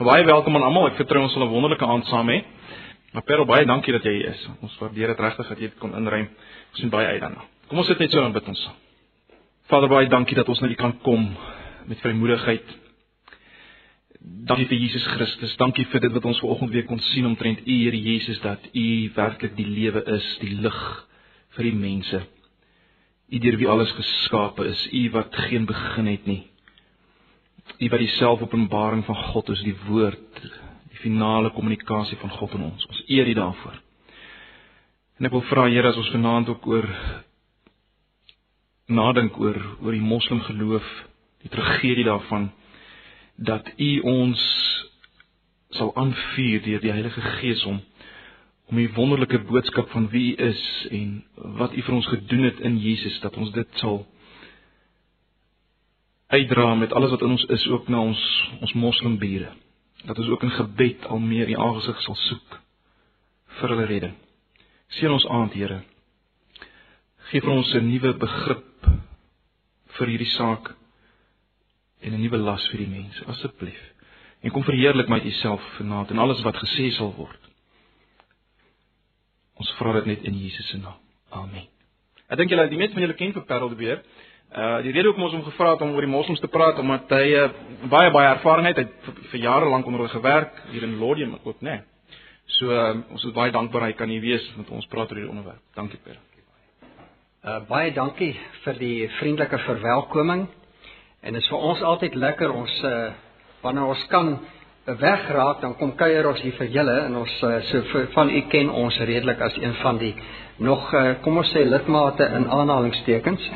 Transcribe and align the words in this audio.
Baie 0.00 0.24
welkom 0.24 0.54
aan 0.56 0.64
almal. 0.64 0.86
Ek 0.88 0.96
vertrou 0.96 1.20
ons 1.26 1.34
sal 1.36 1.42
'n 1.44 1.52
wonderlike 1.52 1.84
aand 1.84 2.06
saam 2.08 2.28
hê. 2.32 2.40
Maar 3.12 3.22
Perel, 3.22 3.44
baie 3.44 3.66
dankie 3.66 3.92
dat 3.92 4.02
jy 4.02 4.12
hier 4.12 4.28
is. 4.30 4.48
Ons 4.62 4.78
waardeer 4.80 5.08
dit 5.12 5.18
regtig 5.20 5.48
dat 5.48 5.58
jy 5.58 5.68
dit 5.68 5.78
kon 5.78 5.92
inruim. 5.94 6.28
Ons 6.70 6.80
sien 6.80 6.88
baie 6.88 7.06
uit 7.06 7.20
daarna. 7.20 7.44
Kom 7.68 7.78
ons 7.78 7.86
sit 7.86 7.98
net 7.98 8.10
so 8.10 8.24
en 8.24 8.32
bid 8.32 8.48
ons. 8.48 8.70
Vader, 9.68 9.88
baie 9.88 10.08
dankie 10.08 10.34
dat 10.34 10.48
ons 10.48 10.60
na 10.60 10.68
U 10.68 10.74
kan 10.74 10.98
kom 11.02 11.36
met 11.86 12.00
vrymoedigheid. 12.00 12.64
Dankie 14.46 14.66
vir 14.66 14.78
Jesus 14.78 15.06
Christus. 15.06 15.56
Dankie 15.56 15.84
vir 15.84 16.00
dit 16.00 16.12
wat 16.12 16.24
ons 16.24 16.40
vanoggend 16.40 16.70
weer 16.70 16.86
kon 16.86 16.98
sien 16.98 17.26
omtrent 17.26 17.60
U, 17.60 17.72
Here 17.84 18.00
Jesus, 18.00 18.40
dat 18.40 18.60
U 18.72 19.10
werklik 19.14 19.54
die 19.56 19.68
lewe 19.68 20.02
is, 20.16 20.38
die 20.40 20.54
lig 20.62 21.06
vir 21.50 21.64
die 21.64 21.76
mense. 21.76 22.22
U 23.28 23.38
deur 23.38 23.56
wie 23.56 23.68
alles 23.68 23.92
geskape 23.92 24.64
is, 24.64 24.88
U 24.92 25.10
wat 25.10 25.36
geen 25.36 25.66
begin 25.66 26.06
het 26.06 26.26
nie. 26.26 26.49
U 27.78 27.88
wat 27.88 28.02
die 28.02 28.14
selfopenbaring 28.16 29.04
van 29.06 29.16
God 29.30 29.48
is, 29.54 29.62
die 29.64 29.76
woord, 29.86 30.42
die 30.90 31.00
finale 31.02 31.52
kommunikasie 31.54 32.18
van 32.20 32.32
God 32.36 32.54
aan 32.56 32.68
ons. 32.72 32.86
Ons 32.90 33.02
eer 33.08 33.28
U 33.28 33.34
daarvoor. 33.38 33.80
En 35.20 35.28
ek 35.28 35.36
wil 35.36 35.44
vra 35.50 35.66
Here 35.68 35.92
as 35.92 36.00
ons 36.00 36.12
vanaand 36.14 36.48
ook 36.48 36.66
oor 36.66 36.88
nadink 38.90 39.36
oor 39.38 39.58
oor 39.84 39.94
die 39.94 40.02
moslim 40.02 40.40
geloof, 40.48 40.86
die 41.44 41.52
tragedie 41.52 42.04
daarvan 42.08 42.50
dat 43.40 43.68
U 43.76 43.90
ons 44.00 44.40
sal 45.76 45.92
aanvuur 45.96 46.62
deur 46.64 46.82
die 46.82 46.92
Heilige 46.92 47.22
Gees 47.38 47.64
om 47.64 47.80
om 48.70 48.78
die 48.78 48.90
wonderlike 48.94 49.40
boodskap 49.48 49.88
van 49.90 50.06
wie 50.12 50.36
U 50.36 50.46
is 50.46 50.60
en 50.94 51.14
wat 51.58 51.72
U 51.74 51.82
vir 51.82 51.94
ons 51.94 52.06
gedoen 52.06 52.44
het 52.46 52.60
in 52.66 52.76
Jesus 52.78 53.16
dat 53.24 53.36
ons 53.36 53.50
dit 53.54 53.80
sal 53.82 54.04
uitdra 56.30 56.74
met 56.74 56.92
alles 56.92 57.10
wat 57.10 57.22
in 57.26 57.34
ons 57.34 57.44
is 57.44 57.66
ook 57.68 57.88
na 57.88 58.00
ons 58.00 58.22
ons 58.60 58.72
moslimbure. 58.72 59.52
Dat 60.04 60.18
ons 60.18 60.28
ook 60.28 60.42
in 60.42 60.50
gebed 60.50 61.06
al 61.06 61.18
meer 61.18 61.48
U 61.50 61.54
aangesig 61.54 62.02
sal 62.02 62.16
soek 62.16 62.58
vir 63.58 63.74
hulle 63.74 63.86
redding. 63.86 64.14
Seën 64.96 65.12
ons 65.12 65.26
aand, 65.26 65.52
Here. 65.52 65.82
Geef 67.30 67.44
ons 67.44 67.74
'n 67.74 67.86
nuwe 67.86 68.14
begrip 68.18 68.86
vir 69.98 70.06
hierdie 70.06 70.34
saak 70.36 70.74
en 72.00 72.14
'n 72.14 72.22
nuwe 72.22 72.38
las 72.38 72.68
vir 72.68 72.78
die 72.78 72.88
mense, 72.90 73.24
asseblief. 73.26 73.82
En 74.40 74.50
kom 74.50 74.64
verheerlik 74.64 75.08
met 75.08 75.24
Uself 75.24 75.62
vanaand 75.76 76.10
en 76.10 76.18
alles 76.18 76.42
wat 76.42 76.56
gesê 76.56 76.90
sal 76.90 77.14
word. 77.14 77.40
Ons 79.54 79.72
vra 79.76 79.92
dit 79.92 80.06
net 80.06 80.22
in 80.22 80.38
Jesus 80.38 80.68
se 80.68 80.78
naam. 80.78 80.98
Amen. 81.30 81.66
Ek 82.28 82.38
dink 82.38 82.50
julle 82.50 82.68
die 82.68 82.78
meeste 82.78 82.96
van 82.96 83.02
julle 83.02 83.18
ken 83.18 83.32
vir 83.32 83.44
Parel 83.44 83.68
de 83.68 83.74
Beer. 83.74 84.02
Uh 84.50 84.80
die 84.82 84.90
rede 84.90 85.06
hoekom 85.06 85.28
ons 85.28 85.36
hom 85.36 85.44
gevra 85.46 85.76
het 85.76 85.82
om 85.86 85.92
oor 85.94 86.02
die 86.02 86.10
moslems 86.10 86.40
te 86.42 86.48
praat 86.50 86.78
omdat 86.82 87.12
hy 87.14 87.26
uh, 87.38 87.44
baie 87.92 88.10
baie 88.10 88.32
ervaring 88.32 88.66
het, 88.66 88.80
hy 88.80 88.86
het 88.88 89.04
vir, 89.06 89.20
vir 89.30 89.40
jare 89.44 89.68
lank 89.70 89.86
onder 89.86 90.02
hulle 90.02 90.10
gewerk 90.16 90.56
hier 90.72 90.82
in 90.88 90.96
Lodium 90.98 91.36
ook, 91.44 91.60
né? 91.62 91.76
Nee. 91.76 91.84
So 92.58 92.72
uh, 92.74 92.96
ons 93.14 93.24
is 93.28 93.36
baie 93.36 93.54
dankbaar 93.54 93.86
hy 93.86 93.92
kan 93.94 94.10
hier 94.10 94.24
wees 94.24 94.42
met 94.58 94.72
ons 94.74 94.88
praat 94.90 95.12
oor 95.12 95.20
hierdie 95.20 95.30
onderwerp. 95.30 95.62
Dankie 95.78 96.00
Parel. 96.02 96.24
Uh 97.46 97.60
baie 97.68 97.94
dankie 97.94 98.32
vir 98.64 98.80
die 98.82 99.08
vriendelike 99.20 99.62
verwelkoming. 99.68 100.48
En 101.22 101.36
dit 101.36 101.42
is 101.42 101.52
vir 101.52 101.68
ons 101.70 101.86
altyd 101.92 102.18
lekker 102.18 102.50
ons 102.50 102.82
uh 102.90 103.10
wanneer 103.62 103.92
ons 103.92 104.06
kan 104.10 104.38
wegraak 104.98 105.60
dan 105.60 105.76
kom 105.78 105.92
kuier 105.94 106.26
ons 106.26 106.40
hier 106.42 106.56
vir 106.58 106.70
julle 106.74 106.94
en 107.04 107.18
ons 107.22 107.34
uh, 107.44 107.58
so 107.68 107.82
vir, 107.92 108.06
van 108.14 108.30
u 108.32 108.40
ken 108.50 108.70
ons 108.82 108.98
redelik 108.98 109.42
as 109.44 109.58
een 109.60 109.74
van 109.82 109.98
die 110.00 110.14
nog 110.58 110.88
uh, 110.94 111.20
kom 111.22 111.38
ons 111.38 111.52
sê 111.54 111.62
lidmate 111.68 112.26
in 112.36 112.48
aanhalingstekens. 112.50 113.46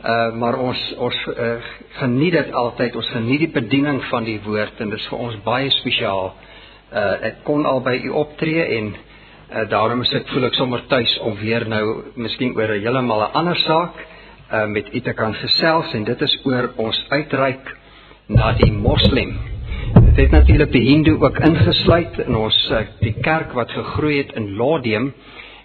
Uh 0.00 0.32
maar 0.32 0.56
ons 0.56 0.80
ons 0.96 1.16
uh, 1.28 1.56
geniet 2.00 2.32
dit 2.32 2.52
altyd. 2.52 2.94
Ons 2.96 3.08
geniet 3.12 3.42
die 3.44 3.52
bediening 3.52 3.98
van 4.08 4.24
die 4.24 4.38
woord 4.40 4.80
en 4.80 4.94
dit 4.94 4.98
is 4.98 5.08
vir 5.12 5.18
ons 5.26 5.36
baie 5.44 5.68
spesiaal. 5.74 6.30
Uh 6.88 7.02
ek 7.28 7.42
kon 7.44 7.66
al 7.68 7.82
by 7.84 7.98
u 8.08 8.14
optree 8.22 8.64
en 8.78 8.88
uh, 8.94 9.66
daarom 9.68 10.00
is 10.00 10.14
ek 10.16 10.32
voel 10.32 10.48
ek 10.48 10.56
sommer 10.56 10.86
tuis 10.88 11.12
om 11.20 11.36
weer 11.42 11.68
nou 11.68 11.84
miskien 12.16 12.56
oor 12.56 12.72
'n 12.72 12.80
heeltemal 12.80 13.26
'n 13.26 13.36
ander 13.42 13.60
saak 13.66 14.00
uh 14.00 14.64
met 14.72 14.88
u 14.94 15.00
te 15.00 15.12
kan 15.12 15.34
gesels 15.34 15.92
en 15.94 16.04
dit 16.04 16.22
is 16.22 16.38
oor 16.44 16.72
ons 16.76 17.04
uitreik 17.10 17.76
na 18.28 18.52
die 18.56 18.72
moslim. 18.72 19.36
Dit 19.94 20.16
het 20.16 20.30
natuurlik 20.30 20.72
die 20.72 20.86
hindoe 20.88 21.20
ook 21.20 21.38
ingesluit 21.38 22.18
in 22.18 22.36
ons 22.36 22.70
uh, 22.70 22.86
die 23.00 23.16
kerk 23.20 23.52
wat 23.52 23.70
gegroei 23.70 24.16
het 24.18 24.32
in 24.32 24.56
Lodium 24.56 25.12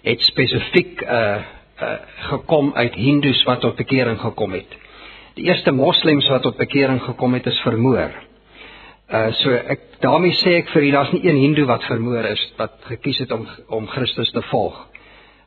het 0.02 0.20
spesifiek 0.20 1.00
uh 1.02 1.36
uh, 1.80 1.94
gekom 2.30 2.72
uit 2.74 2.94
Hindus 2.94 3.42
wat 3.44 3.60
tot 3.60 3.76
bekering 3.76 4.20
gekom 4.20 4.52
het. 4.52 4.76
Die 5.36 5.44
eerste 5.50 5.72
moslems 5.72 6.28
wat 6.32 6.42
tot 6.42 6.56
bekering 6.56 7.02
gekom 7.04 7.34
het 7.36 7.46
is 7.46 7.60
vermoor. 7.64 8.14
Uh 9.06 9.28
so 9.38 9.52
ek 9.54 10.00
daarmee 10.02 10.34
sê 10.40 10.56
ek 10.62 10.72
vir 10.72 10.88
u 10.88 10.90
daar's 10.90 11.12
nie 11.14 11.22
een 11.28 11.36
hindoe 11.38 11.66
wat 11.68 11.84
vermoor 11.86 12.24
is 12.26 12.42
wat 12.58 12.80
gekies 12.88 13.20
het 13.22 13.32
om 13.32 13.46
om 13.68 13.86
Christus 13.86 14.32
te 14.34 14.42
volg. 14.50 14.80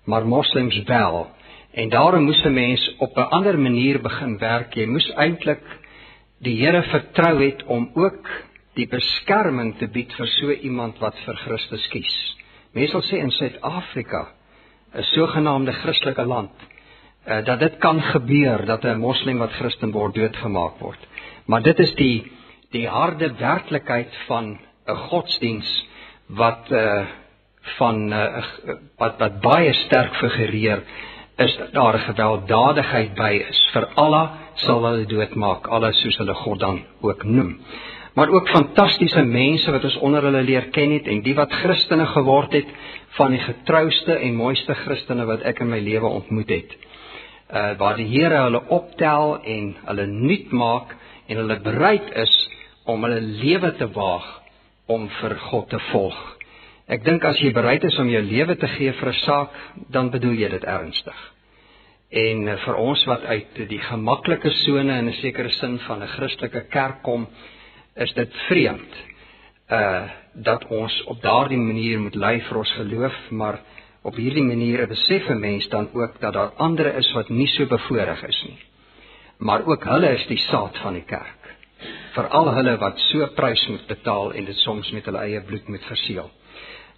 Maar 0.06 0.28
moslems 0.28 0.84
wel. 0.88 1.28
En 1.74 1.90
daarom 1.90 2.24
moes 2.24 2.44
'n 2.46 2.54
mens 2.54 2.96
op 2.98 3.18
'n 3.18 3.30
ander 3.36 3.60
manier 3.60 4.02
begin 4.02 4.38
werk. 4.38 4.74
Jy 4.74 4.86
moes 4.86 5.12
eintlik 5.16 5.64
die 6.40 6.66
Here 6.66 6.84
vertrou 6.84 7.44
het 7.44 7.64
om 7.64 7.92
ook 7.94 8.30
die 8.74 8.88
beskerming 8.88 9.78
te 9.78 9.88
bied 9.88 10.14
vir 10.14 10.28
so 10.28 10.52
iemand 10.52 11.00
wat 11.00 11.20
vir 11.26 11.36
Christus 11.36 11.88
kies. 11.88 12.36
Mense 12.74 12.92
sal 12.92 13.02
sê 13.02 13.20
in 13.24 13.32
Suid-Afrika 13.32 14.39
'n 14.94 15.04
sogenaamde 15.04 15.72
Christelike 15.72 16.26
land 16.26 16.52
uh, 17.28 17.46
dat 17.46 17.60
dit 17.60 17.78
kan 17.78 18.02
gebeur 18.02 18.66
dat 18.66 18.84
'n 18.84 19.00
moslim 19.00 19.38
wat 19.38 19.52
Christen 19.52 19.92
word 19.92 20.16
doodgemaak 20.16 20.80
word. 20.80 21.08
Maar 21.46 21.62
dit 21.62 21.80
is 21.80 21.94
die 21.96 22.32
die 22.72 22.88
harde 22.88 23.34
werklikheid 23.34 24.16
van 24.28 24.60
'n 24.88 24.96
godsdiens 24.96 25.88
wat 26.28 26.72
uh 26.72 27.06
van 27.78 28.14
uh, 28.14 28.44
wat 28.98 29.20
wat 29.20 29.42
baie 29.42 29.74
sterk 29.74 30.16
figureer 30.16 30.84
is 31.38 31.58
daar 31.72 31.96
'n 31.96 32.08
gewelddadigheid 32.10 33.14
by 33.14 33.46
is 33.50 33.70
vir 33.74 33.88
Allah 33.96 34.32
sal 34.54 34.86
hulle 34.86 35.06
doodmaak 35.06 35.68
alles 35.68 36.02
soos 36.02 36.18
hulle 36.18 36.34
God 36.34 36.60
dan 36.60 36.84
ook 37.02 37.24
noem 37.24 37.60
maar 38.20 38.30
ook 38.36 38.50
fantastiese 38.52 39.22
mense 39.24 39.72
wat 39.72 39.84
ons 39.88 39.96
onder 40.04 40.26
hulle 40.28 40.42
leer 40.44 40.66
ken 40.76 40.92
het 40.92 41.06
en 41.08 41.22
die 41.24 41.34
wat 41.38 41.54
Christene 41.62 42.04
geword 42.12 42.52
het 42.52 42.72
van 43.16 43.32
die 43.32 43.40
getrouste 43.40 44.18
en 44.18 44.34
mooiste 44.36 44.74
Christene 44.76 45.24
wat 45.30 45.46
ek 45.48 45.62
in 45.64 45.70
my 45.72 45.80
lewe 45.80 46.10
ontmoet 46.18 46.50
het. 46.52 46.74
Uh 47.48 47.78
waar 47.80 47.96
die 47.96 48.10
Here 48.12 48.42
hulle 48.44 48.60
optel 48.76 49.38
en 49.40 49.70
hulle 49.86 50.08
nuut 50.12 50.52
maak 50.52 50.92
en 51.30 51.40
hulle 51.40 51.58
bereid 51.64 52.10
is 52.24 52.34
om 52.92 53.08
hulle 53.08 53.22
lewe 53.24 53.72
te 53.80 53.88
waag 53.96 54.28
om 54.92 55.06
vir 55.22 55.36
God 55.46 55.70
te 55.72 55.80
volg. 55.94 56.18
Ek 56.92 57.06
dink 57.06 57.24
as 57.24 57.40
jy 57.40 57.54
bereid 57.56 57.88
is 57.88 58.00
om 58.04 58.12
jou 58.12 58.22
lewe 58.26 58.58
te 58.60 58.68
gee 58.74 58.92
vir 59.00 59.10
'n 59.14 59.20
saak, 59.22 59.54
dan 59.96 60.10
bedoel 60.12 60.36
jy 60.42 60.50
dit 60.50 60.66
ernstig. 60.66 61.20
En 62.12 62.48
uh, 62.48 62.58
vir 62.66 62.76
ons 62.76 63.06
wat 63.06 63.24
uit 63.24 63.64
die 63.70 63.80
gemaklike 63.80 64.52
sone 64.66 64.98
in 64.98 65.08
'n 65.08 65.22
sekere 65.22 65.50
sin 65.50 65.80
van 65.88 66.04
'n 66.04 66.14
Christelike 66.18 66.66
kerk 66.70 67.02
kom, 67.04 67.28
is 68.00 68.14
dit 68.14 68.42
vreemd 68.48 69.04
uh 69.70 70.08
dat 70.34 70.64
ons 70.72 70.94
op 71.12 71.22
daardie 71.22 71.58
manier 71.58 72.00
moet 72.00 72.16
lei 72.16 72.38
vir 72.46 72.58
ons 72.58 72.72
geloof, 72.78 73.16
maar 73.30 73.58
op 74.08 74.16
hierdie 74.16 74.44
manier 74.46 74.88
besef 74.88 75.28
'n 75.30 75.40
mens 75.40 75.68
dan 75.70 75.90
ook 75.94 76.20
dat 76.20 76.34
daar 76.34 76.54
ander 76.56 76.96
is 76.96 77.12
wat 77.14 77.30
nie 77.30 77.48
so 77.48 77.66
bevoorreg 77.66 78.24
is 78.24 78.44
nie. 78.48 78.60
Maar 79.38 79.66
ook 79.66 79.84
hulle 79.84 80.10
is 80.10 80.26
die 80.28 80.38
saad 80.38 80.78
van 80.78 80.94
die 80.94 81.04
kerk. 81.06 81.58
Veral 82.14 82.54
hulle 82.54 82.78
wat 82.78 83.00
so 83.00 83.28
prys 83.36 83.68
moet 83.68 83.88
betaal 83.88 84.34
en 84.34 84.46
dit 84.46 84.56
soms 84.56 84.92
met 84.92 85.06
hulle 85.06 85.18
eie 85.18 85.42
bloed 85.42 85.68
moet 85.68 85.86
verseël. 85.86 86.32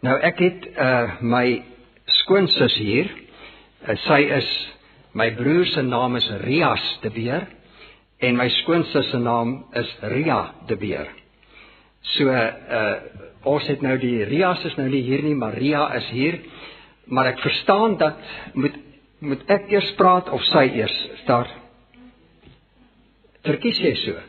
Nou 0.01 0.19
ek 0.19 0.39
het 0.39 0.67
uh 0.77 1.21
my 1.21 1.63
skoonsus 2.05 2.75
hier. 2.75 3.09
Uh, 3.87 3.95
sy 3.95 4.19
is 4.37 4.49
my 5.13 5.31
broer 5.35 5.65
se 5.65 5.81
naam 5.81 6.15
is 6.15 6.29
Rias 6.29 6.99
de 7.01 7.09
Beer 7.09 7.47
en 8.21 8.37
my 8.37 8.47
skoonsus 8.61 9.09
se 9.09 9.17
naam 9.17 9.55
is 9.73 9.89
Ria 10.13 10.53
de 10.67 10.77
Beer. 10.77 11.09
So 12.15 12.29
uh 12.29 12.93
ons 13.41 13.65
het 13.65 13.81
nou 13.81 13.95
die 13.97 14.21
Rias 14.29 14.61
is 14.69 14.75
nou 14.77 14.85
nie 14.85 15.01
hier 15.01 15.23
nie, 15.25 15.33
maar 15.33 15.55
Ria 15.57 15.87
is 15.97 16.09
hier. 16.13 16.37
Maar 17.09 17.31
ek 17.31 17.39
verstaan 17.41 17.97
dat 17.97 18.19
moet 18.53 18.77
moet 19.21 19.41
ek 19.53 19.67
eers 19.69 19.89
praat 19.97 20.29
of 20.33 20.41
sy 20.49 20.63
eers 20.77 20.93
start. 21.21 21.49
Verkies 23.45 23.81
jy 23.81 23.95
so? 24.01 24.21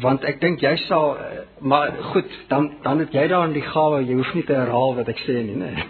Want 0.00 0.24
ek 0.28 0.40
dink 0.40 0.64
jy 0.64 0.74
sal 0.86 1.16
maar 1.60 1.92
goed, 2.12 2.32
dan 2.48 2.70
dan 2.84 3.04
het 3.04 3.12
jy 3.12 3.26
daar 3.28 3.48
in 3.48 3.56
die 3.56 3.64
gawe, 3.64 4.00
jy 4.04 4.16
hoef 4.16 4.34
nie 4.34 4.44
te 4.48 4.56
herhaal 4.56 4.96
wat 4.96 5.08
ek 5.12 5.20
sê 5.24 5.40
nie, 5.44 5.56
nee. 5.60 5.86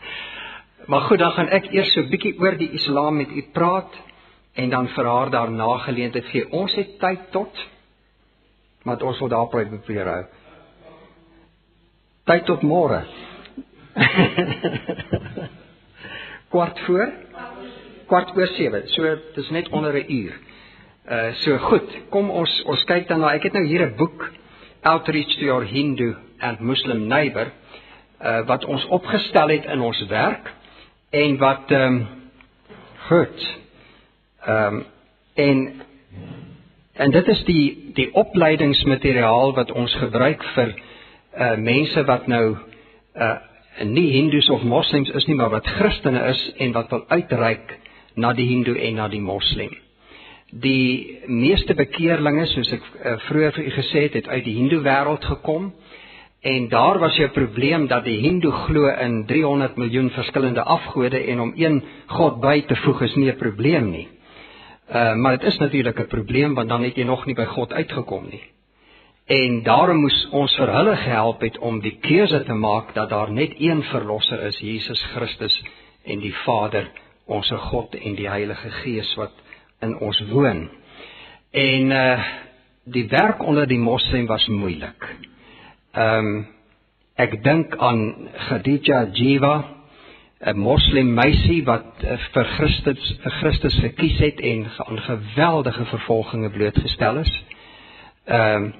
maar 0.90 1.06
goed, 1.06 1.22
dan 1.22 1.34
gaan 1.38 1.50
ek 1.54 1.70
eers 1.74 1.90
so 1.94 2.06
bietjie 2.10 2.34
oor 2.42 2.58
die 2.58 2.72
Islam 2.78 3.22
met 3.22 3.30
u 3.30 3.44
praat 3.54 3.98
en 4.54 4.70
dan 4.70 4.88
vir 4.88 5.04
haar 5.04 5.30
daarna 5.30 5.78
geleentheid 5.78 6.24
gee. 6.24 6.50
Ons 6.50 6.74
het 6.74 6.98
tyd 6.98 7.30
tot 7.30 7.68
maar 8.82 9.02
ons 9.02 9.18
wil 9.18 9.28
daar 9.28 9.48
probeer 9.48 10.08
hou. 10.08 10.24
Tyd 12.24 12.44
tot 12.48 12.62
môre. 12.62 13.02
kwart 16.52 16.80
voor? 16.86 17.12
Kwart 18.06 18.36
oor 18.36 18.52
7. 18.56 18.86
So 18.94 19.16
dis 19.34 19.50
net 19.50 19.68
onder 19.68 19.94
'n 19.94 20.12
uur. 20.12 20.38
Uh 21.10 21.34
so 21.34 21.58
goed, 21.58 21.98
kom 22.10 22.30
ons 22.30 22.62
ons 22.64 22.84
kyk 22.84 23.08
dan 23.08 23.20
na 23.20 23.34
ek 23.34 23.42
het 23.42 23.52
nou 23.52 23.64
hier 23.64 23.86
'n 23.86 23.96
boek 23.96 24.30
Outreach 24.82 25.38
to 25.38 25.44
Your 25.44 25.64
Hindu 25.64 26.16
and 26.38 26.60
Muslim 26.60 27.06
Neighbor 27.06 27.52
uh, 28.22 28.46
wat 28.46 28.64
ons 28.64 28.84
opgestel 28.84 29.48
het 29.48 29.64
in 29.64 29.80
ons 29.80 30.06
werk 30.06 30.52
en 31.10 31.38
wat 31.38 31.70
ehm 31.70 31.94
um, 31.94 32.08
goed 33.08 33.60
ehm 34.46 34.74
um, 34.74 34.84
en 35.34 35.82
en 36.94 37.10
dit 37.10 37.28
is 37.28 37.44
die 37.44 37.92
die 37.94 38.08
opleidingsmateriaal 38.14 39.54
wat 39.54 39.72
ons 39.72 39.94
gebruik 39.94 40.42
vir 40.54 40.74
uh 41.38 41.54
mense 41.56 42.04
wat 42.04 42.26
nou 42.26 42.56
uh 43.14 43.36
nie 43.84 44.10
hindus 44.12 44.48
of 44.50 44.62
moslems 44.62 45.10
is 45.10 45.26
nie 45.26 45.36
maar 45.38 45.50
wat 45.50 45.66
christene 45.66 46.20
is 46.28 46.40
en 46.58 46.72
wat 46.72 46.90
wil 46.90 47.04
uitreik 47.08 47.78
na 48.14 48.32
die 48.32 48.46
hindoe 48.48 48.76
en 48.78 48.94
na 48.94 49.08
die 49.08 49.22
moslem. 49.22 49.72
Die 50.50 51.20
meeste 51.26 51.76
bekeerlinge 51.78 52.46
soos 52.50 52.72
ek 52.74 52.82
uh, 52.82 53.16
vroeër 53.28 53.54
vir 53.56 53.68
u 53.68 53.72
gesê 53.76 54.02
het, 54.08 54.16
het 54.18 54.28
uit 54.28 54.44
die 54.44 54.56
hindoe 54.58 54.82
wêreld 54.82 55.24
gekom. 55.24 55.70
En 56.42 56.68
daar 56.68 56.98
was 56.98 57.18
'n 57.18 57.30
probleem 57.30 57.86
dat 57.86 58.04
die 58.04 58.18
hindoe 58.20 58.52
glo 58.52 58.88
in 58.88 59.26
300 59.26 59.76
miljoen 59.76 60.10
verskillende 60.10 60.62
afgode 60.62 61.18
en 61.18 61.40
om 61.40 61.52
een 61.56 61.82
god 62.06 62.40
by 62.40 62.62
te 62.66 62.76
voeg 62.76 63.02
is 63.02 63.14
nie 63.14 63.30
'n 63.30 63.36
probleem 63.36 63.90
nie. 63.90 64.08
Uh 64.90 65.14
maar 65.14 65.38
dit 65.38 65.46
is 65.52 65.58
natuurlik 65.58 65.98
'n 65.98 66.06
probleem 66.06 66.54
want 66.54 66.68
dan 66.68 66.82
het 66.82 66.96
jy 66.96 67.04
nog 67.04 67.26
nie 67.26 67.34
by 67.34 67.44
God 67.44 67.72
uitgekom 67.72 68.28
nie. 68.30 68.42
En 69.26 69.62
daarom 69.62 70.00
moes 70.00 70.28
ons 70.30 70.56
vir 70.56 70.72
hulle 70.74 70.96
gehelp 70.96 71.40
het 71.40 71.58
om 71.58 71.80
die 71.80 71.98
keuse 72.00 72.42
te 72.44 72.54
maak 72.54 72.94
dat 72.94 73.08
daar 73.08 73.32
net 73.32 73.52
een 73.58 73.82
verlosser 73.82 74.42
is, 74.42 74.58
Jesus 74.58 75.02
Christus 75.02 75.62
en 76.04 76.18
die 76.18 76.34
Vader, 76.34 76.90
ons 77.26 77.50
God 77.50 77.94
en 77.94 78.14
die 78.14 78.28
Heilige 78.28 78.70
Gees 78.70 79.14
wat 79.14 79.32
in 79.80 79.98
ons 79.98 80.20
woon. 80.30 80.68
En 81.50 81.90
uh 81.90 82.24
die 82.84 83.06
werk 83.08 83.42
onder 83.42 83.66
die 83.66 83.78
moslem 83.78 84.26
was 84.26 84.46
moeilik. 84.46 85.16
Ehm 85.92 86.26
um, 86.26 86.46
ek 87.14 87.42
dink 87.44 87.76
aan 87.76 88.28
Khadija 88.48 89.04
Jiva 89.12 89.79
'n 90.40 90.56
moslim 90.56 91.12
meisie 91.14 91.60
wat 91.66 92.00
uh, 92.04 92.16
vir 92.32 92.46
Christus 92.56 93.08
vir 93.22 93.34
Christus 93.40 93.74
gekies 93.84 94.20
het 94.24 94.38
en 94.40 94.64
aan 94.86 95.00
geweldige 95.04 95.84
vervolginge 95.84 96.50
blootgestel 96.50 97.20
is. 97.24 97.32
Ehm 98.26 98.64
um, 98.64 98.72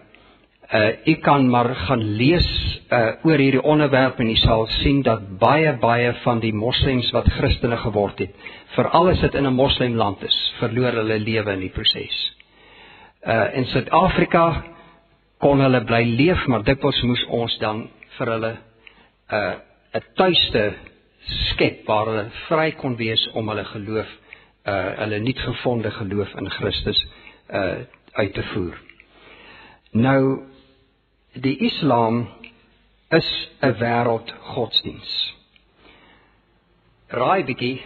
uh 0.70 0.92
ek 1.04 1.22
kan 1.26 1.48
maar 1.50 1.74
gaan 1.74 2.02
lees 2.16 2.46
uh 2.94 3.26
oor 3.26 3.42
hierdie 3.42 3.62
onderwerp 3.62 4.20
en 4.22 4.28
jy 4.30 4.38
sal 4.38 4.66
sien 4.80 5.02
dat 5.02 5.38
baie 5.38 5.72
baie 5.82 6.12
van 6.22 6.40
die 6.40 6.52
moslems 6.54 7.10
wat 7.12 7.28
Christene 7.36 7.76
geword 7.76 8.22
het, 8.22 8.34
veral 8.76 9.10
as 9.10 9.20
dit 9.20 9.34
in 9.34 9.46
'n 9.46 9.54
moslemland 9.54 10.22
is, 10.22 10.36
verloor 10.60 10.92
hulle 10.92 11.18
lewe 11.18 11.52
in 11.52 11.60
die 11.60 11.74
proses. 11.74 12.36
Uh 13.26 13.48
in 13.54 13.66
Suid-Afrika 13.66 14.62
kon 15.38 15.60
hulle 15.60 15.84
bly 15.84 16.04
leef, 16.04 16.46
maar 16.46 16.62
dikwels 16.62 17.02
moes 17.02 17.24
ons 17.28 17.58
dan 17.58 17.88
vir 18.18 18.26
hulle 18.26 18.56
uh 19.32 19.54
'n 19.94 20.02
tuiste 20.14 20.74
skep 21.26 21.86
waar 21.86 22.06
hulle 22.06 22.26
vry 22.48 22.70
kon 22.72 22.96
wees 22.96 23.28
om 23.34 23.48
hulle 23.48 23.64
geloof 23.64 24.10
uh 24.64 24.90
hulle 25.00 25.18
nuutgevonde 25.18 25.90
geloof 25.90 26.34
in 26.34 26.50
Christus 26.50 27.06
uh 27.48 27.78
uit 28.12 28.34
te 28.34 28.42
voer. 28.42 28.80
Nou 29.92 30.42
die 31.32 31.56
Islam 31.58 32.28
is 33.08 33.50
'n 33.60 33.74
wêreld 33.78 34.34
godsdiens. 34.40 35.34
Raai 37.08 37.44
bietjie 37.44 37.82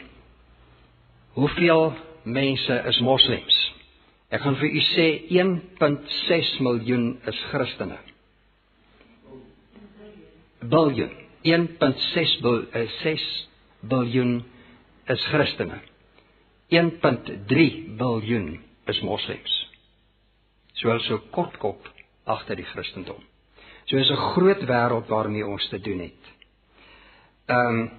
hoeveel 1.33 1.93
mense 2.23 2.83
is 2.87 3.01
moslems? 3.01 3.75
Ek 4.29 4.41
gaan 4.41 4.57
vir 4.57 4.71
u 4.71 4.81
sê 4.81 5.07
1.6 5.29 6.61
miljoen 6.61 7.21
is 7.27 7.41
Christene. 7.51 7.99
Biljoen. 10.61 11.24
1.6 11.45 12.41
bil, 12.41 12.63
6 12.73 13.49
biljoen 13.81 14.45
is 15.13 15.25
Christene. 15.29 15.81
1.3 16.73 17.97
biljoen 17.99 18.49
is 18.89 19.01
moslems. 19.05 19.53
Soos 20.81 21.05
so 21.07 21.21
kortkop 21.31 21.85
agter 22.25 22.57
die 22.57 22.67
Christendom. 22.73 23.21
So 23.85 23.97
is 23.97 24.11
'n 24.11 24.17
groot 24.35 24.65
wêreld 24.65 25.09
waarmee 25.09 25.47
ons 25.47 25.69
te 25.69 25.79
doen 25.79 25.99
het. 25.99 26.23
Ehm 27.47 27.79
um, 27.79 27.91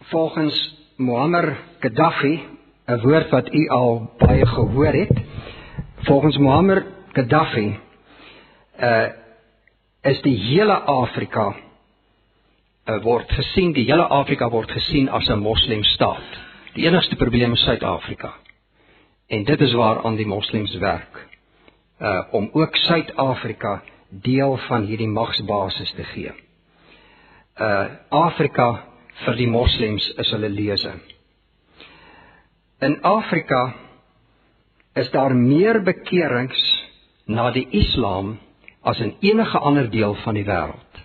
volgens 0.00 0.76
Muammar 0.96 1.56
Gaddafi, 1.80 2.40
'n 2.86 3.00
woord 3.00 3.30
wat 3.30 3.52
u 3.52 3.68
al 3.68 4.14
baie 4.18 4.46
gehoor 4.46 4.92
het, 4.92 5.20
volgens 5.96 6.36
Muammar 6.38 6.84
Gaddafi 7.12 7.78
uh 8.80 9.08
is 10.02 10.20
die 10.22 10.36
hele 10.36 10.74
Afrika 10.74 11.56
uh, 12.86 13.00
word 13.04 13.30
gesien, 13.32 13.72
die 13.72 13.86
hele 13.88 14.06
Afrika 14.12 14.48
word 14.50 14.70
gesien 14.72 15.08
as 15.08 15.28
'n 15.28 15.40
moslemstaat. 15.40 16.40
Die 16.74 16.86
enigste 16.86 17.16
probleem 17.16 17.52
is 17.52 17.64
Suid-Afrika. 17.64 18.34
En 19.28 19.44
dit 19.44 19.60
is 19.60 19.72
waar 19.72 20.04
aan 20.04 20.16
die 20.16 20.26
moslems 20.26 20.74
werk. 20.76 21.28
Uh 22.00 22.22
om 22.30 22.50
ook 22.52 22.76
Suid-Afrika 22.76 23.82
deel 24.10 24.56
van 24.56 24.84
hierdie 24.84 25.08
magsbasis 25.08 25.92
te 25.92 26.04
gee. 26.04 26.32
Uh 27.58 27.86
Afrika 28.08 28.84
vir 29.24 29.36
die 29.36 29.48
moslems 29.48 30.08
is 30.18 30.30
hulle 30.30 30.48
lese. 30.48 30.92
In 32.80 32.98
Afrika 33.02 33.74
is 34.94 35.10
daar 35.10 35.34
meer 35.34 35.82
bekeerings 35.82 36.60
na 37.26 37.50
die 37.50 37.66
Islam 37.70 38.38
as 38.82 39.00
in 39.00 39.16
enige 39.20 39.58
ander 39.58 39.90
deel 39.90 40.14
van 40.14 40.34
die 40.34 40.44
wêreld. 40.44 41.03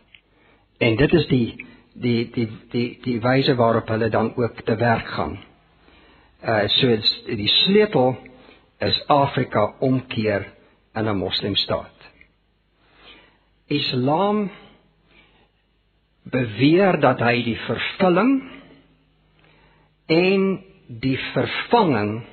En 0.79 0.95
dit 0.95 1.13
is 1.13 1.27
die 1.27 1.65
die 1.99 2.29
die 2.31 2.47
die 2.71 2.87
die 3.03 3.19
wyse 3.21 3.55
waarop 3.59 3.89
hulle 3.91 4.09
dan 4.09 4.31
ook 4.35 4.61
te 4.65 4.75
werk 4.75 5.07
gaan. 5.07 5.37
Uh 6.43 6.67
so 6.67 6.95
die 7.27 7.47
sleutel 7.47 8.15
is 8.79 9.03
Afrika 9.07 9.73
omkeer 9.79 10.47
in 10.95 11.09
'n 11.09 11.17
moslimstaat. 11.17 11.97
Islam 13.67 14.49
beweer 16.23 16.99
dat 16.99 17.19
hy 17.19 17.43
die 17.43 17.57
vervulling 17.57 18.33
en 20.05 20.63
die 20.87 21.17
vervanging 21.33 22.23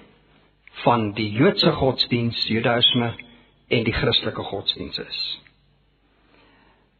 van 0.85 1.13
die 1.13 1.31
Joodse 1.33 1.73
godsdiens, 1.73 2.47
Judaïsme 2.49 3.13
en 3.69 3.85
die 3.85 3.93
Christelike 3.93 4.43
godsdiens 4.43 4.99
is. 4.99 5.23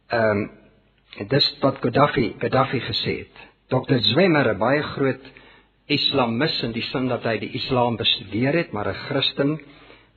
Ehm 0.07 0.37
um, 0.37 0.49
dis 1.29 1.47
wat 1.61 1.81
Gaddafi 1.81 2.35
Gaddafi 2.39 2.79
gesê 2.79 3.17
het. 3.23 3.35
Dr. 3.69 3.99
Zwemmer, 4.13 4.53
'n 4.53 4.59
baie 4.59 4.83
groot 4.83 5.25
islamis 5.87 6.63
in 6.63 6.71
die 6.71 6.83
sin 6.91 7.07
dat 7.07 7.23
hy 7.23 7.37
die 7.37 7.53
Islam 7.53 7.97
bestudeer 7.97 8.53
het, 8.53 8.71
maar 8.71 8.87
'n 8.87 9.01
Christen, 9.07 9.59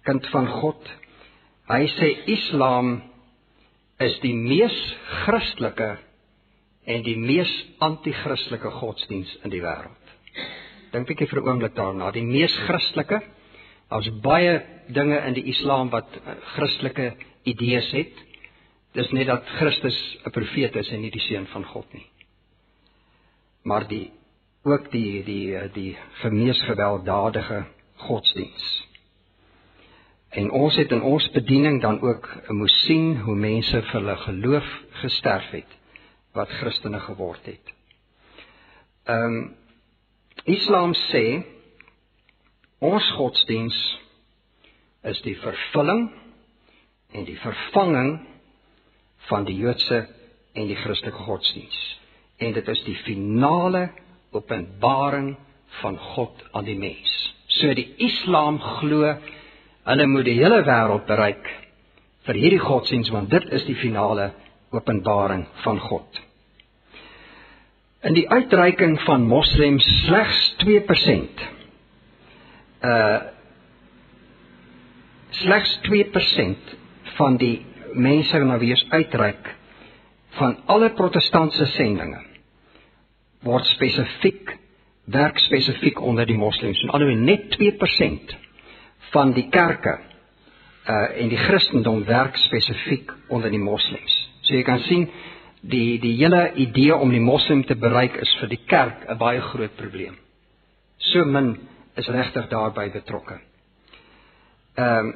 kind 0.04 0.26
van 0.26 0.46
God. 0.46 0.82
Hy 1.68 1.86
sê 1.86 2.26
Islam 2.26 3.02
is 3.98 4.18
die 4.20 4.34
mees 4.34 4.96
Christelike 5.24 5.98
en 6.84 7.02
die 7.02 7.16
mees 7.16 7.50
anti-Christelike 7.78 8.70
godsdiens 8.70 9.38
in 9.44 9.50
die 9.50 9.62
wêreld. 9.62 10.14
Dink 10.92 11.06
bietjie 11.06 11.28
vir 11.28 11.40
'n 11.40 11.48
oomblik 11.48 11.74
daarna, 11.74 12.10
die 12.10 12.24
mees 12.26 12.56
Christelike. 12.66 13.20
Daar's 13.90 14.10
baie 14.22 14.62
dinge 14.88 15.18
in 15.26 15.34
die 15.34 15.44
Islam 15.50 15.90
wat 15.90 16.08
uh, 16.16 16.34
Christelike 16.54 17.14
idees 17.44 17.90
het. 17.90 18.12
Dis 18.92 19.10
net 19.14 19.26
dat 19.26 19.46
Christus 19.58 19.98
'n 20.24 20.30
profeet 20.30 20.76
is 20.76 20.88
en 20.90 21.00
nie 21.00 21.10
die 21.10 21.20
seun 21.20 21.46
van 21.46 21.64
God 21.64 21.92
nie. 21.92 22.06
Maar 23.62 23.86
die 23.88 24.10
ook 24.62 24.90
die 24.90 25.24
die 25.24 25.70
die, 25.72 25.98
vermees 26.20 26.62
gewelddadige 26.62 27.64
godsdiens. 27.96 28.88
En 30.28 30.50
ons 30.50 30.76
het 30.76 30.90
in 30.90 31.02
ons 31.02 31.30
bediening 31.30 31.80
dan 31.82 32.00
ook 32.00 32.28
moes 32.48 32.84
sien 32.86 33.16
hoe 33.16 33.34
mense 33.34 33.82
vir 33.82 33.92
hulle 33.92 34.16
geloof 34.16 34.68
gesterf 35.02 35.50
het 35.50 35.78
wat 36.32 36.48
Christene 36.48 37.00
geword 37.00 37.46
het. 37.46 37.74
Ehm 39.04 39.24
um, 39.24 39.56
Islam 40.44 40.94
sê 40.94 41.42
ons 42.78 43.10
godsdiens 43.12 43.76
is 45.02 45.20
die 45.22 45.36
vervulling 45.36 46.06
en 47.12 47.24
die 47.24 47.38
vervanging 47.38 48.29
van 49.28 49.44
die 49.44 49.56
Joodse 49.56 50.06
en 50.52 50.70
die 50.70 50.78
Christelike 50.78 51.26
godsdiens. 51.26 51.78
En 52.40 52.54
dit 52.56 52.68
is 52.68 52.84
die 52.86 52.96
finale 53.04 53.90
openbaring 54.32 55.34
van 55.80 55.98
God 56.14 56.44
aan 56.52 56.64
die 56.64 56.78
mens. 56.78 57.12
So 57.60 57.74
die 57.74 57.88
Islam 57.98 58.58
glo 58.80 59.14
Hulle 59.90 60.06
moet 60.06 60.28
die 60.28 60.36
hele 60.36 60.60
wêreld 60.66 61.06
bereik 61.08 61.46
vir 62.28 62.36
hierdie 62.36 62.60
godsdiens 62.62 63.08
want 63.14 63.30
dit 63.32 63.46
is 63.56 63.64
die 63.66 63.78
finale 63.80 64.30
openbaring 64.76 65.46
van 65.64 65.80
God. 65.82 66.20
In 68.06 68.14
die 68.16 68.26
uitreiking 68.28 68.98
van 69.06 69.26
moslems 69.28 69.86
slegs 70.04 70.42
2% 70.64 71.44
uh 72.86 73.18
slegs 75.40 75.72
2% 75.86 76.72
van 77.16 77.36
die 77.40 77.62
mense 77.94 78.38
na 78.38 78.58
wie 78.58 78.72
ons 78.74 78.86
uitreik 78.90 79.54
van 80.38 80.56
alle 80.66 80.90
protestantse 80.94 81.66
sendinge 81.74 82.22
word 83.42 83.66
spesifiek 83.66 84.56
werk 85.10 85.38
spesifiek 85.38 86.00
onder 86.00 86.26
die 86.26 86.38
moslems. 86.38 86.82
En 86.82 86.90
alhoewel 86.94 87.24
net 87.24 87.48
2% 87.56 88.36
van 89.10 89.32
die 89.32 89.48
kerke 89.50 89.98
uh 90.90 91.20
en 91.22 91.28
die 91.28 91.38
Christendom 91.38 92.04
werk 92.04 92.36
spesifiek 92.36 93.12
onder 93.28 93.50
die 93.50 93.60
moslems. 93.60 94.14
So 94.42 94.54
jy 94.54 94.62
kan 94.62 94.80
sien 94.86 95.08
die 95.60 95.98
die 96.00 96.14
hele 96.16 96.52
idee 96.54 96.96
om 96.96 97.10
die 97.10 97.20
moslem 97.20 97.64
te 97.64 97.76
bereik 97.76 98.16
is 98.22 98.32
vir 98.40 98.48
die 98.48 98.62
kerk 98.66 99.08
'n 99.08 99.18
baie 99.18 99.40
groot 99.40 99.76
probleem. 99.76 100.16
So 100.98 101.24
min 101.24 101.58
is 101.96 102.08
regtig 102.08 102.48
daarbey 102.48 102.90
betrokke. 102.90 103.40
Ehm 104.74 105.06
um, 105.06 105.14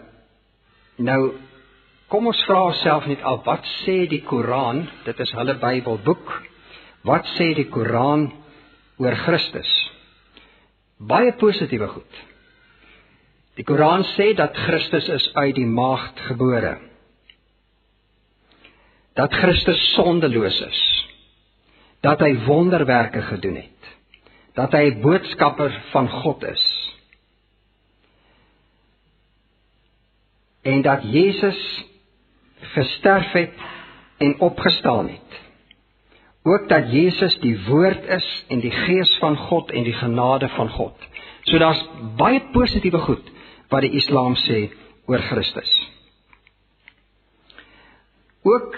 nou 0.97 1.35
kom 2.15 2.29
ons 2.31 2.45
vra 2.47 2.61
onsself 2.69 3.09
net 3.11 3.23
af 3.27 3.41
wat 3.43 3.65
sê 3.83 4.05
die 4.07 4.23
Koran? 4.23 4.85
Dit 5.03 5.19
is 5.19 5.33
hulle 5.35 5.57
Bybelboek. 5.59 6.29
Wat 7.03 7.27
sê 7.35 7.49
die 7.59 7.67
Koran 7.67 8.29
oor 9.03 9.17
Christus? 9.25 9.71
Baie 11.03 11.33
positiewe 11.41 11.89
goed. 11.91 12.21
Die 13.59 13.67
Koran 13.67 14.07
sê 14.13 14.29
dat 14.39 14.55
Christus 14.55 15.09
is 15.11 15.27
uit 15.35 15.57
die 15.59 15.67
maagd 15.67 16.21
gebore. 16.29 16.77
Dat 19.19 19.35
Christus 19.35 19.83
sondeloos 19.97 20.61
is. 20.69 20.83
Dat 22.07 22.23
hy 22.23 22.37
wonderwerke 22.47 23.25
gedoen 23.27 23.59
het. 23.59 23.91
Dat 24.55 24.71
hy 24.71 24.85
'n 24.93 25.03
boodskapper 25.03 25.75
van 25.91 26.09
God 26.09 26.47
is. 26.47 26.63
En 30.63 30.83
dat 30.83 31.03
Jesus 31.03 31.59
gesterf 32.73 33.33
het 33.33 33.53
en 34.19 34.41
opgestaan 34.41 35.09
het. 35.09 35.41
Ook 36.43 36.69
dat 36.69 36.93
Jesus 36.93 37.39
die 37.41 37.57
woord 37.67 38.05
is 38.05 38.45
en 38.49 38.61
die 38.61 38.71
gees 38.71 39.17
van 39.19 39.37
God 39.37 39.71
en 39.71 39.83
die 39.83 39.97
genade 39.97 40.49
van 40.49 40.69
God. 40.69 41.09
So 41.49 41.59
daar's 41.59 41.81
baie 42.17 42.43
positiewe 42.53 42.99
goed 42.99 43.31
wat 43.73 43.85
die 43.85 43.97
Islam 43.97 44.37
sê 44.37 44.67
oor 45.09 45.25
Christus. 45.31 45.73
Ook 48.45 48.77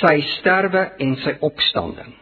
sy 0.00 0.18
sterwe 0.36 0.82
en 0.98 1.14
sy 1.22 1.36
opstanding. 1.40 2.14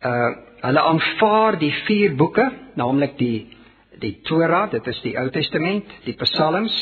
Uh 0.00 0.48
hulle 0.62 0.78
aanvaar 0.78 1.56
die 1.58 1.72
vier 1.88 2.12
boeke, 2.14 2.44
naamlik 2.78 3.16
die 3.18 3.50
die 3.98 4.12
Torah, 4.22 4.68
dit 4.70 4.86
is 4.86 5.00
die 5.02 5.16
Ou 5.18 5.24
Testament, 5.34 5.88
die 6.06 6.14
Psalms, 6.20 6.74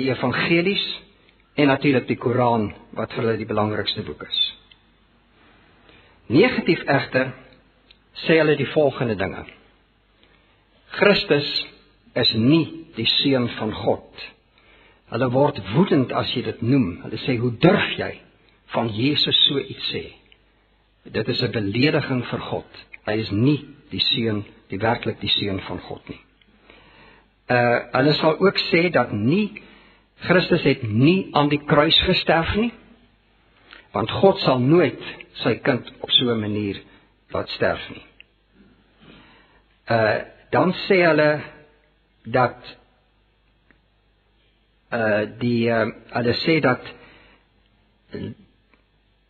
die 0.00 0.08
Evangelies 0.08 0.84
en 1.54 1.66
natuurlik 1.66 2.06
die 2.08 2.16
Koran 2.16 2.70
wat 2.96 3.12
vir 3.12 3.24
hulle 3.24 3.40
die 3.40 3.48
belangrikste 3.48 4.04
boek 4.06 4.24
is. 4.28 4.40
Negatief 6.32 6.84
egter 6.88 7.32
sê 8.24 8.38
hulle 8.40 8.56
die 8.56 8.68
volgende 8.72 9.16
dinge. 9.20 9.44
Christus 10.96 11.48
is 12.14 12.32
nie 12.36 12.64
die 12.96 13.08
seun 13.08 13.48
van 13.58 13.72
God. 13.74 14.24
Hulle 15.12 15.28
word 15.32 15.60
woedend 15.74 16.12
as 16.16 16.32
jy 16.36 16.44
dit 16.46 16.64
noem. 16.64 17.02
Hulle 17.04 17.20
sê 17.24 17.36
hoe 17.40 17.52
durf 17.60 17.96
jy 17.98 18.12
van 18.72 18.88
Jesus 18.96 19.36
so 19.48 19.60
iets 19.60 19.92
sê? 19.92 20.04
Dit 21.04 21.28
is 21.28 21.42
'n 21.42 21.52
belediging 21.52 22.24
vir 22.30 22.40
God. 22.40 22.84
Hy 23.06 23.16
is 23.18 23.30
nie 23.30 23.64
die 23.90 24.00
seun, 24.00 24.44
die 24.70 24.78
werklik 24.78 25.20
die 25.20 25.28
seun 25.28 25.60
van 25.60 25.78
God 25.78 26.08
nie. 26.08 26.20
Uh 27.50 27.80
hulle 27.92 28.12
sal 28.12 28.38
ook 28.38 28.58
sê 28.70 28.90
dat 28.90 29.12
nie 29.12 29.62
Christus 30.22 30.62
het 30.62 30.82
nie 30.86 31.28
aan 31.34 31.50
die 31.50 31.60
kruis 31.66 31.98
gesterf 32.06 32.54
nie. 32.56 32.70
Want 33.92 34.10
God 34.22 34.38
sal 34.44 34.62
nooit 34.62 35.00
sy 35.42 35.56
kind 35.64 35.88
op 36.00 36.10
so 36.10 36.30
'n 36.30 36.40
manier 36.40 36.80
laat 37.32 37.48
sterf 37.48 37.88
nie. 37.90 38.04
Uh 39.90 40.20
dan 40.52 40.72
sê 40.86 41.00
hulle 41.00 41.40
dat 42.24 42.58
uh 44.92 45.24
die 45.40 45.70
uh, 45.70 45.86
hulle 46.12 46.34
sê 46.44 46.60
dat 46.60 46.92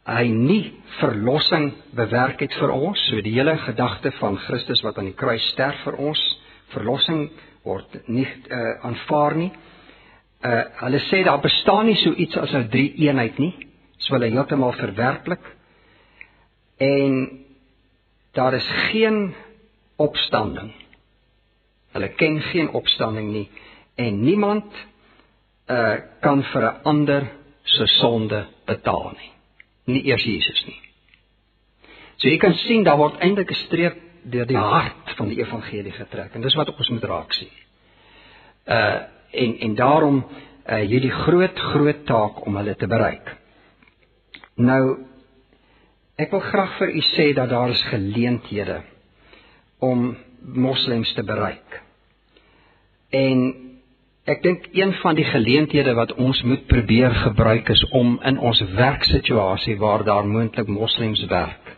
hy 0.02 0.24
nie 0.28 0.72
verlossing 0.98 1.68
bewerk 1.94 2.40
het 2.42 2.54
vir 2.58 2.70
ons 2.74 3.04
so 3.08 3.20
die 3.22 3.36
hele 3.36 3.54
gedagte 3.56 4.10
van 4.18 4.36
Christus 4.36 4.82
wat 4.82 4.98
aan 4.98 5.12
die 5.12 5.18
kruis 5.18 5.44
sterf 5.52 5.78
vir 5.84 5.98
ons 6.10 6.22
verlossing 6.74 7.28
word 7.62 8.08
nie 8.08 8.26
uh, 8.26 8.82
aanvaar 8.82 9.36
nie 9.38 9.52
uh 10.44 10.62
hulle 10.84 11.00
sê 11.10 11.24
daar 11.24 11.40
bestaan 11.40 11.86
nie 11.86 11.96
so 11.96 12.12
iets 12.12 12.36
as 12.36 12.52
'n 12.54 12.68
drie 12.68 12.94
eenheid 12.96 13.38
nie 13.38 13.54
so 13.98 14.14
hulle 14.14 14.30
heeltemal 14.30 14.72
verwerklik 14.72 15.44
en 16.78 17.44
daar 18.32 18.54
is 18.54 18.68
geen 18.90 19.34
opstanding 19.96 20.72
Hulle 21.92 22.08
ken 22.08 22.40
geen 22.40 22.70
opstanding 22.72 23.32
nie 23.32 23.48
en 23.94 24.22
niemand 24.24 24.72
uh 25.68 25.96
kan 26.20 26.42
vir 26.42 26.62
'n 26.62 26.82
ander 26.82 27.30
se 27.62 27.86
sonde 27.86 28.46
betaal 28.64 29.12
nie. 29.16 29.32
Nie 29.84 30.04
eers 30.04 30.24
Jesus 30.24 30.64
nie. 30.66 30.80
So 32.16 32.28
jy 32.28 32.36
kan 32.36 32.54
sien 32.54 32.84
daar 32.84 32.96
word 32.96 33.20
eintlik 33.20 33.50
'n 33.50 33.54
streep 33.54 33.96
deur 34.22 34.46
die 34.46 34.56
hart 34.56 35.16
van 35.16 35.28
die 35.28 35.38
evangelie 35.38 35.92
getrek 35.92 36.34
en 36.34 36.40
dis 36.40 36.54
wat 36.54 36.76
ons 36.76 36.88
moet 36.88 37.04
raak 37.04 37.32
sien. 37.32 37.50
Uh 38.66 39.00
en 39.32 39.58
en 39.58 39.74
daarom 39.74 40.24
uh 40.66 40.82
hierdie 40.86 41.10
groot 41.10 41.58
groot 41.58 42.04
taak 42.06 42.46
om 42.46 42.56
hulle 42.56 42.74
te 42.76 42.86
bereik. 42.86 43.34
Nou 44.56 44.98
ek 46.16 46.30
wil 46.30 46.44
graag 46.44 46.76
vir 46.78 46.92
u 46.94 47.02
sê 47.16 47.32
dat 47.34 47.50
daar 47.50 47.70
is 47.70 47.82
geleenthede 47.90 48.82
om 49.78 50.12
moslems 50.42 51.12
te 51.14 51.24
bereik. 51.24 51.80
En 53.10 53.40
ek 54.24 54.42
dink 54.42 54.68
een 54.72 54.92
van 55.00 55.18
die 55.18 55.26
geleenthede 55.26 55.94
wat 55.98 56.14
ons 56.14 56.42
moet 56.46 56.66
probeer 56.66 57.14
gebruik 57.24 57.68
is 57.74 57.82
om 57.90 58.14
in 58.22 58.38
ons 58.38 58.62
werksituasie 58.76 59.78
waar 59.78 60.04
daar 60.04 60.26
moontlik 60.26 60.68
moslems 60.68 61.24
werk, 61.26 61.74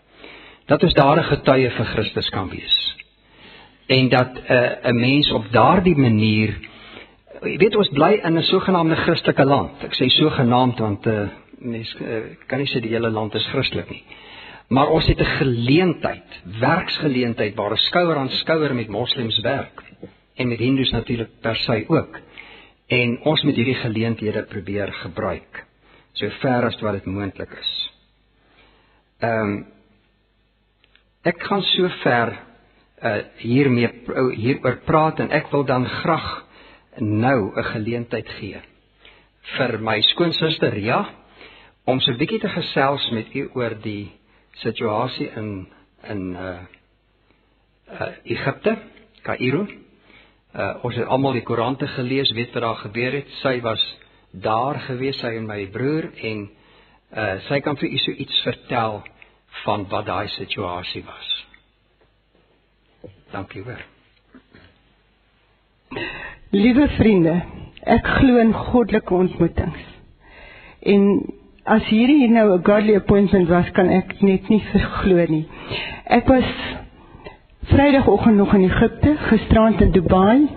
dat 0.66 0.82
ons 0.82 0.94
daar 0.94 1.18
'n 1.18 1.30
getuie 1.30 1.70
vir 1.70 1.86
Christus 1.94 2.28
kan 2.28 2.48
wees. 2.48 2.96
En 3.86 4.08
dat 4.08 4.30
'n 4.34 4.52
uh, 4.52 4.92
'n 4.92 5.00
mens 5.00 5.30
op 5.30 5.52
daardie 5.52 5.96
manier 5.96 6.54
jy 7.46 7.56
weet 7.60 7.76
ons 7.76 7.90
bly 7.94 8.12
in 8.24 8.38
'n 8.38 8.42
sogenaamde 8.42 8.96
Christelike 8.96 9.44
land. 9.44 9.82
Ek 9.84 9.94
sê 9.94 10.08
sogenaamd 10.08 10.78
want 10.78 11.06
'n 11.06 11.10
uh, 11.10 11.28
mens 11.58 11.94
uh, 12.00 12.36
kan 12.46 12.58
nie 12.58 12.68
sê 12.68 12.80
die 12.80 12.92
hele 12.92 13.10
land 13.10 13.34
is 13.34 13.46
Christelik 13.46 13.90
nie. 13.90 14.04
Maar 14.68 14.88
ons 14.88 15.06
het 15.06 15.20
'n 15.20 15.36
geleentheid, 15.38 16.42
werksgeleentheid 16.60 17.54
waar 17.54 17.70
ons 17.70 17.86
skouer 17.86 18.16
aan 18.16 18.28
skouer 18.28 18.74
met 18.74 18.88
moslems 18.88 19.40
werk 19.40 19.82
en 20.36 20.48
met 20.48 20.58
hindoes 20.58 20.90
natuurlik 20.90 21.40
per 21.40 21.56
se 21.56 21.84
ook. 21.88 22.18
En 22.88 23.18
ons 23.22 23.42
moet 23.42 23.54
hierdie 23.54 23.80
geleenthede 23.80 24.42
probeer 24.42 24.92
gebruik 24.92 25.64
so 26.12 26.28
ver 26.40 26.64
as 26.64 26.80
wat 26.80 26.92
dit 26.92 27.06
moontlik 27.06 27.50
is. 27.60 27.90
Ehm 29.18 29.40
um, 29.40 29.66
ek 31.24 31.42
gaan 31.42 31.62
so 31.62 31.88
ver 31.88 32.38
uh 33.02 33.22
hiermee 33.36 33.88
hieroor 34.36 34.76
praat 34.84 35.20
en 35.20 35.30
ek 35.30 35.50
wil 35.50 35.64
dan 35.64 35.86
graag 35.86 36.43
nou 36.98 37.52
'n 37.56 37.64
geleentheid 37.64 38.28
gee 38.28 38.60
vir 39.56 39.78
my 39.78 40.00
skoonsister 40.00 40.72
Ria 40.72 41.04
om 41.84 42.00
so 42.00 42.12
'n 42.12 42.18
bietjie 42.18 42.40
te 42.40 42.48
gesels 42.48 43.10
met 43.10 43.34
u 43.34 43.50
oor 43.54 43.74
die 43.82 44.12
situasie 44.52 45.30
in 45.36 45.68
in 46.02 46.36
uh 46.36 46.60
uh 47.90 48.12
Egipte, 48.24 48.76
Kaïro. 49.22 49.66
Uh 50.54 50.74
ons 50.82 50.96
het 50.96 51.06
almal 51.06 51.32
die 51.32 51.42
koerante 51.42 51.86
gelees, 51.86 52.32
weet 52.32 52.52
wat 52.52 52.62
daar 52.62 52.76
gebeur 52.76 53.12
het. 53.12 53.28
Sy 53.42 53.60
was 53.60 53.82
daar 54.30 54.80
gewees, 54.80 55.18
sy 55.18 55.36
en 55.36 55.46
my 55.46 55.66
broer 55.66 56.10
en 56.22 56.50
uh 57.16 57.40
sy 57.48 57.60
kan 57.60 57.76
vir 57.76 57.88
u 57.88 57.98
so 57.98 58.10
iets 58.10 58.42
vertel 58.42 59.02
van 59.64 59.88
wat 59.88 60.06
daai 60.06 60.28
situasie 60.28 61.04
was. 61.04 61.46
Dankie 63.32 63.62
hoor. 63.62 63.82
Liewe 66.54 66.86
vriende, 66.94 67.32
ek 67.82 68.06
glo 68.20 68.38
in 68.38 68.52
goddelike 68.54 69.14
ontmoetings. 69.14 69.86
En 70.86 71.08
as 71.66 71.82
hierdie 71.88 72.28
nou 72.30 72.52
'n 72.54 72.62
godly 72.62 72.94
appointment 72.94 73.48
was, 73.48 73.70
kan 73.74 73.88
ek 73.88 74.20
net 74.22 74.48
nie 74.48 74.62
verglo 74.70 75.24
nie. 75.28 75.46
Ek 76.06 76.28
was 76.28 76.46
Vrydagoggend 77.64 78.36
nog 78.36 78.54
in 78.54 78.68
Egipte, 78.70 79.16
gisterand 79.16 79.80
in 79.80 79.90
Dubai 79.90 80.48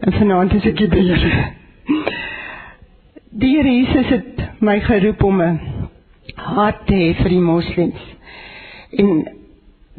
en 0.00 0.12
vanaand 0.12 0.52
is 0.54 0.64
ek 0.64 0.78
hier. 0.78 1.54
Die 3.30 3.56
Here 3.56 3.70
Jesus 3.70 4.06
het 4.08 4.60
my 4.60 4.80
geroep 4.80 5.22
om 5.22 5.42
'n 5.42 5.60
hart 6.36 6.86
te 6.86 6.94
hê 6.94 7.14
vir 7.14 7.28
die 7.28 7.40
moslems. 7.40 8.00
En 8.96 9.43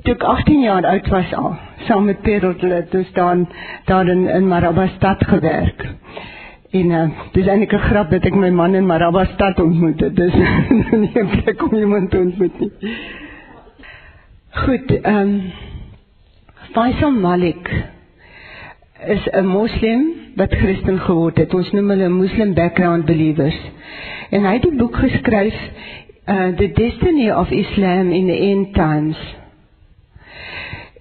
toe 0.03 0.13
ek 0.13 0.23
18 0.23 0.61
jaar 0.61 0.85
oud 0.85 1.07
was 1.07 1.33
al, 1.33 1.55
saam 1.87 2.05
met 2.05 2.25
het 2.25 2.95
ons 2.95 3.11
dan 3.13 3.47
daar 3.85 4.07
in, 4.07 4.27
in 4.27 4.47
Marabastad 4.47 5.27
gewerk. 5.27 5.85
En 6.75 6.89
uh, 6.91 7.09
dis 7.31 7.47
eintlik 7.47 7.73
'n 7.73 7.87
grap 7.89 8.09
dat 8.11 8.25
ek 8.25 8.35
my 8.35 8.49
man 8.49 8.75
in 8.75 8.85
Maraba 8.85 9.25
stad 9.25 9.59
ontmoet 9.59 9.99
het. 9.99 10.15
Dis 10.15 10.33
nie 11.03 11.19
'n 11.21 11.29
plek 11.43 11.63
om 11.63 11.75
iemand 11.75 12.09
te 12.11 12.17
ontmoet 12.17 12.59
nie. 12.59 12.71
Goed, 14.49 14.91
um, 15.05 15.51
Faisal 16.71 17.11
Malik 17.11 17.71
is 19.07 19.27
'n 19.31 19.45
moslim 19.45 20.11
wat 20.35 20.53
Christen 20.53 20.99
geword 20.99 21.37
het. 21.37 21.53
Ons 21.53 21.71
noem 21.71 21.89
hulle 21.89 22.09
Muslim 22.09 22.53
background 22.53 23.05
believers. 23.05 23.59
En 24.29 24.43
hy 24.43 24.53
het 24.53 24.65
'n 24.65 24.77
boek 24.77 24.95
geskryf, 24.95 25.55
uh 26.27 26.47
The 26.57 26.71
Destiny 26.73 27.31
of 27.31 27.49
Islam 27.51 28.11
in 28.11 28.25
the 28.27 28.39
End 28.51 28.73
Times. 28.73 29.17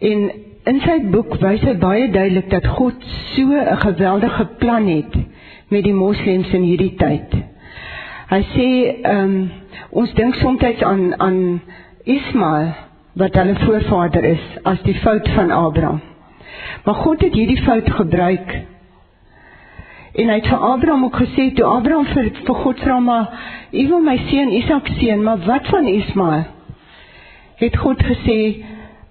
En 0.05 0.25
in 0.71 0.81
sy 0.85 0.99
boek 1.13 1.37
wys 1.43 1.65
hy 1.65 1.75
baie 1.81 2.09
duidelik 2.13 2.51
dat 2.53 2.67
God 2.77 3.05
so 3.35 3.53
'n 3.53 3.81
geweldige 3.87 4.47
plan 4.59 4.87
het 4.89 5.15
met 5.69 5.85
die 5.85 5.97
moslems 5.97 6.53
in 6.53 6.63
hierdie 6.63 6.95
tyd. 6.97 7.37
Hy 8.31 8.43
sê 8.55 8.69
ehm 9.03 9.19
um, 9.25 9.51
ons 9.91 10.13
dink 10.15 10.35
soms 10.35 10.83
aan 10.83 11.21
aan 11.21 11.61
Ismael 12.05 12.73
wat 13.15 13.35
hulle 13.35 13.55
voorvader 13.55 14.25
is 14.25 14.45
as 14.65 14.83
die 14.83 14.95
fout 14.95 15.29
van 15.37 15.51
Abraham. 15.51 16.01
Maar 16.85 16.95
God 16.95 17.21
het 17.21 17.35
hierdie 17.35 17.63
fout 17.63 17.91
gebruik. 17.91 18.55
En 20.15 20.29
hy 20.29 20.35
het 20.35 20.47
vir 20.47 20.59
Abraham 20.59 21.05
ook 21.05 21.17
gesê 21.17 21.49
toe 21.55 21.65
Abraham 21.65 22.07
vir 22.07 22.31
vir 22.45 22.55
God 22.55 22.81
vra 22.81 22.99
maar 23.01 23.31
u 23.73 23.87
wil 23.89 24.01
my 24.01 24.17
seun 24.29 24.53
Isak 24.53 24.89
seën, 24.99 25.23
maar 25.23 25.39
wat 25.47 25.67
van 25.67 25.87
Ismael? 25.87 26.45
Het 27.57 27.77
God 27.77 28.03
gesê 28.03 28.39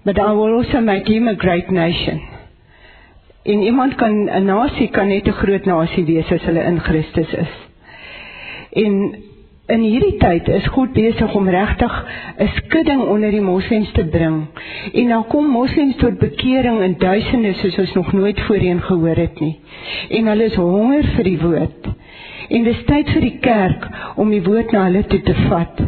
but 0.04 0.18
I 0.18 0.32
will 0.32 0.54
also 0.54 0.80
make 0.80 1.06
him 1.06 1.28
a 1.28 1.34
great 1.34 1.70
nation. 1.70 2.20
En 3.44 3.62
iemand 3.62 3.94
kan 3.94 4.28
'n 4.30 4.44
nasie 4.44 4.88
kan 4.88 5.08
net 5.08 5.26
'n 5.26 5.32
groot 5.32 5.64
nasie 5.64 6.04
wees 6.04 6.32
as 6.32 6.42
hulle 6.42 6.62
in 6.64 6.80
Christus 6.80 7.32
is. 7.32 7.52
En 8.72 9.14
in 9.66 9.80
hierdie 9.80 10.16
tyd 10.20 10.48
is 10.48 10.66
God 10.66 10.92
besig 10.92 11.34
om 11.34 11.48
regtig 11.48 11.92
'n 12.38 12.48
skudding 12.54 13.00
onder 13.00 13.30
die 13.30 13.40
moslems 13.40 13.92
te 13.92 14.04
bring. 14.04 14.46
En 14.92 15.08
dan 15.08 15.26
kom 15.26 15.46
moslems 15.46 15.96
tot 15.96 16.18
bekering 16.18 16.80
in 16.80 16.94
duisende 16.98 17.52
soos 17.52 17.78
ons 17.78 17.92
nog 17.92 18.12
nooit 18.12 18.40
voorheen 18.40 18.80
gehoor 18.82 19.16
het 19.16 19.40
nie. 19.40 19.60
En 20.08 20.26
hulle 20.26 20.44
is 20.44 20.54
honger 20.54 21.04
vir 21.04 21.24
die 21.24 21.38
woord. 21.38 21.88
En 22.48 22.64
dis 22.64 22.84
tyd 22.84 23.10
vir 23.10 23.20
die 23.20 23.38
kerk 23.40 23.88
om 24.16 24.30
die 24.30 24.42
woord 24.42 24.72
na 24.72 24.84
hulle 24.84 25.04
toe 25.06 25.20
te 25.20 25.34
vat. 25.34 25.80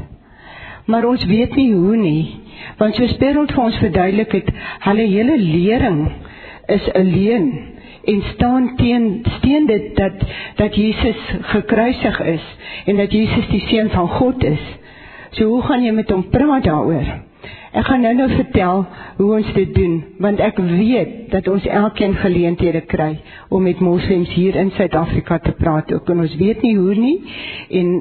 Maar 0.87 1.04
ons 1.04 1.25
weet 1.25 1.56
nie 1.56 1.73
hoe 1.73 1.96
nie, 1.96 2.40
want 2.78 2.94
soos 2.94 3.16
Petrus 3.20 3.54
vir 3.54 3.64
ons 3.64 3.78
verduidelik 3.82 4.32
het, 4.32 4.50
hulle 4.86 5.08
hele 5.12 5.36
lering 5.38 6.00
is 6.66 6.88
'n 6.94 7.02
leuen 7.02 7.76
en 8.06 8.22
staan 8.34 8.72
teen 8.76 9.25
steen 9.38 9.66
dit 9.66 9.96
dat 9.96 10.12
dat 10.56 10.75
Jesus 10.75 11.20
gekruisig 11.40 12.20
is 12.20 12.44
en 12.84 12.96
dat 12.96 13.12
Jesus 13.12 13.48
die 13.48 13.60
seun 13.66 13.90
van 13.90 14.08
God 14.08 14.44
is. 14.44 14.62
So 15.30 15.44
hoe 15.44 15.62
gaan 15.62 15.82
jy 15.82 15.92
met 15.92 16.10
hom 16.10 16.28
praat 16.30 16.64
daaroor? 16.64 17.08
Ek 17.76 17.84
gaan 17.84 18.00
nou 18.06 18.14
nou 18.16 18.28
vertel 18.30 18.86
hoe 19.16 19.32
ons 19.36 19.48
dit 19.52 19.75
doen 19.75 19.96
want 20.22 20.40
ek 20.40 20.56
weet 20.58 21.26
dat 21.34 21.48
ons 21.52 21.66
elkeen 21.66 22.14
geleenthede 22.22 22.80
kry 22.88 23.18
om 23.48 23.66
met 23.66 23.82
moslems 23.84 24.32
hier 24.32 24.56
in 24.56 24.70
Suid-Afrika 24.78 25.38
te 25.44 25.52
praat 25.58 25.92
ook 25.92 26.08
en 26.10 26.25
ons 26.25 26.36
weet 26.40 26.62
nie 26.62 26.76
hoe 26.78 26.94
nie 26.94 27.18
en 27.80 27.92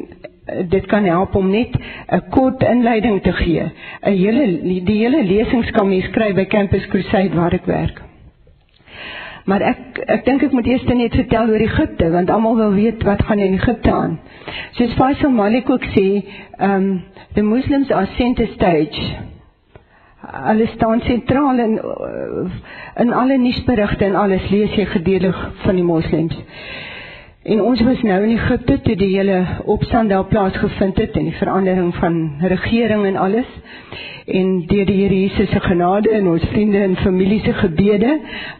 dit 0.69 0.85
kan 0.85 1.03
help 1.03 1.35
om 1.35 1.49
net 1.49 1.75
'n 2.07 2.29
kort 2.29 2.63
inleiding 2.63 3.21
te 3.21 3.31
gee. 3.31 3.63
'n 4.01 4.11
Hele 4.11 4.61
die 4.83 4.97
hele 4.97 5.23
lesings 5.23 5.71
kan 5.71 5.89
mens 5.89 6.09
kry 6.09 6.33
by 6.33 6.45
Campus 6.45 6.87
Crusade 6.87 7.35
waar 7.35 7.53
ek 7.53 7.65
werk. 7.65 8.01
Maar 9.45 9.61
ek 9.61 9.99
ek 10.05 10.25
dink 10.25 10.43
ek 10.43 10.51
moet 10.51 10.67
eers 10.67 10.83
net 10.83 11.13
vertel 11.15 11.49
oor 11.49 11.61
Egipte 11.61 12.09
want 12.11 12.29
almal 12.29 12.55
wil 12.55 12.73
weet 12.73 13.03
wat 13.03 13.23
gaan 13.25 13.39
in 13.39 13.53
Egipte 13.53 13.91
aan. 13.91 14.19
Soos 14.71 14.93
Faisal 14.93 15.29
Malik 15.29 15.69
ook 15.69 15.83
sê, 15.93 16.25
um 16.59 17.03
the 17.33 17.41
Muslims 17.41 17.91
are 17.91 18.07
center 18.17 18.47
stage. 18.55 19.01
Hulle 20.47 20.67
staan 20.73 21.01
sentraal 21.01 21.59
in 21.59 21.79
in 22.95 23.13
alle 23.13 23.37
nuusberigte 23.37 24.05
en 24.05 24.15
alles 24.15 24.49
lees 24.49 24.73
jy 24.75 24.85
gedeelig 24.85 25.37
van 25.65 25.75
die 25.75 25.83
moslems. 25.83 26.35
En 27.45 27.61
ons 27.61 27.81
was 27.81 28.01
nou 28.01 28.23
in 28.23 28.31
Egipte 28.33 28.79
toe 28.81 28.95
die 28.97 29.11
hele 29.11 29.35
opstand 29.69 30.09
daar 30.09 30.25
plaasgevind 30.25 30.97
het 30.97 31.17
en 31.19 31.27
die 31.29 31.37
verandering 31.37 31.91
van 31.95 32.15
regering 32.41 33.05
en 33.05 33.19
alles 33.21 33.51
en 34.25 34.63
deur 34.65 34.85
die 34.89 34.95
Here 35.03 35.19
Jesus 35.19 35.51
se 35.53 35.59
genade 35.61 36.09
en 36.09 36.27
ons 36.27 36.43
vriende 36.49 36.79
en 36.81 36.95
familie 36.97 37.39
se 37.45 37.53
gebede 37.53 38.15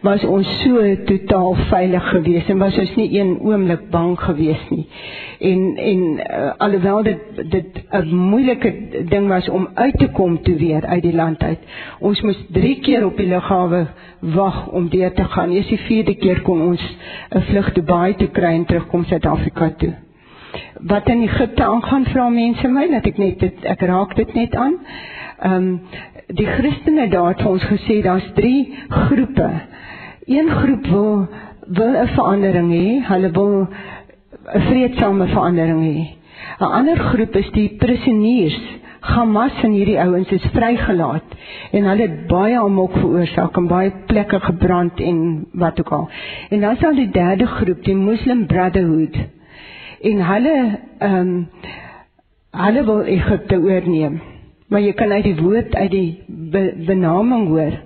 was 0.06 0.24
ons 0.24 0.52
so 0.62 0.84
totaal 1.08 1.56
veilig 1.72 2.08
geweest 2.12 2.52
en 2.54 2.62
was 2.62 2.78
ons 2.78 2.94
nie 2.94 3.08
een 3.18 3.34
oomblik 3.42 3.88
bang 3.90 4.14
geweest 4.20 4.70
nie. 4.70 4.86
En 5.38 5.76
en 5.76 5.98
uh, 5.98 6.52
alhoewel 6.56 7.02
dit 7.02 7.18
dit 7.50 7.66
'n 7.90 8.14
moeilike 8.14 8.74
ding 9.08 9.28
was 9.28 9.48
om 9.48 9.68
uit 9.74 9.98
te 9.98 10.08
kom 10.08 10.42
toe 10.42 10.56
weer 10.56 10.86
uit 10.86 11.02
die 11.02 11.14
land 11.14 11.42
uit. 11.42 11.58
Ons 11.98 12.20
moes 12.20 12.44
3 12.50 12.80
keer 12.80 13.04
op 13.04 13.16
die 13.16 13.26
lughawe 13.26 13.86
wag 14.20 14.68
om 14.68 14.88
deur 14.88 15.12
te 15.12 15.24
gaan. 15.24 15.50
Eers 15.50 15.68
die 15.68 15.78
vierde 15.78 16.14
keer 16.14 16.40
kon 16.40 16.62
ons 16.62 16.96
'n 17.30 17.40
vlug 17.40 17.72
Dubai 17.72 18.14
toe 18.14 18.28
kry 18.28 18.54
en 18.54 18.64
terugkom 18.64 19.04
Suid-Afrika 19.04 19.70
toe. 19.70 19.94
Wat 20.80 21.08
in 21.08 21.22
Egipte 21.22 21.64
aangaan 21.64 22.04
vra 22.04 22.28
mense 22.28 22.68
my 22.68 22.88
dat 22.88 23.06
ek 23.06 23.18
net 23.18 23.38
dit 23.38 23.64
ek 23.64 23.80
raak 23.80 24.16
dit 24.16 24.34
net 24.34 24.54
aan 24.54 24.74
ehm 25.40 25.54
um, 25.54 25.80
die 26.26 26.46
Christene 26.46 27.08
daar 27.08 27.28
het 27.28 27.46
ons 27.46 27.62
gesê 27.64 28.02
daar's 28.02 28.30
drie 28.34 28.74
groepe. 28.88 29.50
Een 30.26 30.50
groep 30.50 30.86
wil 30.86 31.28
wil 31.66 31.92
'n 32.02 32.06
verandering 32.06 32.72
hê. 32.72 33.06
Hulle 33.08 33.30
wil 33.30 33.68
'n 34.54 34.60
vreedsame 34.60 35.26
verandering 35.26 35.82
hê. 35.82 36.06
'n 36.60 36.72
Ander 36.78 36.98
groep 36.98 37.36
is 37.36 37.50
die 37.52 37.68
prisoniers. 37.78 38.60
Hamas 39.00 39.62
en 39.62 39.72
hierdie 39.72 39.98
ouens 40.00 40.30
is 40.34 40.46
vrygelaat 40.52 41.34
en 41.70 41.84
hulle 41.84 42.02
het 42.02 42.26
baie 42.26 42.58
amok 42.58 42.94
veroorsaak 42.98 43.56
en 43.56 43.68
baie 43.70 43.92
plekke 44.10 44.40
gebrand 44.40 45.00
en 45.00 45.18
wat 45.52 45.80
ook 45.80 45.92
al. 45.92 46.08
En 46.50 46.60
dan 46.60 46.72
is 46.74 46.78
daar 46.78 46.94
die 46.94 47.10
derde 47.10 47.46
groep, 47.46 47.84
die 47.84 47.94
Muslim 47.94 48.46
Brotherhood. 48.46 49.18
En 50.02 50.24
hulle 50.30 50.56
ehm 50.98 51.14
um, 51.14 51.48
hulle 52.50 52.84
wil 52.84 53.02
Egipte 53.02 53.56
oorneem. 53.60 54.20
Maar 54.68 54.80
jy 54.80 54.92
kan 54.92 55.12
uit 55.12 55.24
die 55.24 55.36
woord 55.36 55.74
uit 55.74 55.90
die 55.90 56.24
be, 56.26 56.72
benaming 56.86 57.48
hoor. 57.48 57.78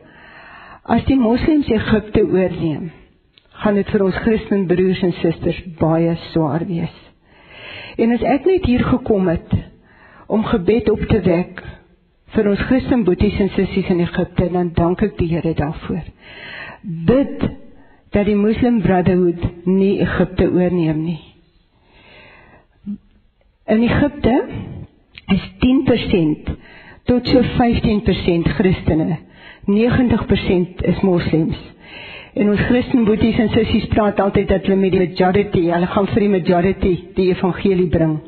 As 0.83 1.05
die 1.05 1.19
moslems 1.19 1.69
Egipte 1.69 2.23
oorneem, 2.23 2.91
gaan 3.61 3.77
dit 3.77 3.91
vir 3.93 4.05
ons 4.05 4.21
Christen 4.25 4.67
broers 4.71 5.03
en 5.05 5.13
susters 5.21 5.59
baie 5.81 6.15
swaar 6.31 6.65
wees. 6.69 6.97
En 8.01 8.15
as 8.15 8.25
ek 8.25 8.47
net 8.49 8.69
hier 8.69 8.85
gekom 8.89 9.29
het 9.29 9.53
om 10.31 10.47
gebed 10.47 10.89
op 10.93 11.03
te 11.11 11.21
wek 11.27 11.61
vir 12.35 12.49
ons 12.53 12.63
Christen 12.69 13.03
boeties 13.05 13.41
en 13.43 13.51
sissies 13.57 13.91
in 13.91 14.05
Egipte, 14.05 14.47
dan 14.55 14.71
dank 14.77 15.03
ek 15.05 15.19
die 15.19 15.29
Here 15.33 15.53
daarvoor. 15.59 16.05
Bid 16.83 17.43
dat 18.15 18.27
die 18.27 18.39
Muslim 18.39 18.81
Brotherhood 18.83 19.67
nie 19.67 19.99
Egipte 20.03 20.49
oorneem 20.51 21.03
nie. 21.05 21.19
In 23.71 23.85
Egipte 23.87 24.37
is 25.31 25.43
10% 25.63 26.55
tot 27.11 27.29
so 27.29 27.43
15% 27.59 28.55
Christene. 28.57 29.19
90% 29.67 30.83
is 30.91 31.03
moslems. 31.07 31.59
En 32.35 32.51
ons 32.51 32.61
Christen 32.69 33.05
boeties 33.05 33.39
en 33.43 33.49
sissies 33.51 33.89
praat 33.91 34.21
altyd 34.23 34.49
dat 34.49 34.67
hulle 34.69 34.79
met 34.79 34.93
die 34.95 35.03
majority, 35.03 35.65
hulle 35.67 35.89
gaan 35.91 36.07
vir 36.13 36.25
die 36.25 36.31
majority 36.31 36.93
die 37.17 37.31
evangelie 37.33 37.89
bring. 37.91 38.21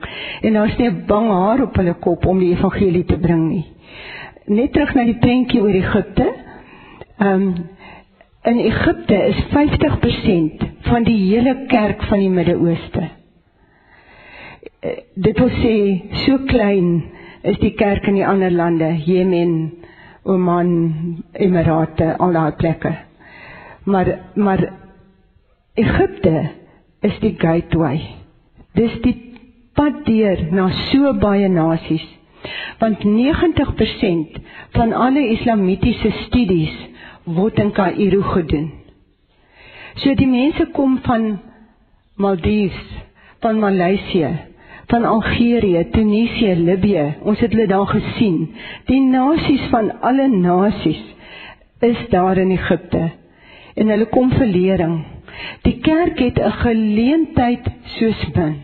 En 0.43 0.59
daar's 0.59 0.77
nie 0.79 0.88
'n 0.91 1.05
bang 1.07 1.29
haar 1.31 1.62
op 1.62 1.77
hulle 1.77 1.95
kop 1.95 2.27
om 2.27 2.38
die 2.38 2.51
evangelie 2.57 3.05
te 3.05 3.19
bring 3.19 3.49
nie. 3.49 3.65
Net 4.47 4.73
terug 4.73 4.95
na 4.95 5.05
die 5.05 5.19
prentjie 5.19 5.62
oor 5.62 5.75
Egipte. 5.75 6.33
Ehm 7.19 7.43
um, 7.43 7.55
in 8.43 8.59
Egipte 8.59 9.15
is 9.15 9.37
50% 9.55 10.65
van 10.81 11.05
die 11.05 11.19
hele 11.31 11.65
kerk 11.67 12.03
van 12.03 12.19
die 12.19 12.31
Midde-Ooste. 12.31 13.09
Eh, 14.81 14.97
dit 15.15 15.38
wil 15.38 15.49
sê 15.49 15.77
so 16.25 16.38
klein 16.47 17.05
is 17.43 17.59
die 17.59 17.75
kerk 17.75 18.07
in 18.07 18.15
die 18.15 18.27
ander 18.27 18.51
lande, 18.51 18.97
Jemen, 19.05 19.73
Oman, 20.25 21.23
Emirate, 21.33 22.17
al 22.19 22.33
daai 22.33 22.53
plekke. 22.59 22.93
Maar 23.85 24.18
maar 24.35 24.73
Egipte 25.75 26.51
is 27.01 27.18
die 27.21 27.35
gateway. 27.38 28.01
Dis 28.73 28.92
die 29.03 29.16
pad 29.75 30.05
deur 30.07 30.42
na 30.53 30.68
so 30.90 31.14
baie 31.18 31.49
nasies. 31.49 32.05
Want 32.79 33.05
90% 33.05 34.38
van 34.77 34.92
alle 34.92 35.23
islamitiese 35.33 36.11
studies 36.27 36.75
word 37.25 37.59
in 37.62 37.73
Kaïro 37.73 38.23
gedoen. 38.35 38.71
So 40.01 40.14
die 40.18 40.27
mense 40.27 40.66
kom 40.75 40.99
van 41.05 41.38
Maldives, 42.16 42.88
van 43.40 43.59
Maleisië, 43.61 44.31
van 44.90 45.05
Algerië, 45.05 45.85
Tunesië, 45.90 46.55
Libië. 46.55 47.07
Ons 47.23 47.40
het 47.40 47.53
hulle 47.53 47.66
daar 47.66 47.87
gesien. 47.87 48.55
Die 48.90 49.01
nasies 49.01 49.64
van 49.73 49.90
alle 50.01 50.29
nasies 50.29 51.03
is 51.81 51.99
daar 52.11 52.38
in 52.38 52.51
Egipte. 52.51 53.11
En 53.75 53.89
hulle 53.89 54.09
kom 54.13 54.31
vir 54.31 54.47
lering. 54.47 54.99
Die 55.63 55.79
kerk 55.81 56.19
het 56.19 56.39
'n 56.39 56.59
geleentheid 56.65 57.67
soos 57.97 58.21
min. 58.35 58.63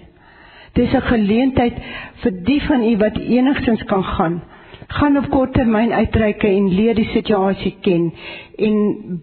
Dis 0.75 0.93
'n 0.93 1.01
geleentheid 1.01 1.75
vir 2.23 2.33
die 2.45 2.61
van 2.63 2.83
u 2.83 2.97
wat 2.97 3.19
enigstens 3.19 3.85
kan 3.85 4.05
gaan. 4.05 4.43
Gaan 4.89 5.17
op 5.17 5.31
kort 5.31 5.53
termyn 5.53 5.93
uitreik 5.93 6.43
en 6.43 6.75
leer 6.75 6.95
die 6.95 7.11
situasie 7.13 7.77
ken 7.81 8.13
en 8.57 8.77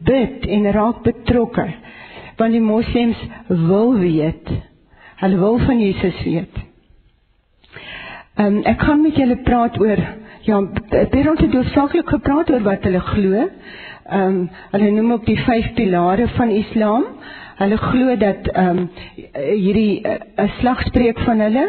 bid 0.04 0.46
en 0.46 0.72
raak 0.72 1.04
betrokke. 1.04 1.68
Want 2.38 2.52
die 2.52 2.62
moslems 2.62 3.18
wil 3.48 3.98
weet. 4.00 4.50
Hulle 5.16 5.38
wil 5.38 5.58
van 5.58 5.80
Jesus 5.80 6.24
weet. 6.24 6.64
Um, 8.38 8.64
ek 8.64 8.78
kan 8.78 9.02
met 9.02 9.16
julle 9.16 9.38
praat 9.38 9.80
oor 9.80 10.02
ja, 10.46 10.60
Perons 11.10 11.40
het 11.40 11.52
doelsaaklik 11.52 12.10
gepraat 12.10 12.52
oor 12.52 12.62
wat 12.62 12.84
hulle 12.84 13.00
glo. 13.00 13.46
Ehm 14.06 14.22
um, 14.22 14.50
hulle 14.72 14.92
noem 14.92 15.12
ook 15.12 15.26
die 15.26 15.40
vyf 15.40 15.72
pilare 15.74 16.28
van 16.38 16.50
Islam. 16.50 17.06
Hulle 17.58 17.78
glo 17.78 18.18
dat 18.22 18.48
ehm 18.52 18.78
um, 18.78 18.90
hierdie 19.34 20.02
eh, 20.02 20.20
'n 20.38 20.44
uh, 20.44 20.52
slagspreuk 20.60 21.20
van 21.20 21.40
hulle 21.40 21.66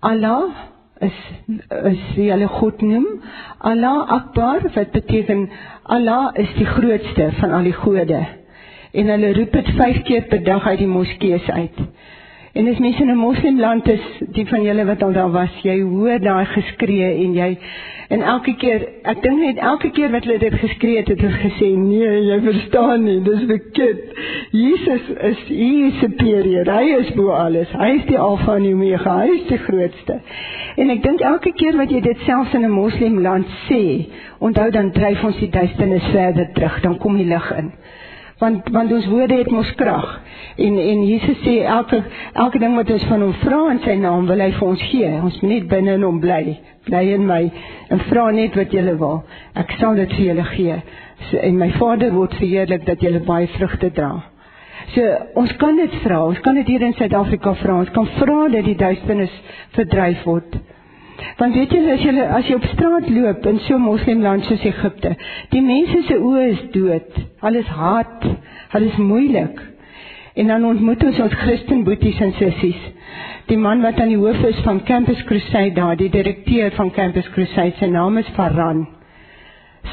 Allah 0.00 0.42
is 1.00 1.18
is 1.92 2.04
wie 2.14 2.30
hulle 2.30 2.46
God 2.46 2.80
noem. 2.80 3.06
Allah 3.58 4.10
Akbar 4.18 4.62
wat 4.74 4.90
beteken 4.90 5.48
Allah 5.82 6.30
is 6.34 6.54
die 6.54 6.66
grootste 6.66 7.30
van 7.40 7.50
al 7.50 7.62
die 7.62 7.72
gode. 7.72 8.26
En 8.92 9.06
hulle 9.06 9.32
roep 9.32 9.52
dit 9.52 9.70
5 9.76 10.02
keer 10.02 10.22
per 10.22 10.44
dag 10.44 10.66
uit 10.66 10.78
die 10.78 10.86
moskee 10.86 11.42
uit. 11.46 11.78
En 12.56 12.66
as 12.68 12.78
mense 12.78 13.02
in 13.02 13.10
'n 13.10 13.16
moslimland 13.16 13.88
is, 13.88 14.04
die 14.32 14.46
van 14.46 14.62
julle 14.62 14.84
wat 14.84 15.02
al 15.02 15.12
daar 15.12 15.30
was, 15.30 15.52
jy 15.62 15.80
hoor 15.80 16.20
daai 16.20 16.44
geskree 16.44 17.08
en 17.24 17.34
jy 17.34 17.58
en 18.08 18.22
elke 18.22 18.54
keer, 18.56 18.86
ek 19.02 19.20
dink 19.22 19.40
net 19.40 19.58
elke 19.58 19.90
keer 19.90 20.10
wat 20.10 20.24
hulle 20.24 20.38
dit 20.38 20.54
geskree 20.54 20.96
het, 20.96 21.08
het 21.08 21.20
hulle 21.20 21.40
gesê, 21.42 21.68
"Nee, 21.76 22.22
jy 22.24 22.38
verstaan 22.40 23.04
nie, 23.04 23.22
dis 23.22 23.42
verkeerd. 23.46 24.00
Jesus 24.50 25.08
is 25.20 25.42
hier 25.48 25.90
superieur. 26.00 26.70
Hy 26.78 26.84
is 27.00 27.10
bo 27.14 27.28
alles. 27.28 27.68
Hy 27.72 27.90
is 27.96 28.04
die 28.06 28.18
Alfa 28.18 28.56
en 28.56 28.72
Omega. 28.72 29.18
Hy 29.18 29.28
is 29.28 29.46
die 29.48 29.58
grootste." 29.58 30.20
En 30.76 30.90
ek 30.90 31.02
dink 31.02 31.20
elke 31.20 31.52
keer 31.52 31.76
wat 31.76 31.90
jy 31.90 32.00
dit 32.00 32.18
selfs 32.18 32.54
in 32.54 32.64
'n 32.64 32.70
moslimland 32.70 33.46
sê, 33.68 34.06
onthou 34.38 34.70
dan 34.70 34.92
dryf 34.92 35.24
ons 35.24 35.38
die 35.38 35.50
duisternis 35.50 36.04
verder 36.12 36.48
terug, 36.54 36.80
dan 36.80 36.98
kom 36.98 37.16
die 37.16 37.28
lig 37.28 37.52
in 37.58 37.72
want 38.38 38.68
want 38.72 38.92
ons 38.92 39.08
woorde 39.08 39.38
het 39.38 39.50
mos 39.50 39.72
krag. 39.80 40.20
En 40.56 40.78
en 40.78 41.02
Jesus 41.06 41.38
sê 41.44 41.56
elke 41.64 42.02
elke 42.32 42.58
ding 42.58 42.76
wat 42.76 42.90
ons 42.90 43.08
van 43.10 43.24
hom 43.24 43.34
vra 43.40 43.60
in 43.72 43.80
sy 43.84 43.96
naam 44.00 44.28
wil 44.28 44.44
hy 44.44 44.50
vir 44.58 44.68
ons 44.68 44.84
gee. 44.90 45.10
Ons 45.22 45.40
moet 45.40 45.52
net 45.54 45.68
binne 45.72 45.96
in 45.96 46.04
hom 46.04 46.20
bly. 46.20 46.58
Bly 46.86 47.02
in 47.16 47.26
my 47.26 47.42
en 47.90 48.04
vra 48.10 48.28
net 48.36 48.56
wat 48.56 48.72
jy 48.72 48.84
wil. 49.00 49.22
Ek 49.54 49.72
sal 49.80 49.96
dit 49.96 50.12
vir 50.18 50.24
julle 50.30 50.46
gee. 50.52 50.78
So, 51.30 51.40
en 51.40 51.58
my 51.58 51.70
Vader 51.80 52.12
word 52.12 52.36
verheerlik 52.36 52.84
dat 52.86 53.00
julle 53.00 53.24
baie 53.24 53.48
vrugte 53.56 53.90
dra. 53.90 54.12
So 54.94 55.02
ons 55.40 55.52
kan 55.60 55.76
dit 55.80 56.00
vra. 56.04 56.20
Ons 56.28 56.40
kan 56.44 56.54
dit 56.54 56.68
hier 56.68 56.84
in 56.84 56.94
Suid-Afrika 56.94 57.56
vra. 57.62 57.80
Ons 57.82 57.92
kan 57.94 58.08
vra 58.20 58.46
dat 58.52 58.68
die 58.68 58.76
duisternis 58.78 59.32
verdryf 59.74 60.24
word. 60.28 60.58
Want 61.38 61.54
weet 61.56 61.72
jy 61.72 61.80
as 61.92 62.02
jy 62.04 62.12
as 62.38 62.48
jy 62.48 62.56
op 62.56 62.66
straat 62.72 63.08
loop 63.12 63.46
in 63.46 63.58
so 63.64 63.76
'n 63.76 63.84
moslimland 63.84 64.44
soos 64.44 64.64
Egipte, 64.64 65.14
die 65.50 65.60
mense 65.60 66.02
se 66.08 66.14
oë 66.14 66.44
is 66.50 66.62
dood. 66.72 67.20
Alles 67.40 67.66
haat, 67.66 68.26
alles 68.72 68.96
moeilik. 68.96 69.60
En 70.34 70.46
dan 70.46 70.64
ontmoet 70.64 71.04
ons 71.04 71.20
ons 71.20 71.32
Christen 71.32 71.84
boeties 71.84 72.20
en 72.20 72.32
sissies. 72.32 72.82
Die 73.46 73.56
man 73.56 73.82
wat 73.82 74.00
aan 74.00 74.08
die 74.08 74.20
hoof 74.20 74.42
is 74.44 74.60
van 74.64 74.82
Campus 74.84 75.22
Crusade 75.24 75.72
daar, 75.74 75.96
die 75.96 76.10
direkteur 76.10 76.70
van 76.70 76.90
Campus 76.90 77.28
Crusade, 77.30 77.72
sy 77.78 77.86
naam 77.86 78.18
is 78.18 78.28
Faran. 78.34 78.86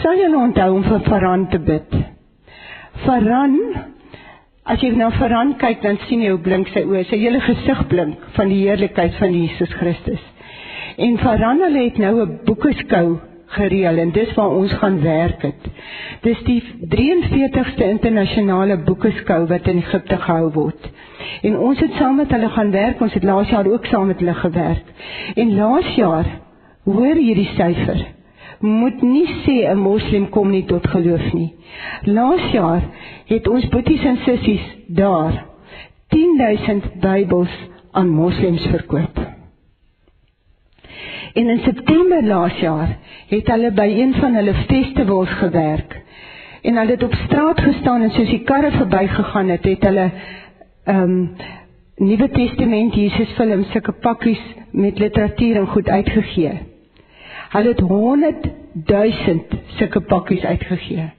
Sal 0.01 0.17
jy 0.17 0.33
onthou 0.36 0.75
om 0.75 0.83
vir 0.83 0.99
Faran 0.99 1.49
te 1.49 1.59
bid? 1.59 1.95
Faran 3.05 3.57
As 4.63 4.79
jy 4.79 4.93
na 4.95 5.09
Faran 5.12 5.57
kyk, 5.59 5.81
dan 5.83 5.97
sien 6.07 6.21
jy 6.23 6.29
hoe 6.31 6.39
blink 6.39 6.69
sy 6.71 6.86
oë. 6.88 7.01
Sy 7.09 7.17
hele 7.19 7.41
gesig 7.43 7.81
blink 7.91 8.21
van 8.38 8.47
die 8.47 8.62
heerlikheid 8.63 9.17
van 9.19 9.36
Jesus 9.36 9.73
Christus. 9.75 10.21
En 10.97 11.17
Farannel 11.17 11.73
het 11.73 11.97
nou 11.97 12.21
'n 12.21 12.39
boekeskou 12.43 13.17
gereël 13.45 13.97
en 13.97 14.12
dis 14.12 14.34
waar 14.34 14.49
ons 14.49 14.73
gaan 14.73 15.01
werk 15.01 15.41
het. 15.41 15.62
Dis 16.21 16.43
die 16.43 16.63
43ste 16.89 17.84
internasionale 17.89 18.77
boekeskou 18.77 19.47
wat 19.47 19.67
in 19.67 19.77
Egipte 19.77 20.17
gehou 20.17 20.51
word. 20.51 20.89
En 21.41 21.58
ons 21.58 21.79
het 21.79 21.91
saam 21.91 22.15
met 22.15 22.32
hulle 22.32 22.49
gaan 22.49 22.71
werk. 22.71 23.01
Ons 23.01 23.13
het 23.13 23.23
laas 23.23 23.49
jaar 23.49 23.67
ook 23.67 23.86
saam 23.86 24.08
met 24.08 24.19
hulle 24.19 24.34
gewerk. 24.34 24.84
En 25.36 25.56
laas 25.56 25.95
jaar 25.95 26.25
hoor 26.84 27.15
hierdie 27.15 27.49
syfer 27.56 28.06
moet 28.63 29.01
nie 29.01 29.27
sê 29.43 29.67
'n 29.69 29.77
moslim 29.77 30.29
kom 30.29 30.49
nie 30.49 30.65
tot 30.65 30.88
geloof 30.88 31.34
nie. 31.34 31.53
Laas 32.03 32.51
jaar 32.51 32.82
het 33.25 33.47
ons 33.47 33.67
boeties 33.67 34.03
en 34.03 34.17
sissies 34.17 34.62
daar 34.88 35.45
10000 36.10 36.99
Bybels 36.99 37.51
aan 37.91 38.10
moslems 38.10 38.65
verkoop. 38.65 39.19
En 41.34 41.50
in 41.50 41.60
September 41.63 42.24
laas 42.24 42.60
jaar 42.60 42.98
het 43.28 43.48
hulle 43.48 43.72
by 43.72 43.88
een 43.98 44.13
van 44.13 44.36
hulle 44.36 44.54
festivals 44.54 45.30
gewerk. 45.30 46.02
En 46.62 46.78
hulle 46.78 46.91
het 46.91 47.04
op 47.04 47.13
straat 47.26 47.62
gestaan 47.62 48.02
en 48.02 48.12
soos 48.12 48.30
die 48.30 48.43
karre 48.43 48.72
verbygegaan 48.72 49.50
het, 49.50 49.63
het 49.63 49.84
hulle 49.84 50.12
ehm 50.84 51.02
um, 51.02 51.36
Nuwe 51.98 52.30
Testament 52.30 52.93
Jesus 52.96 53.30
films 53.38 53.69
sulke 53.72 53.91
pakkies 54.02 54.39
met 54.72 54.98
literatuur 55.00 55.56
en 55.56 55.67
goed 55.67 55.89
uitgegee. 55.89 56.54
Hulle 57.50 57.67
het 57.69 57.80
100 57.80 58.48
000 58.86 59.43
sulke 59.78 60.02
pakkies 60.02 60.43
uitgegee. 60.43 61.10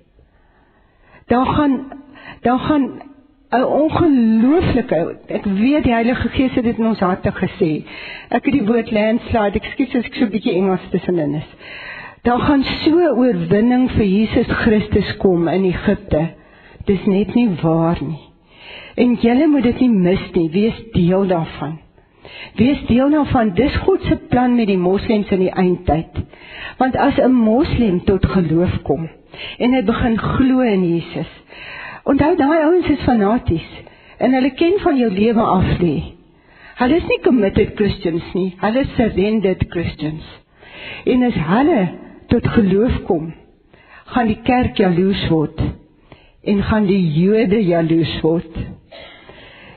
Daar 1.27 1.47
gaan 1.47 1.93
daar 2.41 2.59
gaan 2.59 2.91
'n 3.59 3.65
ongelooflike 3.65 5.17
ek 5.27 5.45
weet 5.45 5.85
die 5.85 5.93
Heilige 5.93 6.29
Gees 6.29 6.55
het 6.55 6.65
dit 6.65 6.79
in 6.79 6.87
ons 6.87 7.01
harte 7.01 7.33
gesê. 7.33 7.85
Ek 8.29 8.45
het 8.45 8.53
die 8.53 8.67
woord 8.67 8.91
landslide, 8.91 9.61
ekskuus 9.61 9.95
as 9.95 10.07
ek 10.11 10.15
so 10.15 10.25
'n 10.25 10.31
bietjie 10.31 10.55
Engels 10.55 10.89
tussenin 10.91 11.35
is. 11.35 11.51
Daar 12.25 12.41
gaan 12.41 12.65
so 12.65 13.01
oorwinning 13.21 13.91
vir 13.91 14.07
Jesus 14.07 14.47
Christus 14.49 15.17
kom 15.17 15.49
in 15.49 15.65
Egipte. 15.65 16.29
Dis 16.87 17.05
net 17.07 17.35
nie 17.35 17.49
waar 17.63 17.99
nie. 18.01 18.21
En 18.97 19.15
julle 19.21 19.47
moet 19.47 19.63
dit 19.63 19.81
nie 19.81 19.91
mis 19.91 20.31
nie. 20.33 20.51
Wees 20.51 20.79
deel 20.93 21.27
daarvan. 21.27 21.79
Wees 22.57 22.81
deel 22.87 23.11
daarvan. 23.11 23.53
Dis 23.55 23.77
God 23.77 24.03
se 24.09 24.17
plan 24.29 24.55
met 24.57 24.67
die 24.67 24.79
moslems 24.79 25.31
in 25.31 25.45
die 25.45 25.53
eindtyd. 25.53 26.23
Want 26.79 26.97
as 26.97 27.19
'n 27.19 27.33
moslem 27.33 28.05
tot 28.05 28.27
geloof 28.27 28.83
kom 28.83 29.09
en 29.59 29.73
hy 29.75 29.83
begin 29.83 30.19
glo 30.19 30.61
in 30.61 30.85
Jesus, 30.95 31.31
Onthou 32.05 32.35
daai 32.37 32.65
ouens 32.67 32.89
is 32.93 33.05
fanaties 33.07 33.69
en 34.21 34.37
hulle 34.37 34.51
ken 34.59 34.77
van 34.83 34.99
jou 35.01 35.09
lewe 35.13 35.41
af 35.41 35.71
lê. 35.81 35.95
Hulle 36.81 36.99
is 37.01 37.07
nie 37.09 37.21
committed 37.25 37.73
Christians 37.79 38.27
nie, 38.37 38.51
hulle 38.61 38.83
is 38.85 38.93
surrendered 38.99 39.65
Christians. 39.73 40.27
En 41.09 41.25
as 41.25 41.39
hulle 41.49 41.81
tot 42.33 42.51
geloof 42.57 43.01
kom, 43.09 43.31
gaan 44.13 44.29
die 44.29 44.41
kerk 44.45 44.79
jaloers 44.83 45.25
word 45.33 45.63
en 46.45 46.61
gaan 46.69 46.85
die 46.91 47.01
Jode 47.17 47.63
jaloers 47.65 48.15
word. 48.21 48.61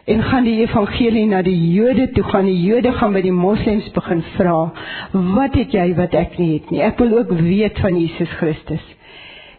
En 0.08 0.24
gaan 0.24 0.44
die 0.48 0.58
evangelie 0.66 1.26
na 1.32 1.40
die 1.44 1.56
Jode 1.76 2.10
toe 2.16 2.26
gaan, 2.28 2.48
die 2.48 2.60
Jode 2.60 2.92
gaan 2.96 3.16
by 3.16 3.24
die 3.24 3.36
moslems 3.36 3.88
begin 3.96 4.24
vra, 4.36 4.72
"Wat 5.12 5.56
het 5.56 5.72
jy 5.72 5.96
wat 5.96 6.14
ek 6.14 6.38
nie 6.40 6.54
het 6.54 6.72
nie? 6.72 6.82
Ek 6.82 7.00
wil 7.00 7.18
ook 7.20 7.32
weet 7.32 7.80
van 7.80 8.00
Jesus 8.00 8.30
Christus." 8.40 8.84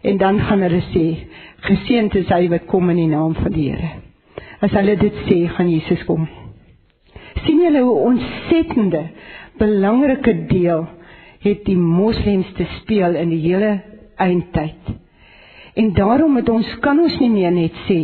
En 0.03 0.17
dan 0.17 0.41
gaan 0.41 0.61
hulle 0.61 0.83
sê, 0.95 1.27
Geseënd 1.67 2.15
is 2.15 2.29
hy 2.29 2.49
wat 2.53 2.67
kom 2.71 2.91
in 2.91 2.97
die 2.97 3.11
naam 3.11 3.35
van 3.35 3.53
die 3.53 3.71
Here. 3.71 3.91
As 4.63 4.75
hulle 4.75 4.97
dit 4.97 5.25
sê, 5.27 5.39
gaan 5.55 5.71
Jesus 5.71 6.05
kom. 6.07 6.29
sien 7.45 7.61
julle 7.63 7.81
hoe 7.87 7.99
ontsettende 8.11 9.03
belangrike 9.61 10.33
deel 10.51 10.87
het 11.45 11.61
die 11.65 11.77
moslems 11.79 12.49
te 12.57 12.67
speel 12.81 13.15
in 13.15 13.31
die 13.31 13.41
hele 13.45 13.77
eindtyd. 14.19 14.91
En 15.79 15.93
daarom 15.95 16.33
moet 16.35 16.49
ons 16.51 16.73
kan 16.83 16.99
ons 16.99 17.15
nie 17.23 17.31
meer 17.31 17.55
net 17.55 17.79
sê 17.87 18.01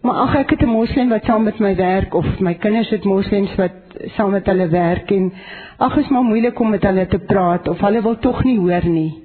maar 0.00 0.14
ag 0.24 0.34
ek 0.34 0.50
het 0.50 0.62
'n 0.62 0.72
moslem 0.72 1.08
wat 1.08 1.24
saam 1.24 1.42
met 1.44 1.58
my 1.58 1.74
werk 1.76 2.14
of 2.14 2.40
my 2.40 2.54
kinders 2.54 2.90
het 2.90 3.04
moslems 3.04 3.54
wat 3.56 3.72
saam 4.16 4.30
met 4.30 4.46
hulle 4.46 4.68
werk 4.68 5.10
en 5.10 5.32
ag 5.76 5.96
is 5.96 6.08
maar 6.08 6.22
moeilik 6.22 6.60
om 6.60 6.70
met 6.70 6.82
hulle 6.82 7.06
te 7.06 7.18
praat 7.18 7.68
of 7.68 7.80
hulle 7.80 8.02
wil 8.02 8.18
tog 8.18 8.44
nie 8.44 8.58
hoor 8.58 8.84
nie. 8.84 9.19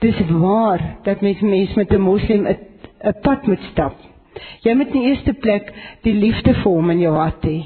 Dis 0.00 0.20
waar 0.28 0.80
dat 1.02 1.20
mens 1.20 1.40
mens 1.40 1.74
met 1.74 1.92
'n 1.92 2.00
moslim 2.00 2.46
'n 2.46 3.14
pad 3.22 3.46
moet 3.46 3.62
stap. 3.70 3.94
Jy 4.60 4.74
moet 4.74 4.94
in 4.94 5.02
eerste 5.02 5.32
plek 5.32 5.72
die 6.02 6.14
liefde 6.14 6.54
vir 6.54 6.72
hom 6.72 6.90
in 6.90 7.00
jou 7.00 7.14
hart 7.16 7.44
hê. 7.44 7.58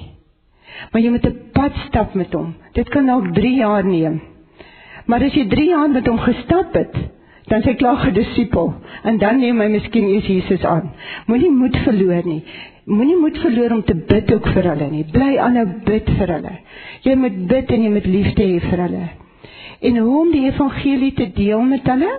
Maar 0.91 1.03
jy 1.03 1.11
moet 1.11 1.27
'n 1.27 1.41
pad 1.53 1.73
stap 1.87 2.15
met 2.15 2.33
hom. 2.33 2.55
Dit 2.73 2.89
kan 2.89 3.07
dalk 3.07 3.35
3 3.35 3.55
jaar 3.55 3.85
neem. 3.85 4.21
Maar 5.07 5.23
as 5.23 5.35
jy 5.35 5.49
3 5.49 5.69
jaar 5.69 5.91
met 5.91 6.07
hom 6.07 6.19
gestap 6.19 6.75
het, 6.75 6.95
dan 7.47 7.63
sê 7.63 7.75
klaar 7.77 7.97
gedisipel 7.97 8.75
en 9.03 9.19
dan 9.19 9.39
neem 9.39 9.61
hy 9.61 9.69
miskien 9.69 10.09
eers 10.09 10.27
Jesus 10.27 10.65
aan. 10.65 10.93
Moenie 11.27 11.51
moed 11.51 11.77
verloor 11.77 12.23
nie. 12.25 12.43
Moenie 12.85 13.17
moed 13.17 13.39
verloor 13.39 13.71
om 13.71 13.83
te 13.85 13.95
bid 13.95 14.33
ook 14.35 14.49
vir 14.49 14.63
hulle 14.63 14.91
nie. 14.91 15.05
Bly 15.05 15.37
aanhou 15.37 15.67
bid 15.85 16.09
vir 16.19 16.29
hulle. 16.29 16.59
Jy 17.03 17.15
moet 17.15 17.47
bid 17.47 17.71
en 17.71 17.83
jy 17.83 17.91
moet 17.91 18.07
liefde 18.07 18.43
hê 18.43 18.61
vir 18.61 18.81
hulle 18.87 19.09
en 19.81 19.97
hoe 19.97 20.21
om 20.21 20.31
die 20.33 20.45
evangelie 20.51 21.13
te 21.13 21.31
deel 21.33 21.61
met 21.61 21.87
hulle? 21.87 22.13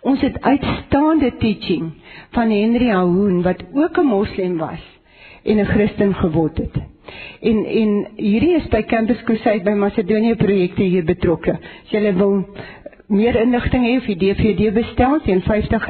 Ons 0.00 0.20
het 0.20 0.42
uitstaande 0.42 1.32
teaching 1.38 1.90
van 2.36 2.50
Henry 2.50 2.90
Ahoon 2.90 3.42
wat 3.42 3.64
ook 3.72 3.98
'n 3.98 4.06
moslem 4.06 4.56
was 4.58 4.84
en 5.44 5.58
'n 5.58 5.64
Christen 5.64 6.14
geword 6.14 6.58
het. 6.58 6.76
En 7.40 7.64
en 7.64 8.08
hierdie 8.16 8.56
is 8.56 8.68
by 8.68 8.82
Campus 8.82 9.22
Crusade 9.22 9.62
by 9.62 9.70
Macedonië 9.70 10.34
projekte 10.34 10.82
hier 10.82 11.04
betrokke. 11.04 11.58
As 11.84 11.90
jy 11.90 12.14
wil 12.14 12.46
meer 13.06 13.40
inligting 13.40 13.84
hê 13.84 13.96
of 13.96 14.06
die 14.06 14.16
DVD 14.16 14.72
bestel 14.74 15.20
teen 15.24 15.42
R50 15.42 15.86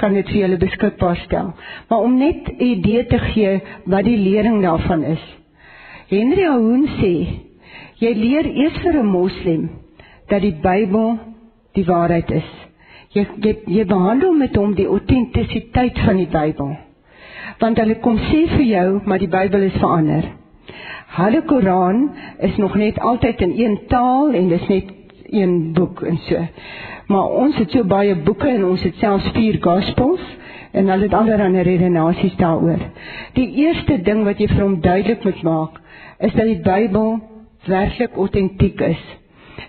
kan 0.00 0.14
dit 0.16 0.28
vir 0.32 0.40
julle 0.40 0.56
beskikbaar 0.56 1.16
stel. 1.16 1.52
Maar 1.88 1.98
om 1.98 2.16
net 2.18 2.48
'n 2.48 2.62
idee 2.64 3.06
te 3.06 3.18
gee 3.18 3.60
wat 3.84 4.04
die 4.04 4.16
lering 4.16 4.62
daarvan 4.62 5.02
is. 5.04 5.24
Henry 6.08 6.44
Ahoon 6.44 6.88
sê 7.00 7.14
jy 8.00 8.12
leer 8.16 8.46
eers 8.48 8.78
vir 8.82 8.98
'n 9.00 9.06
moslem 9.06 9.68
dat 10.28 10.40
die 10.42 10.56
Bybel 10.62 11.18
die 11.76 11.84
waarheid 11.84 12.30
is. 12.30 12.50
Jy 13.12 13.26
jy, 13.42 13.56
jy 13.66 13.84
behandel 13.84 14.32
met 14.32 14.56
hom 14.56 14.74
die 14.74 14.86
autentisiteit 14.86 15.98
van 15.98 16.16
die 16.16 16.30
Bybel. 16.30 16.76
Want 17.58 17.78
hulle 17.78 17.98
kom 18.00 18.18
sê 18.30 18.46
vir 18.48 18.64
jou, 18.64 19.00
maar 19.04 19.18
die 19.18 19.28
Bybel 19.28 19.66
is 19.68 19.78
verander. 19.82 20.24
Hulle 21.16 21.42
Koran 21.42 22.10
is 22.38 22.56
nog 22.56 22.74
net 22.74 22.98
altyd 22.98 23.40
in 23.40 23.54
een 23.58 23.78
taal 23.88 24.32
en 24.32 24.48
dis 24.48 24.68
net 24.68 24.92
een 25.30 25.72
boek 25.72 26.02
en 26.02 26.18
so. 26.28 26.46
Maar 27.06 27.32
ons 27.42 27.56
het 27.56 27.70
so 27.70 27.84
baie 27.84 28.14
boeke 28.14 28.48
en 28.48 28.64
ons 28.64 28.82
het 28.82 28.94
selfs 29.02 29.30
vier 29.34 29.58
gospels 29.60 30.22
en 30.72 30.88
hulle 30.88 31.08
het 31.08 31.14
allerlei 31.14 31.62
redenasies 31.62 32.36
daaroor. 32.36 32.78
Die 33.34 33.50
eerste 33.66 33.98
ding 34.02 34.22
wat 34.24 34.38
jy 34.38 34.46
vir 34.46 34.62
hom 34.62 34.80
duidelik 34.80 35.24
moet 35.24 35.42
maak, 35.42 35.80
is 36.18 36.32
dat 36.32 36.46
die 36.46 36.62
Bybel 36.62 37.18
werklik 37.66 38.16
autentiek 38.16 38.80
is. 38.80 39.02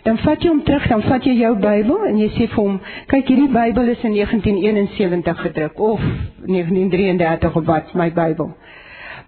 Dan 0.04 0.17
vat 0.17 0.41
jy 0.41 0.49
hom 0.49 0.63
terug, 0.65 0.88
dan 0.89 1.04
vat 1.06 1.25
jy 1.25 1.34
jou 1.41 1.51
Bybel 1.62 2.08
en 2.08 2.17
jy 2.17 2.30
sê 2.36 2.47
vir 2.47 2.58
hom, 2.58 2.80
kyk 3.12 3.27
hierdie 3.27 3.51
Bybel 3.54 3.91
is 3.93 4.06
in 4.08 4.15
1971 4.15 5.43
gedruk 5.45 5.80
of 5.80 6.01
1933 6.47 7.56
of 7.60 7.67
wat, 7.67 7.93
my 7.93 8.10
Bybel. 8.15 8.54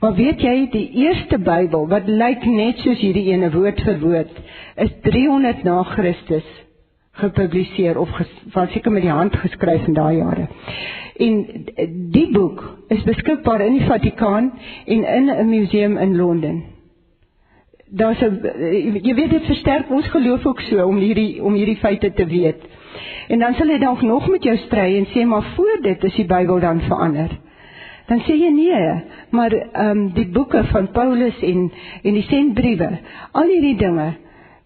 Maar 0.01 0.15
weet 0.17 0.41
jy, 0.43 0.55
die 0.73 0.87
eerste 1.05 1.37
Bybel 1.39 1.87
wat 1.91 2.09
lyk 2.09 2.43
net 2.49 2.81
soos 2.83 2.99
hierdie 3.03 3.29
ene 3.31 3.51
woord 3.53 3.79
vir 3.85 4.01
woord, 4.01 4.41
is 4.81 4.91
300 5.05 5.63
na 5.67 5.77
Christus 5.93 6.47
gepubliseer 7.21 7.99
of 8.01 8.09
van 8.55 8.67
seker 8.73 8.91
met 8.91 9.05
die 9.05 9.13
hand 9.13 9.35
geskryf 9.37 9.85
in 9.87 9.93
daai 9.93 10.17
jare. 10.17 10.47
En 11.21 11.43
die 12.11 12.27
boek 12.33 12.63
is 12.91 13.03
beskikbaar 13.05 13.61
in 13.61 13.77
die 13.77 13.85
Vatikaan 13.85 14.51
en 14.85 15.03
in 15.05 15.29
'n 15.29 15.49
museum 15.49 15.97
in 15.97 16.15
Londen. 16.17 16.72
Daar's 17.93 18.21
'n 18.21 18.41
jy 19.03 19.13
weet 19.13 19.29
dit 19.29 19.45
versterk 19.45 19.89
ons 19.91 20.07
geloof 20.07 20.45
ook 20.45 20.61
so 20.61 20.85
om 20.87 20.97
hierdie 20.97 21.43
om 21.43 21.53
hierdie 21.53 21.77
feite 21.77 22.13
te 22.13 22.25
weet. 22.25 22.61
En 23.27 23.39
dan 23.39 23.53
sal 23.53 23.67
hy 23.67 23.77
dalk 23.77 24.01
nog 24.01 24.27
met 24.27 24.43
jou 24.43 24.57
stry 24.57 24.97
en 24.97 25.05
sê 25.05 25.25
maar 25.25 25.43
voor 25.55 25.77
dit 25.81 26.03
is 26.03 26.15
die 26.15 26.25
Bybel 26.25 26.59
dan 26.59 26.81
verander. 26.81 27.29
Dan 28.07 28.19
sê 28.19 28.33
jy 28.35 28.49
nee, 28.49 29.03
maar 29.29 29.53
ehm 29.53 29.89
um, 29.89 30.09
die 30.13 30.27
boeke 30.27 30.63
van 30.63 30.91
Paulus 30.91 31.37
en 31.41 31.71
en 32.03 32.13
die 32.13 32.25
sendbriewe, 32.27 32.89
al 33.31 33.47
hierdie 33.47 33.77
dinge 33.77 34.13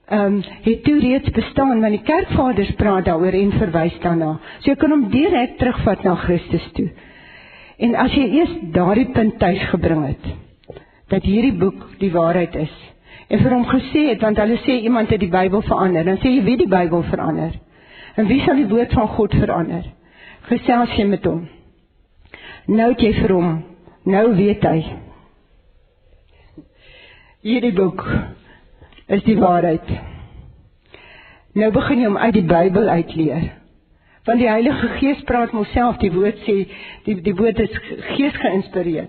ehm 0.07 0.25
um, 0.25 0.41
het 0.63 0.83
toe 0.83 0.99
reeds 0.99 1.29
bestaan 1.29 1.81
want 1.81 1.91
die 1.99 2.03
kerkvaders 2.03 2.71
praat 2.75 3.05
daaroor 3.05 3.33
en 3.33 3.51
verwys 3.51 3.99
daarna. 3.99 4.39
So 4.59 4.71
jy 4.71 4.75
kan 4.75 4.91
hom 4.91 5.09
direk 5.09 5.57
terugvat 5.57 6.03
na 6.03 6.15
Christus 6.15 6.71
toe. 6.73 6.89
En 7.77 7.95
as 7.95 8.13
jy 8.13 8.27
eers 8.39 8.53
daardie 8.71 9.11
punt 9.11 9.39
tuis 9.39 9.63
gebring 9.69 10.05
het 10.07 10.35
dat 11.07 11.23
hierdie 11.23 11.55
boek 11.59 11.83
die 11.99 12.11
waarheid 12.11 12.55
is 12.55 12.73
en 13.27 13.41
vir 13.43 13.53
hom 13.53 13.65
gesê 13.67 14.07
het 14.11 14.21
want 14.23 14.39
hulle 14.39 14.57
sê 14.63 14.79
iemand 14.87 15.11
het 15.11 15.19
die 15.19 15.31
Bybel 15.31 15.61
verander, 15.67 16.05
dan 16.07 16.19
sê 16.23 16.31
jy 16.31 16.43
wie 16.45 16.57
die 16.63 16.69
Bybel 16.71 17.03
verander? 17.09 17.55
En 18.17 18.27
wie 18.27 18.39
sal 18.45 18.57
die 18.57 18.69
woord 18.69 18.93
van 18.97 19.07
God 19.13 19.35
verander? 19.35 19.85
Gesels 20.47 20.95
jy 20.97 21.05
met 21.05 21.25
hom. 21.27 21.43
Nou 22.67 22.89
het 22.93 23.03
jy 23.03 23.11
vir 23.19 23.33
hom, 23.35 23.51
nou 24.07 24.25
weet 24.35 24.63
hy. 24.67 24.79
Hierdie 27.45 27.75
boek 27.75 28.03
is 29.13 29.23
die 29.27 29.37
waarheid. 29.39 29.91
Nou 31.57 31.69
begin 31.73 32.01
jy 32.03 32.09
om 32.09 32.17
uit 32.19 32.33
die 32.35 32.47
Bybel 32.47 32.89
uitleer. 32.89 33.51
Want 34.27 34.41
die 34.43 34.49
Heilige 34.49 34.89
Gees 34.97 35.21
praat 35.27 35.53
homself, 35.55 35.99
die 36.01 36.11
woord 36.11 36.41
sê 36.43 36.57
die 37.05 37.15
die 37.23 37.35
woord 37.35 37.61
is 37.63 37.75
gees 38.15 38.35
geïnspireer 38.41 39.07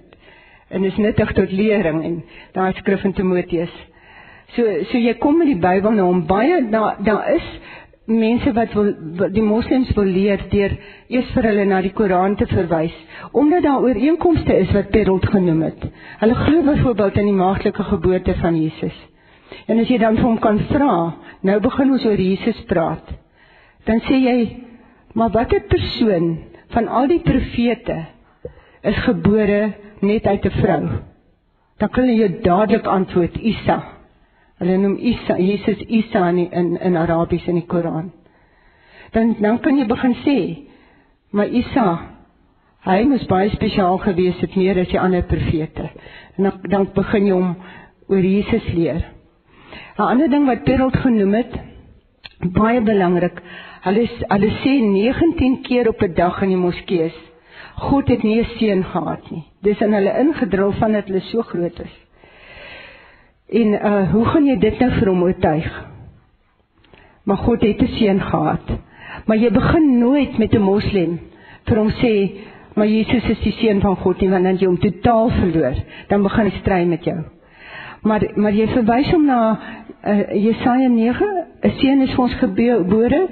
en 0.69 0.85
is 0.85 1.01
nuttig 1.01 1.33
tot 1.35 1.51
lering 1.51 2.03
en 2.05 2.19
daai 2.55 2.77
skrif 2.79 3.03
in 3.09 3.17
Timoteus. 3.17 3.73
So 4.57 4.65
so 4.91 4.99
jy 4.99 5.15
kom 5.21 5.39
met 5.39 5.51
die 5.51 5.61
Bybel 5.61 5.97
nou 5.99 6.09
om 6.13 6.27
baie 6.27 6.63
daar 6.71 6.97
daar 7.05 7.29
is 7.35 7.49
mense 8.09 8.53
wat 8.57 8.73
wil 8.73 8.95
die 9.35 9.45
moslems 9.45 9.91
wil 9.97 10.09
leer 10.09 10.41
deur 10.49 10.73
eers 11.13 11.29
vir 11.35 11.49
hulle 11.51 11.67
na 11.69 11.83
die 11.85 11.93
Koran 11.93 12.39
te 12.41 12.47
verwys 12.49 12.95
omdat 13.37 13.67
daar 13.67 13.85
ooreenkomste 13.85 14.57
is 14.57 14.73
wat 14.73 14.91
Perold 14.95 15.27
genoem 15.29 15.63
het. 15.67 15.85
Hulle 16.23 16.35
glo 16.35 16.63
byvoorbeeld 16.71 17.21
in 17.21 17.31
die 17.33 17.37
maagtelike 17.37 17.85
geboorte 17.91 18.35
van 18.41 18.57
Jesus. 18.57 18.97
En 19.69 19.81
as 19.81 19.91
jy 19.91 19.99
dan 20.01 20.17
vir 20.17 20.25
hom 20.25 20.39
kan 20.41 20.61
vra, 20.71 20.95
nou 21.45 21.59
begin 21.65 21.93
ons 21.93 22.07
oor 22.09 22.21
Jesus 22.21 22.61
praat. 22.71 23.13
Dan 23.89 24.01
sê 24.07 24.17
jy, 24.21 24.39
maar 25.17 25.33
watter 25.35 25.65
persoon 25.69 26.39
van 26.73 26.89
al 26.89 27.09
die 27.11 27.21
profete 27.25 27.99
is 28.89 28.99
gebore 29.05 29.61
net 30.01 30.27
uit 30.27 30.45
'n 30.45 30.57
vrou? 30.63 30.83
Dan 31.79 31.89
kan 31.89 32.09
jy 32.09 32.41
dadelik 32.43 32.87
antwoord 32.87 33.37
Isa. 33.37 33.98
Hulle 34.59 34.79
noem 34.79 34.97
Isa, 34.99 35.39
Jesus 35.39 35.83
Isa 35.89 36.29
in 36.29 36.39
in, 36.51 36.77
in 36.77 36.97
Arabies 36.97 37.47
in 37.47 37.55
die 37.55 37.67
Koran. 37.67 38.13
Dan 39.13 39.37
dan 39.41 39.59
kan 39.59 39.79
jy 39.79 39.87
begin 39.87 40.15
sê, 40.25 40.39
maar 41.31 41.47
Isa 41.47 42.19
Hy 42.87 43.03
moes 43.05 43.25
baie 43.27 43.51
spesiaal 43.51 43.99
gewees 44.01 44.39
het 44.41 44.55
meer 44.57 44.79
as 44.79 44.91
die 44.93 45.01
ander 45.01 45.25
profete. 45.27 45.91
En 46.39 46.47
dan 46.47 46.71
dan 46.73 46.87
begin 46.95 47.27
jy 47.27 47.35
hom 47.35 47.57
oor 48.09 48.25
Jesus 48.25 48.69
leer. 48.73 49.03
'n 49.99 50.03
Ander 50.03 50.31
ding 50.31 50.47
wat 50.47 50.65
Perold 50.65 50.97
genoem 50.97 51.35
het, 51.35 51.53
baie 52.55 52.81
belangrik. 52.81 53.43
Hulle 53.83 54.07
hulle 54.07 54.51
sê 54.63 54.79
19 54.85 55.63
keer 55.67 55.89
op 55.89 56.03
'n 56.03 56.15
dag 56.15 56.43
in 56.43 56.55
die 56.55 56.57
moskee. 56.57 57.13
God 57.77 58.09
het 58.09 58.23
nie 58.23 58.41
'n 58.41 58.49
seun 58.59 58.85
gehad 58.85 59.31
nie. 59.31 59.45
Dis 59.63 59.81
in 59.81 59.93
hulle 59.93 60.19
ingedrul 60.25 60.73
van 60.73 60.93
dat 60.93 61.07
hulle 61.07 61.21
so 61.21 61.43
groot 61.43 61.81
is. 61.81 61.95
En 63.49 63.73
uh 63.73 64.11
hoe 64.13 64.25
gaan 64.25 64.47
jy 64.47 64.59
dit 64.61 64.79
nou 64.79 64.91
vir 64.99 65.09
hom 65.09 65.23
oortuig? 65.23 65.69
Maar 67.25 67.37
God 67.37 67.63
het 67.63 67.83
'n 67.83 67.97
seun 67.97 68.21
gehad. 68.21 68.67
Maar 69.27 69.37
jy 69.37 69.51
begin 69.51 69.99
nooit 69.99 70.39
met 70.39 70.55
'n 70.55 70.61
moslem 70.61 71.21
vir 71.65 71.77
hom 71.77 71.91
sê 71.91 72.31
maar 72.75 72.87
Jesus 72.87 73.25
is 73.29 73.41
die 73.41 73.53
seun 73.53 73.81
van 73.81 73.97
God 73.97 74.21
nie 74.21 74.31
want 74.31 74.45
dan 74.45 74.57
jy 74.57 74.67
hom 74.67 74.79
totaal 74.79 75.31
verloor. 75.31 75.75
Dan 76.09 76.23
begin 76.23 76.45
hy 76.45 76.59
stry 76.59 76.85
met 76.85 77.05
jou. 77.05 77.19
Maar 78.03 78.23
maar 78.35 78.53
jy 78.53 78.67
verwys 78.67 79.11
hom 79.11 79.25
na 79.27 79.59
uh, 80.07 80.35
Jesaja 80.35 80.89
9, 80.89 81.27
'n 81.63 81.71
seun 81.81 82.03
is 82.03 82.15
vir 82.15 82.25
ons 82.25 82.35
gebore, 82.35 83.29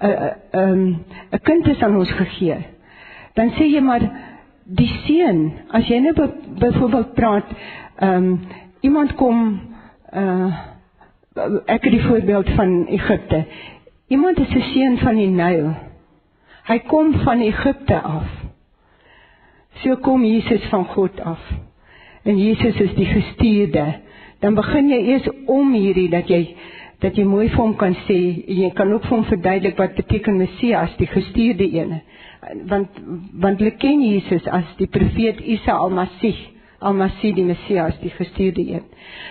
'n 0.00 0.06
uh, 0.06 0.30
'n 0.52 0.58
um, 0.60 1.04
'n 1.32 1.40
kind 1.42 1.66
is 1.66 1.82
aan 1.82 1.96
ons 1.96 2.10
gegee. 2.10 2.56
Dan 3.34 3.50
sê 3.50 3.64
jy 3.64 3.80
maar 3.80 4.10
die 4.64 4.90
seun, 5.06 5.52
as 5.70 5.88
jy 5.88 5.98
nou 5.98 6.30
byvoorbeeld 6.58 7.14
praat, 7.14 7.44
ehm 7.98 8.24
um, 8.24 8.40
iemand 8.80 9.14
kom 9.14 9.60
uh 10.12 10.54
ek 11.66 11.82
het 11.84 11.92
die 11.92 12.00
voorbeeld 12.00 12.48
van 12.56 12.86
Egipte. 12.88 13.44
Iemand 14.08 14.38
is 14.38 14.48
'n 14.48 14.60
seun 14.72 14.98
van 14.98 15.16
die 15.16 15.28
Nyl. 15.28 15.74
Hy 16.64 16.78
kom 16.78 17.12
van 17.14 17.40
Egipte 17.40 18.00
af. 18.00 18.28
So 19.82 19.96
kom 19.96 20.24
Jesus 20.24 20.64
van 20.68 20.84
God 20.84 21.20
af. 21.20 21.40
En 22.22 22.38
Jesus 22.38 22.80
is 22.80 22.94
die 22.94 23.06
gestuurde 23.06 23.94
dan 24.40 24.56
begin 24.56 24.90
jy 24.92 24.98
eers 25.12 25.28
om 25.46 25.72
hierdie 25.74 26.08
dat 26.12 26.28
jy 26.30 26.42
dat 27.00 27.16
jy 27.16 27.24
mooi 27.28 27.48
vir 27.52 27.60
hom 27.60 27.74
kan 27.76 27.94
sê 28.06 28.18
jy 28.48 28.70
kan 28.76 28.92
ook 28.92 29.04
vir 29.04 29.16
hom 29.16 29.24
verduidelik 29.28 29.78
wat 29.80 29.96
beteken 29.98 30.38
Messias 30.40 30.92
die 31.00 31.08
gestuurde 31.12 31.66
een 31.72 31.96
want 32.70 33.00
want 33.32 33.60
hulle 33.60 33.76
ken 33.80 34.04
Jesus 34.04 34.46
as 34.48 34.68
die 34.80 34.88
profeet 34.92 35.40
Isa 35.40 35.76
al-Masih 35.76 36.36
al-Masih 36.78 37.34
die 37.34 37.44
Messias 37.44 37.98
die 38.02 38.10
gestuurde 38.10 38.60
een 38.60 38.84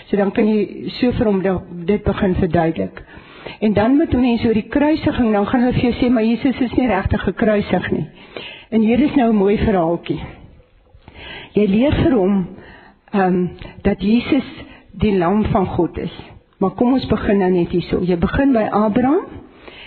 so 0.09 0.17
dan 0.17 0.31
kan 0.31 0.47
jy 0.47 0.89
so 0.99 1.11
vir 1.11 1.25
hom 1.25 1.41
dit 1.85 2.03
begin 2.03 2.35
verduidelik 2.35 3.03
en 3.61 3.73
dan 3.73 3.97
hoe 4.01 4.21
mense 4.21 4.47
oor 4.47 4.53
die 4.53 4.69
kruisiging 4.69 5.31
dan 5.33 5.47
gaan 5.47 5.61
hulle 5.61 5.73
vir 5.73 5.89
jou 5.89 5.95
sê 5.99 6.09
maar 6.09 6.23
Jesus 6.23 6.61
is 6.61 6.77
nie 6.77 6.87
regtig 6.87 7.23
gekruisig 7.23 7.91
nie 7.91 8.05
en 8.69 8.81
hier 8.81 8.99
is 8.99 9.15
nou 9.15 9.31
'n 9.31 9.35
mooi 9.35 9.57
verhaaltjie 9.57 10.21
jy 11.53 11.67
leer 11.67 11.93
vir 12.03 12.17
hom 12.19 12.47
ehm 13.15 13.35
um, 13.35 13.49
dat 13.81 14.01
Jesus 14.01 14.47
die 14.99 15.17
lam 15.17 15.43
van 15.43 15.65
God 15.65 15.97
is. 15.97 16.13
Maar 16.57 16.75
kom 16.75 16.93
ons 16.93 17.07
begin 17.07 17.37
nou 17.43 17.51
net 17.51 17.73
hierso. 17.75 18.01
Jy 18.03 18.17
begin 18.19 18.53
by 18.55 18.67
Abraham 18.71 19.25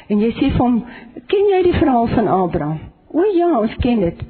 en 0.08 0.20
jy 0.22 0.30
sê 0.36 0.50
vir 0.50 0.60
hom, 0.60 0.84
"Ken 1.26 1.48
jy 1.52 1.62
die 1.62 1.78
verhaal 1.78 2.06
van 2.06 2.28
Abraham?" 2.28 2.78
O 3.12 3.22
ja, 3.34 3.58
ons 3.60 3.74
ken 3.80 4.00
dit. 4.00 4.22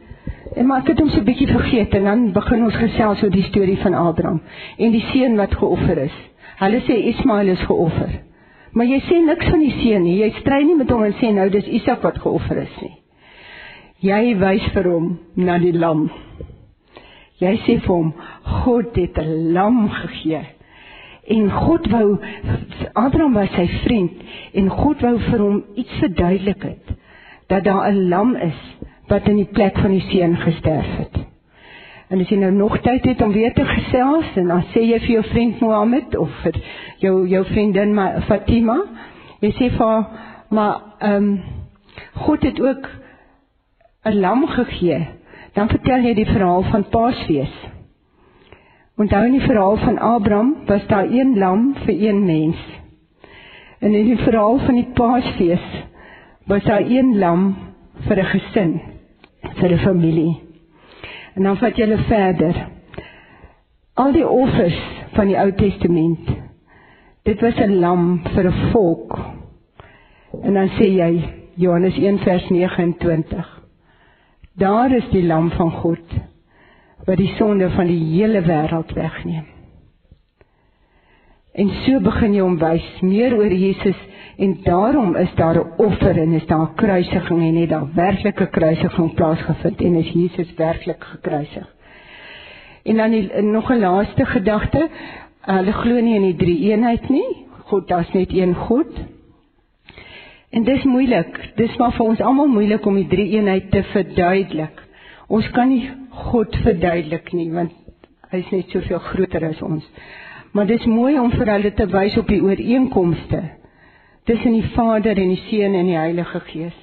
En 0.56 0.66
maar 0.66 0.80
ek 0.80 0.92
het 0.92 0.98
hom 0.98 1.08
so 1.08 1.20
'n 1.20 1.24
bietjie 1.24 1.48
vergeet 1.48 1.94
en 1.94 2.04
dan 2.04 2.32
begin 2.32 2.64
ons 2.64 2.76
gesels 2.76 3.22
oor 3.22 3.30
die 3.30 3.48
storie 3.50 3.78
van 3.78 3.94
Abraham 3.94 4.40
en 4.78 4.92
die 4.92 5.04
seun 5.12 5.36
wat 5.36 5.54
geoffer 5.54 5.98
is. 5.98 6.16
Hulle 6.58 6.80
sê 6.80 6.94
Ismael 7.12 7.48
is 7.48 7.60
geoffer. 7.60 8.20
Maar 8.72 8.86
jy 8.86 9.00
sê 9.00 9.24
niks 9.24 9.46
van 9.48 9.58
die 9.58 9.74
seun 9.82 10.02
nie. 10.02 10.18
Jy 10.18 10.30
stry 10.40 10.62
nie 10.62 10.76
met 10.76 10.90
hom 10.90 11.04
en 11.04 11.14
sê 11.20 11.32
nou 11.34 11.48
dis 11.50 11.66
Isak 11.66 12.02
wat 12.02 12.18
geoffer 12.18 12.56
is 12.62 12.80
nie. 12.82 12.94
Jy 14.00 14.36
wys 14.38 14.68
vir 14.74 14.84
hom 14.90 15.18
na 15.34 15.58
die 15.58 15.72
lam. 15.72 16.10
Jy 17.38 17.56
sê 17.64 17.78
vir 17.80 17.94
hom 17.94 18.12
God 18.64 18.96
het 18.96 19.18
'n 19.18 19.52
lam 19.52 19.88
gegee. 19.90 20.42
En 21.28 21.50
God 21.50 21.90
wou 21.90 22.18
Abraham 22.94 23.34
was 23.34 23.50
sy 23.54 23.66
vriend 23.84 24.12
en 24.54 24.68
God 24.68 25.02
wou 25.02 25.18
vir 25.18 25.38
hom 25.38 25.64
iets 25.76 25.98
verduidelik 26.00 26.62
het 26.62 26.96
dat 27.48 27.64
daar 27.64 27.92
'n 27.92 28.08
lam 28.08 28.36
is 28.36 28.60
wat 29.08 29.28
in 29.28 29.36
die 29.36 29.50
plek 29.52 29.78
van 29.78 29.90
die 29.90 30.04
seun 30.10 30.36
gesterf 30.36 30.96
het. 30.98 31.18
En 32.08 32.20
as 32.20 32.30
jy 32.32 32.38
nou 32.40 32.52
nog 32.52 32.78
tyd 32.80 33.04
het 33.04 33.22
om 33.22 33.32
weer 33.32 33.52
te 33.52 33.64
gesels 33.68 34.36
en 34.40 34.48
dan 34.48 34.64
sê 34.72 34.80
jy 34.80 34.98
vir 35.04 35.14
jou 35.18 35.24
vriend 35.28 35.60
Mohammed 35.60 36.16
of 36.16 36.30
vir 36.42 36.56
jou 37.02 37.26
jou 37.28 37.44
vriendin 37.50 37.94
Fatima, 38.28 38.78
jy 39.44 39.52
sê 39.58 39.70
vir 39.76 40.08
maar 40.48 40.80
ehm 40.98 41.14
um, 41.14 41.38
God 42.14 42.42
het 42.42 42.60
ook 42.60 42.88
'n 44.04 44.20
lam 44.20 44.46
gegee. 44.46 45.06
Dan 45.52 45.68
vertel 45.68 46.00
jy 46.06 46.14
die 46.14 46.26
verhaal 46.26 46.62
van 46.62 46.88
Paasfees. 46.88 47.54
Onthou 48.96 49.24
in 49.26 49.32
die 49.32 49.46
verhaal 49.46 49.76
van 49.76 49.98
Abraham 49.98 50.56
was 50.66 50.86
daar 50.86 51.06
een 51.06 51.38
lam 51.38 51.74
vir 51.84 51.94
een 51.94 52.24
mens. 52.24 52.56
En 53.78 53.94
in 53.94 54.06
die 54.06 54.18
verhaal 54.18 54.58
van 54.58 54.74
die 54.74 54.88
Paasfees 54.94 55.66
was 56.46 56.62
daar 56.62 56.82
een 56.82 57.18
lam 57.18 57.56
vir 58.06 58.18
'n 58.18 58.24
gesin, 58.24 58.80
vir 59.54 59.72
'n 59.72 59.78
familie. 59.78 60.40
En 61.34 61.42
dan 61.42 61.56
vat 61.56 61.76
jy 61.76 61.84
hulle 61.84 62.04
verder. 62.08 62.66
Al 63.94 64.12
die 64.12 64.28
offers 64.28 64.78
van 65.12 65.26
die 65.26 65.38
Ou 65.38 65.52
Testament. 65.52 66.28
Dit 67.22 67.40
was 67.40 67.54
'n 67.56 67.78
lam 67.80 68.20
vir 68.34 68.46
'n 68.46 68.70
volk. 68.72 69.18
En 70.42 70.54
dan 70.54 70.68
sê 70.68 70.86
jy 70.88 71.22
Johannes 71.54 71.96
1 71.96 72.18
vers 72.18 72.48
29. 72.48 73.62
Daar 74.52 74.92
is 74.92 75.08
die 75.10 75.26
lam 75.26 75.50
van 75.50 75.70
God 75.70 76.06
wat 77.04 77.16
die 77.16 77.34
sonde 77.36 77.70
van 77.70 77.86
die 77.86 78.04
hele 78.04 78.42
wêreld 78.42 78.92
wegneem. 78.92 79.44
En 81.52 81.70
so 81.70 82.00
begin 82.00 82.34
jy 82.34 82.42
hom 82.42 82.58
wys 82.58 83.00
meer 83.00 83.34
oor 83.36 83.52
Jesus 83.52 83.96
en 84.38 84.58
daarom 84.62 85.16
is 85.16 85.34
daar 85.34 85.56
'n 85.56 85.72
offer 85.76 86.16
en 86.18 86.32
is 86.32 86.46
daar 86.46 86.66
'n 86.68 86.74
kruisiging 86.74 87.40
en 87.40 87.54
het 87.54 87.68
daar 87.68 87.88
werklike 87.94 88.46
kruisiging 88.46 89.14
plaasgevind 89.14 89.80
en 89.80 89.94
is 89.94 90.10
Jesus 90.10 90.54
werklik 90.54 91.04
gekruisig. 91.04 91.74
En 92.82 92.96
dan 92.96 93.10
die, 93.10 93.42
nog 93.42 93.70
'n 93.70 93.78
laaste 93.78 94.24
gedagte, 94.24 94.88
hulle 95.40 95.72
glo 95.72 96.00
nie 96.00 96.14
in 96.14 96.22
die 96.22 96.36
drie 96.36 96.70
eenheid 96.70 97.08
nie. 97.08 97.36
God, 97.64 97.88
daar's 97.88 98.12
net 98.12 98.32
een 98.32 98.54
God. 98.54 98.86
En 100.50 100.64
dis 100.64 100.82
moeilik. 100.82 101.52
Dis 101.54 101.76
maar 101.76 101.92
vir 101.92 102.06
ons 102.06 102.20
almal 102.20 102.46
moeilik 102.46 102.86
om 102.86 102.94
die 102.94 103.06
drie 103.06 103.28
eenheid 103.28 103.70
te 103.70 103.82
verduidelik. 103.82 104.82
Ons 105.26 105.50
kan 105.50 105.68
nie 105.68 105.90
God 106.10 106.56
verduidelik 106.56 107.32
nie 107.32 107.50
want 107.52 107.72
hy 108.30 108.38
is 108.38 108.50
net 108.50 108.68
soveel 108.68 108.98
groter 108.98 109.44
as 109.48 109.62
ons. 109.62 109.90
Maar 110.52 110.66
dit 110.66 110.80
is 110.80 110.86
mooi 110.86 111.18
om 111.18 111.30
vir 111.30 111.46
hulle 111.46 111.72
te 111.72 111.86
wys 111.86 112.16
op 112.16 112.26
die 112.26 112.42
ooreenkomste 112.42 113.57
tussen 114.28 114.52
die 114.52 114.68
Vader 114.74 115.16
en 115.16 115.30
die 115.32 115.42
Seun 115.48 115.74
en 115.74 115.86
die 115.88 115.98
Heilige 115.98 116.40
Gees. 116.52 116.78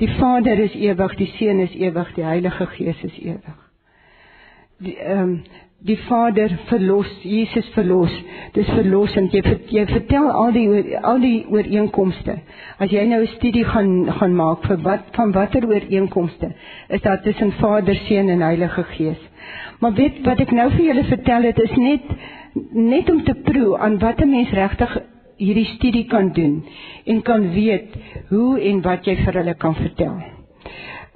Die 0.00 0.08
Vader 0.16 0.58
is 0.58 0.74
ewig, 0.74 1.16
die 1.20 1.32
Seun 1.36 1.60
is 1.60 1.74
ewig, 1.76 2.14
die 2.16 2.24
Heilige 2.24 2.66
Gees 2.76 3.02
is 3.04 3.18
ewig. 3.20 3.58
Die 4.80 4.96
ehm 4.96 5.22
um, 5.22 5.42
die 5.82 5.96
Vader 5.96 6.50
verlos, 6.68 7.06
Jesus 7.22 7.68
verlos. 7.74 8.12
Dis 8.52 8.68
verlossend. 8.68 9.32
Jy 9.32 9.54
jy 9.72 9.86
vertel 9.88 10.26
al 10.28 10.52
die 10.52 10.96
al 10.98 11.22
die 11.22 11.46
ooreenkomste. 11.48 12.34
As 12.78 12.92
jy 12.92 13.06
nou 13.08 13.22
'n 13.22 13.32
studie 13.36 13.64
gaan 13.64 14.12
gaan 14.18 14.34
maak 14.36 14.66
vir 14.66 14.82
wat 14.84 15.08
van 15.16 15.32
watter 15.32 15.66
ooreenkomste 15.66 16.52
is 16.88 17.00
daar 17.00 17.22
tussen 17.22 17.52
Vader, 17.52 17.96
Seun 18.08 18.28
en 18.28 18.40
Heilige 18.40 18.84
Gees. 18.96 19.22
Maar 19.80 19.94
weet 19.94 20.20
wat 20.24 20.40
ek 20.40 20.52
nou 20.52 20.70
vir 20.70 20.84
julle 20.84 21.04
vertel 21.04 21.42
het 21.42 21.58
is 21.58 21.76
net 21.76 22.04
net 22.72 23.10
om 23.10 23.24
te 23.24 23.34
proe 23.34 23.78
aan 23.78 23.98
wat 23.98 24.20
'n 24.20 24.30
mens 24.30 24.50
regtig 24.50 25.00
hierdie 25.40 25.68
studie 25.74 26.04
kan 26.10 26.32
doen 26.36 26.60
en 27.04 27.22
kan 27.22 27.48
weet 27.54 27.96
hoe 28.28 28.60
en 28.60 28.82
wat 28.84 29.08
jy 29.08 29.16
vir 29.24 29.40
hulle 29.40 29.54
kan 29.54 29.74
vertel. 29.78 30.20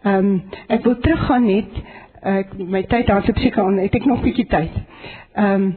Ehm 0.04 0.32
um, 0.32 0.42
ek 0.68 0.84
wil 0.84 0.98
teruggaan 1.00 1.46
net 1.48 1.78
ek 2.24 2.56
my 2.56 2.82
tyd 2.88 3.06
daar 3.08 3.24
op 3.28 3.38
seker 3.38 3.62
aan 3.64 3.78
het 3.82 3.94
ek 3.94 4.08
nog 4.08 4.18
'n 4.20 4.24
bietjie 4.24 4.48
tyd. 4.48 4.74
Ehm 5.36 5.54
um, 5.54 5.76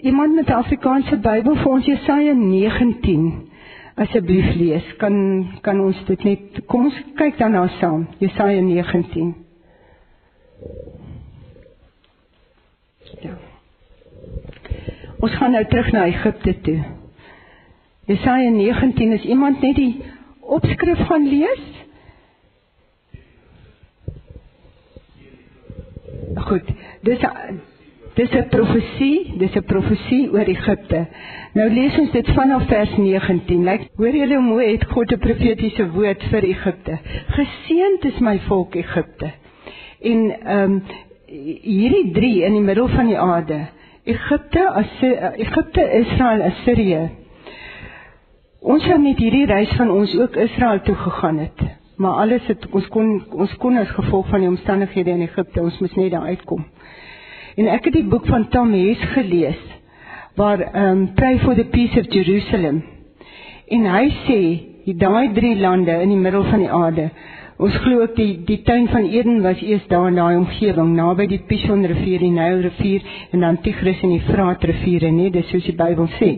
iemand 0.00 0.34
met 0.34 0.48
'n 0.48 0.62
Afrikaanse 0.62 1.16
Bybel 1.16 1.56
vir 1.56 1.72
ons 1.72 1.86
Jesaja 1.86 2.32
19 2.32 3.50
asseblief 3.94 4.54
lees. 4.54 4.96
Kan 4.96 5.48
kan 5.60 5.80
ons 5.80 6.04
dit 6.06 6.24
net 6.24 6.64
kom 6.66 6.84
ons 6.84 7.02
kyk 7.16 7.38
daarna 7.38 7.68
saam. 7.80 8.06
Jesaja 8.18 8.60
19. 8.60 9.34
Ja. 13.20 13.34
Ons 15.20 15.34
gaan 15.36 15.52
nou 15.52 15.64
terug 15.64 15.92
na 15.92 16.06
Egipte 16.06 16.60
toe. 16.60 16.78
Jesaja 18.10 18.50
19 18.50 19.12
is 19.12 19.24
iemand 19.30 19.60
net 19.62 19.76
die 19.78 20.00
opskrif 20.40 20.98
gaan 21.06 21.26
lees? 21.30 21.66
Goed, 26.48 26.72
dis 27.06 27.22
dis 28.14 28.32
'n 28.34 28.48
profesie, 28.50 29.38
dis 29.38 29.54
'n 29.54 29.64
profesie 29.64 30.30
oor 30.32 30.48
Egipte. 30.56 31.06
Nou 31.54 31.68
lees 31.70 31.98
ons 31.98 32.10
dit 32.10 32.28
vanaf 32.34 32.66
vers 32.66 32.96
19. 32.96 33.64
Lyk, 33.64 33.86
hoor 33.96 34.16
julle 34.16 34.34
hoe 34.34 34.44
mooi 34.44 34.72
het 34.72 34.84
God 34.90 35.12
'n 35.12 35.18
profetiese 35.18 35.90
woord 35.90 36.22
vir 36.22 36.42
Egipte. 36.42 36.98
Geseënd 37.28 38.04
is 38.04 38.18
my 38.18 38.38
volk 38.48 38.74
Egipte. 38.74 39.30
En 40.00 40.30
ehm 40.30 40.72
um, 40.72 40.82
hierdie 41.62 42.10
drie 42.12 42.42
in 42.42 42.52
die 42.52 42.66
middel 42.66 42.88
van 42.88 43.06
die 43.06 43.18
aarde 43.18 43.68
Egipte, 44.04 44.86
Egipte, 45.36 45.90
Israel, 45.90 46.42
Assirië. 46.42 47.19
Ons 48.60 48.84
het 48.84 49.00
met 49.00 49.18
hierdie 49.18 49.46
reis 49.48 49.70
van 49.78 49.90
ons 49.90 50.12
ook 50.18 50.36
Israel 50.36 50.80
toe 50.84 50.94
gegaan 50.94 51.38
het. 51.38 51.62
Maar 51.96 52.22
alles 52.24 52.46
het 52.46 52.66
ons 52.72 52.86
kon 52.88 53.08
ons 53.32 53.56
kon 53.60 53.76
as 53.76 53.92
gevolg 53.96 54.28
van 54.28 54.44
die 54.44 54.48
omstandighede 54.48 55.10
in 55.10 55.24
Egipte, 55.24 55.60
ons 55.60 55.78
moes 55.80 55.96
net 55.96 56.12
daar 56.12 56.28
uitkom. 56.28 56.64
En 57.56 57.68
ek 57.72 57.88
het 57.88 57.96
die 57.96 58.08
boek 58.08 58.26
van 58.28 58.48
Tamies 58.48 59.00
gelees 59.14 59.60
waar 60.36 60.60
um, 60.76 61.08
Pray 61.14 61.38
for 61.38 61.54
the 61.54 61.64
Peace 61.64 62.00
of 62.00 62.12
Jerusalem. 62.12 62.82
En 63.68 63.86
hy 63.90 64.06
sê, 64.24 64.40
daai 64.96 65.32
drie 65.32 65.56
lande 65.60 65.92
in 66.02 66.12
die 66.12 66.18
middel 66.18 66.44
van 66.48 66.64
die 66.64 66.72
aarde 66.72 67.10
Ons 67.60 67.74
glo 67.84 68.00
ook 68.00 68.14
die 68.16 68.38
die 68.48 68.62
tuin 68.64 68.86
van 68.88 69.04
Eden 69.12 69.42
was 69.44 69.60
eers 69.60 69.84
daar 69.90 70.06
in 70.08 70.16
daai 70.16 70.36
omgewing 70.38 70.94
naby 70.96 71.26
die 71.28 71.42
Pishon 71.48 71.82
rivier, 71.84 72.22
die 72.22 72.32
Nyl 72.32 72.62
rivier 72.64 73.04
en 73.34 73.44
dan 73.44 73.58
Tigris 73.60 74.00
en 74.06 74.14
die 74.14 74.22
Fraat 74.24 74.64
riviere, 74.64 75.10
nee, 75.12 75.28
dis 75.34 75.48
soos 75.52 75.66
die 75.68 75.76
Bybel 75.76 76.08
sê. 76.16 76.30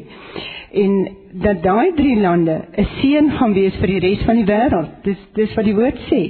En 0.82 0.96
dat 1.32 1.62
daai 1.62 1.92
drie 1.96 2.16
lande 2.20 2.64
'n 2.76 2.86
seën 3.00 3.30
gaan 3.30 3.52
wees 3.52 3.74
vir 3.80 3.86
die 3.86 4.00
res 4.00 4.24
van 4.24 4.36
die 4.36 4.44
wêreld. 4.44 4.90
Dis 5.02 5.18
dis 5.34 5.54
wat 5.54 5.64
die 5.64 5.74
woord 5.74 5.98
sê. 6.10 6.22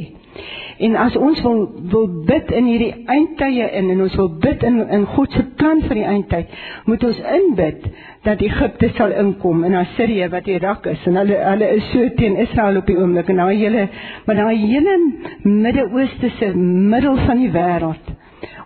En 0.78 0.96
as 0.96 1.16
ons 1.16 1.42
wil 1.42 1.68
wil 1.90 2.06
bid 2.26 2.50
in 2.50 2.64
hierdie 2.64 2.94
eindtye 3.06 3.68
in 3.78 3.90
en 3.90 4.00
ons 4.00 4.14
wil 4.16 4.28
bid 4.40 4.62
in 4.62 4.88
in 4.88 5.06
God 5.06 5.32
se 5.32 5.42
plan 5.56 5.82
vir 5.82 5.94
die 5.94 6.04
eindtyd, 6.04 6.46
moet 6.84 7.04
ons 7.04 7.20
inbid 7.20 7.84
dat 8.24 8.40
Egipte 8.40 8.90
sal 8.96 9.12
inkom 9.12 9.64
en 9.64 9.74
Assirië 9.74 10.28
wat 10.30 10.46
Irak 10.46 10.86
is 10.86 11.06
en 11.06 11.16
hulle 11.16 11.38
hulle 11.44 11.70
is 11.76 11.90
so 11.92 12.08
teen 12.16 12.36
Israel 12.36 12.76
op 12.76 12.86
die 12.86 12.98
oomblik 12.98 13.28
en 13.28 13.36
daai 13.36 13.56
hele 13.56 13.88
maar 14.26 14.36
daai 14.36 14.56
hele 14.56 14.98
Midde-Ooste 15.44 16.30
se 16.38 16.52
middel 16.56 17.16
van 17.16 17.38
die 17.38 17.50
wêreld. 17.50 18.12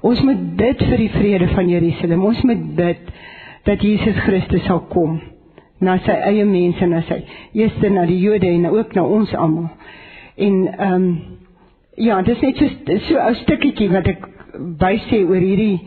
Ons 0.00 0.22
moet 0.22 0.56
bid 0.56 0.82
vir 0.82 0.96
die 0.96 1.10
vrede 1.10 1.48
van 1.48 1.68
Jerusalem. 1.68 2.24
Ons 2.24 2.42
moet 2.42 2.76
bid 2.76 3.08
dat 3.64 3.82
Jesus 3.82 4.16
Christus 4.16 4.64
sal 4.64 4.80
kom 4.92 5.20
na 5.80 5.98
sy 5.98 6.12
eie 6.12 6.44
mense 6.44 6.82
en 6.84 6.90
na 6.90 7.02
sy 7.02 7.24
eerste 7.52 7.88
na 7.90 8.06
die 8.06 8.20
Jode 8.20 8.46
en 8.46 8.66
ook 8.66 8.94
na 8.94 9.02
ons 9.04 9.34
almal. 9.34 9.70
En 10.36 10.68
ehm 10.78 10.94
um, 10.94 11.36
Ja, 11.96 12.20
dis 12.22 12.40
net 12.44 12.58
so 12.60 12.98
so 13.08 13.18
'n 13.18 13.34
stukkie 13.34 13.88
wat 13.88 14.06
ek 14.06 14.24
bysê 14.78 15.22
oor 15.24 15.40
hierdie 15.40 15.80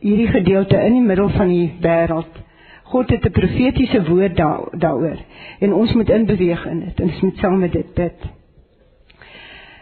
hierdie 0.00 0.28
gedeelte 0.28 0.76
in 0.86 0.92
die 0.92 1.02
middel 1.02 1.28
van 1.28 1.48
die 1.48 1.72
wêreld. 1.82 2.30
God 2.84 3.10
het 3.10 3.24
'n 3.24 3.32
profetiese 3.32 4.04
woord 4.06 4.36
daar 4.36 4.68
daaroor 4.72 5.18
en 5.60 5.74
ons 5.74 5.92
moet 5.94 6.10
inbeweeg 6.10 6.66
in 6.66 6.80
dit 6.80 7.00
ons 7.00 7.20
moet 7.20 7.38
saam 7.38 7.58
met 7.58 7.72
dit 7.72 7.94
bid. 7.94 8.18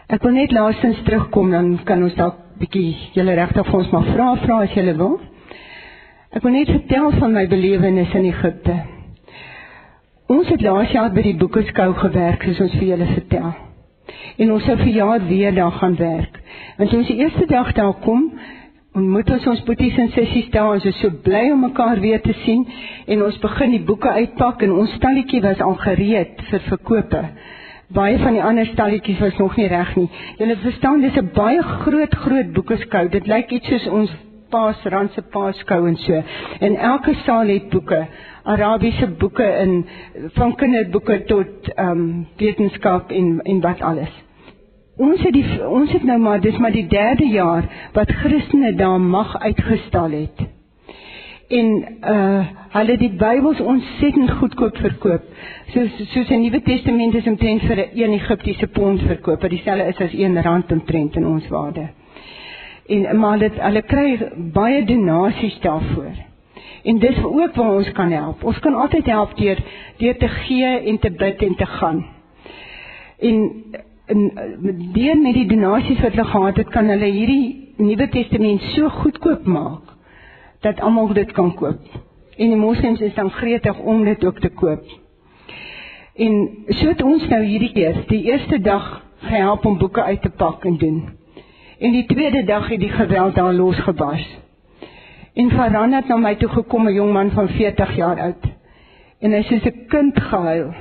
Ek 0.07 0.23
wil 0.23 0.31
net 0.31 0.51
laasens 0.51 1.01
terugkom 1.03 1.51
dan 1.51 1.79
kan 1.83 2.03
ons 2.03 2.15
dalk 2.15 2.35
bietjie 2.57 2.97
julle 3.13 3.33
regtig 3.33 3.65
vir 3.65 3.79
ons 3.79 3.91
maar 3.91 4.03
vra 4.03 4.35
vra 4.35 4.61
as 4.61 4.73
julle 4.73 4.95
wil. 4.97 5.19
Ek 6.31 6.41
wil 6.41 6.51
net 6.51 6.69
vertel 6.69 7.11
van 7.11 7.33
my 7.33 7.47
belewenis 7.47 8.13
in 8.13 8.25
Egipte. 8.25 8.98
Ons 10.29 10.49
het 10.51 10.61
laas 10.61 10.91
jaar 10.93 11.09
by 11.09 11.23
die 11.25 11.37
boekeskou 11.41 11.87
gewerk 11.97 12.43
soos 12.45 12.59
ons 12.67 12.77
vir 12.77 12.87
julle 12.91 13.09
vertel 13.15 13.49
en 14.39 14.51
ons 14.53 14.63
sou 14.65 14.75
vir 14.79 14.91
jaar 14.93 15.23
weer 15.25 15.55
daar 15.55 15.73
gaan 15.77 15.95
werk. 15.99 16.37
Want 16.77 16.93
ons 16.95 17.09
die 17.09 17.17
eerste 17.19 17.45
dag 17.49 17.71
daar 17.77 17.95
kom, 18.03 18.27
ontmoet 18.97 19.29
ons 19.35 19.47
ons 19.51 19.63
boeties 19.67 19.97
en 20.01 20.11
sissies 20.13 20.47
daar, 20.53 20.75
ons 20.77 20.85
is 20.85 20.97
so 21.01 21.11
bly 21.25 21.49
om 21.53 21.65
mekaar 21.65 21.99
weer 22.01 22.21
te 22.21 22.33
sien 22.43 22.63
en 23.07 23.25
ons 23.25 23.41
begin 23.41 23.73
die 23.73 23.81
boeke 23.89 24.13
uitpak 24.21 24.63
en 24.65 24.77
ons 24.83 24.93
stalletjie 24.97 25.41
was 25.45 25.61
al 25.65 25.75
gereed 25.81 26.45
vir 26.51 26.65
verkope. 26.69 27.25
Baie 27.97 28.21
van 28.21 28.37
die 28.37 28.45
ander 28.45 28.69
stalletjies 28.69 29.21
was 29.25 29.37
nog 29.41 29.57
nie 29.57 29.67
reg 29.71 29.95
nie. 29.97 30.09
Julle 30.37 30.57
verstaan 30.61 31.01
dis 31.01 31.17
'n 31.17 31.31
baie 31.33 31.61
groot 31.61 32.15
groot 32.15 32.53
boekeskou. 32.53 33.07
Dit 33.09 33.27
lyk 33.27 33.51
iets 33.51 33.67
soos 33.67 33.87
ons 33.87 34.11
Paasrand 34.49 35.11
se 35.11 35.21
Paaskou 35.21 35.87
en 35.87 35.97
so. 35.97 36.23
En 36.59 36.75
elke 36.75 37.13
saal 37.25 37.47
het 37.47 37.69
boeke, 37.69 38.07
Arabiese 38.43 39.07
boeke 39.07 39.43
in 39.43 39.85
van 40.33 40.55
kinderboeke 40.55 41.23
tot 41.23 41.73
ehm 41.75 41.89
um, 41.91 42.27
wetenskap 42.37 43.11
en 43.11 43.39
en 43.43 43.61
wat 43.61 43.81
alles. 43.81 44.13
Ons 44.97 45.21
het 45.23 45.33
die 45.33 45.67
ons 45.67 45.91
het 45.91 46.03
nou 46.03 46.17
maar 46.19 46.41
dis 46.41 46.57
maar 46.57 46.75
die 46.75 46.87
derde 46.87 47.27
jaar 47.27 47.67
wat 47.93 48.11
Christene 48.11 48.73
daar 48.75 49.01
mag 49.01 49.37
uitgestal 49.39 50.11
het. 50.11 50.47
En 51.47 51.69
uh 52.15 52.47
hulle 52.69 52.97
die 53.01 53.09
Bybels 53.17 53.59
ontsettend 53.59 54.31
goedkoop 54.31 54.75
verkoop. 54.77 55.23
Soos 55.73 55.95
soos 56.11 56.27
die 56.27 56.37
Nuwe 56.37 56.61
Testament 56.61 57.15
is 57.15 57.27
omtrent 57.27 57.63
vir 57.65 57.79
'n 57.93 58.13
Egiptiese 58.13 58.67
pond 58.67 59.01
verkoop, 59.01 59.41
wat 59.41 59.49
dieselfde 59.49 59.87
is 59.87 59.97
as 59.97 60.13
1 60.13 60.41
rand 60.41 60.71
omtrent 60.71 61.15
in 61.15 61.25
ons 61.25 61.47
waarde. 61.47 61.89
En 62.89 63.19
maar 63.19 63.39
dit 63.39 63.59
hulle 63.61 63.81
kry 63.85 64.31
baie 64.53 64.85
donasies 64.85 65.59
daarvoor. 65.61 66.15
En 66.83 66.99
dis 66.99 67.23
ook 67.23 67.55
waar 67.55 67.75
ons 67.75 67.91
kan 67.91 68.11
help. 68.11 68.43
Ons 68.43 68.59
kan 68.59 68.73
altyd 68.73 69.05
help 69.05 69.35
deur 69.37 69.59
deur 69.97 70.17
te 70.17 70.27
gee 70.27 70.79
en 70.79 70.99
te 70.99 71.11
bid 71.11 71.43
en 71.45 71.55
te 71.55 71.65
gaan. 71.65 72.05
En 73.19 73.37
en 74.09 74.31
deur 74.93 75.17
met 75.21 75.33
die 75.33 75.45
donasies 75.45 75.99
wat 76.01 76.15
hulle 76.17 76.25
gehad 76.25 76.57
het, 76.57 76.69
kan 76.73 76.87
hulle 76.89 77.11
hierdie 77.13 77.73
Nuwe 77.77 78.09
Testament 78.09 78.63
so 78.73 78.89
goedkoop 78.89 79.45
maak 79.45 79.93
dat 80.65 80.81
almal 80.81 81.13
dit 81.13 81.31
kan 81.31 81.53
koop. 81.55 81.79
En 82.37 82.49
die 82.49 82.57
moslems 82.57 82.99
is 82.99 83.13
dan 83.13 83.29
gretig 83.31 83.79
om 83.79 84.03
dit 84.03 84.25
ook 84.25 84.39
te 84.39 84.49
koop. 84.49 84.83
En 86.15 86.49
so 86.67 86.87
het 86.87 87.03
ons 87.03 87.27
nou 87.27 87.43
hierdie 87.43 87.71
keer 87.71 88.01
die 88.07 88.23
eerste 88.31 88.59
dag 88.59 88.89
gehelp 89.29 89.65
om 89.65 89.77
boeke 89.77 90.03
uit 90.03 90.21
te 90.21 90.29
pak 90.29 90.65
en 90.65 90.77
doen. 90.77 91.18
En 91.79 91.91
die 91.91 92.05
tweede 92.05 92.43
dag 92.43 92.67
het 92.67 92.79
die 92.79 92.91
geweld 92.91 93.35
daar 93.35 93.53
losgebars. 93.53 94.27
En 95.33 95.51
Farhan 95.51 95.93
het 95.93 96.07
na 96.07 96.17
my 96.17 96.35
toe 96.35 96.49
gekom, 96.49 96.87
'n 96.87 96.93
jong 96.93 97.13
man 97.13 97.31
van 97.31 97.47
40 97.47 97.95
jaar 97.95 98.19
oud. 98.19 98.43
En 99.19 99.31
hy 99.31 99.43
sê 99.43 99.63
'n 99.63 99.85
kind 99.87 100.19
gehuil. 100.19 100.73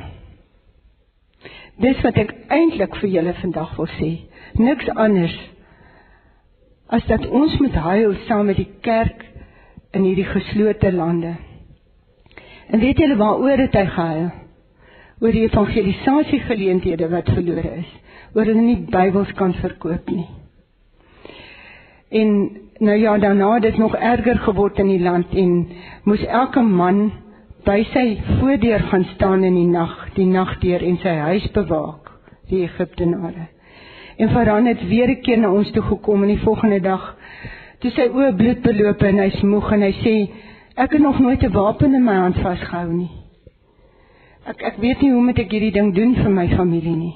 Dis 1.76 2.00
wat 2.00 2.16
ek 2.16 2.34
eintlik 2.48 2.96
vir 2.96 3.08
julle 3.08 3.34
vandag 3.34 3.76
wil 3.76 3.86
sê. 3.86 4.10
Niks 4.52 4.88
anders 4.88 5.38
as 6.88 7.06
dat 7.06 7.28
ons 7.28 7.58
moet 7.58 7.74
huil 7.74 8.14
saam 8.26 8.46
met 8.46 8.56
die 8.56 8.72
kerk 8.80 9.24
in 9.90 10.02
hierdie 10.02 10.24
geslote 10.24 10.92
lande. 10.92 11.36
En 12.68 12.80
weet 12.80 12.98
julle 12.98 13.16
waaroor 13.16 13.58
het 13.58 13.76
hy 13.76 13.86
gehuil? 13.86 14.30
Oor 15.20 15.32
die 15.32 15.44
evangelisasie 15.48 16.40
geleenthede 16.40 17.08
wat 17.08 17.28
verlore 17.28 17.76
is, 17.76 17.94
oor 18.34 18.44
hulle 18.44 18.62
nie 18.62 18.80
Bybels 18.90 19.32
kan 19.32 19.54
verkoop 19.54 20.10
nie. 20.10 20.28
En 22.10 22.50
nou 22.78 22.96
ja, 22.96 23.18
daarna 23.18 23.54
het 23.54 23.62
dit 23.62 23.78
nog 23.78 23.96
erger 23.96 24.38
geword 24.38 24.78
in 24.78 24.86
die 24.86 25.02
land 25.02 25.34
en 25.34 25.68
moes 26.02 26.24
elke 26.24 26.60
man 26.60 27.12
by 27.64 27.82
sy 27.92 28.06
voordeur 28.38 28.80
gaan 28.80 29.04
staan 29.14 29.44
in 29.44 29.54
die 29.54 29.68
nag, 29.68 29.94
die 30.14 30.26
nagdeur 30.26 30.82
en 30.82 30.96
sy 31.02 31.14
huis 31.28 31.50
bewaak, 31.52 32.10
die 32.48 32.62
Egiptenare. 32.64 33.48
En 34.18 34.30
Farao 34.30 34.64
het 34.64 34.88
weer 34.88 35.10
'n 35.10 35.20
keer 35.20 35.38
na 35.38 35.52
ons 35.52 35.70
toe 35.70 35.82
gekom 35.82 36.22
en 36.22 36.28
die 36.28 36.44
volgende 36.44 36.80
dag 36.80 37.16
toe 37.78 37.90
sy 37.90 38.08
oë 38.08 38.34
bloed 38.36 38.62
beloop 38.62 39.02
en 39.02 39.18
hy's 39.18 39.42
moeg 39.42 39.72
en 39.72 39.82
hy 39.82 39.92
sê 40.02 40.14
ek 40.74 40.92
het 40.92 41.02
nog 41.02 41.18
nooit 41.18 41.42
'n 41.42 41.52
wapen 41.52 41.94
in 41.94 42.04
my 42.04 42.14
hand 42.14 42.36
vasgehou 42.36 42.92
nie. 42.92 43.10
Ek 44.46 44.62
ek 44.62 44.76
weet 44.76 45.00
nie 45.00 45.12
hoe 45.12 45.22
moet 45.22 45.38
ek 45.38 45.50
hierdie 45.50 45.72
ding 45.72 45.94
doen 45.94 46.14
vir 46.14 46.30
my 46.30 46.48
familie 46.48 46.96
nie. 46.96 47.14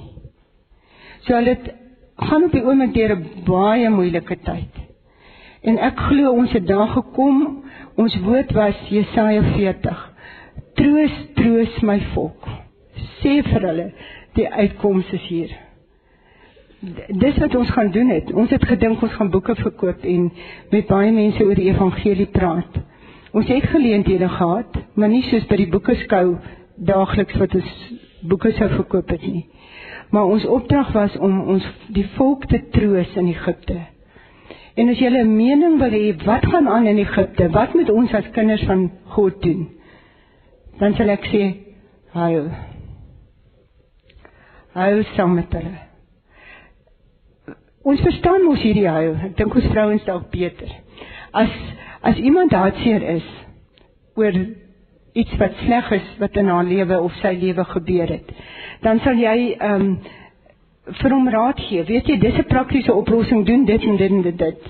So 1.21 1.35
hulle 1.35 1.49
het 1.49 1.82
gaan 2.17 2.45
op 2.45 2.53
die 2.53 2.65
oomblik 2.65 2.95
deur 2.95 3.17
'n 3.17 3.27
baie 3.45 3.91
moeilike 3.91 4.39
tyd. 4.45 4.75
En 5.63 5.79
ek 5.79 5.99
glo 5.99 6.31
ons 6.31 6.53
het 6.53 6.67
daar 6.67 6.89
gekom. 6.89 7.65
Ons 7.95 8.17
woord 8.21 8.53
was 8.53 8.89
Jesaja 8.89 9.43
40 9.43 10.13
troos 10.75 11.13
troos 11.35 11.81
my 11.81 12.01
volk. 12.15 12.49
Sê 13.21 13.43
vir 13.43 13.61
hulle 13.61 13.93
die 14.35 14.49
uitkoms 14.49 15.13
is 15.13 15.27
hier. 15.29 15.51
Dis 17.09 17.39
wat 17.39 17.55
ons 17.55 17.71
gaan 17.71 17.91
doen 17.91 18.09
het. 18.09 18.33
Ons 18.33 18.51
het 18.51 18.65
gedink 18.65 19.03
ons 19.03 19.13
gaan 19.13 19.31
boeke 19.31 19.55
verkoop 19.55 20.03
en 20.03 20.33
met 20.71 20.87
baie 20.87 21.13
mense 21.13 21.45
oor 21.45 21.55
die 21.55 21.71
evangelie 21.71 22.27
praat. 22.27 22.81
Ons 23.33 23.47
het 23.47 23.63
geleenthede 23.63 24.29
gehad 24.29 24.77
maar 24.95 25.09
nie 25.09 25.23
soos 25.23 25.47
by 25.47 25.57
die 25.57 25.71
boekeskou 25.71 26.39
daagliks 26.77 27.39
wat 27.39 27.55
ons 27.55 27.71
boeke 28.21 28.53
sou 28.53 28.69
verkoop 28.69 29.09
het 29.09 29.23
nie 29.27 29.47
maar 30.13 30.29
ons 30.29 30.45
opdrag 30.45 30.93
was 30.93 31.17
om 31.19 31.41
ons 31.57 31.67
die 31.89 32.07
volk 32.17 32.47
te 32.47 32.61
troos 32.75 33.17
in 33.17 33.33
Egipte 33.33 33.79
en 34.77 34.89
as 34.89 34.99
jy 34.99 35.11
'n 35.11 35.37
mening 35.37 35.79
wil 35.81 35.91
hê 35.91 36.25
wat 36.25 36.47
gaan 36.47 36.69
aan 36.69 36.87
in 36.87 36.99
Egipte 36.99 37.51
wat 37.51 37.75
moet 37.75 37.91
ons 37.91 38.15
as 38.15 38.31
kinders 38.33 38.65
van 38.65 38.91
God 39.17 39.43
doen 39.43 39.69
dan 40.81 40.95
sal 40.95 41.13
ek 41.13 41.27
sê 41.31 41.43
huil. 42.13 42.49
Huil 44.73 45.03
saam 45.17 45.37
met 45.37 45.53
hulle. 45.57 45.75
Ons 47.83 48.03
verstaan 48.05 48.47
mos 48.47 48.63
hierdie 48.63 48.89
huil. 48.89 49.15
Ek 49.29 49.37
dink 49.39 49.55
ons 49.59 49.69
vrouens 49.73 50.05
dalk 50.09 50.29
beter. 50.33 50.71
As 51.33 51.53
as 52.03 52.19
iemand 52.19 52.55
hartseer 52.57 53.05
is 53.17 53.27
oor 54.19 54.35
iets 55.13 55.37
wat 55.39 55.57
sleg 55.65 55.91
is 55.99 56.11
wat 56.19 56.37
in 56.37 56.49
haar 56.49 56.65
lewe 56.65 57.01
of 57.01 57.15
sy 57.21 57.35
lewe 57.41 57.65
gebeur 57.65 58.09
het, 58.09 58.35
dan 58.83 59.01
sal 59.01 59.15
jy 59.15 59.55
ehm 59.59 59.81
um, 59.81 59.97
vir 60.99 61.13
hom 61.15 61.29
raad 61.31 61.61
gee. 61.63 61.85
Weet 61.87 62.09
jy, 62.11 62.17
dis 62.19 62.39
'n 62.39 62.49
praktiese 62.51 62.93
oplossing, 62.93 63.47
doen 63.47 63.65
dit 63.65 63.83
en 63.83 63.97
dit 63.97 64.11
en 64.11 64.37
dit. 64.37 64.63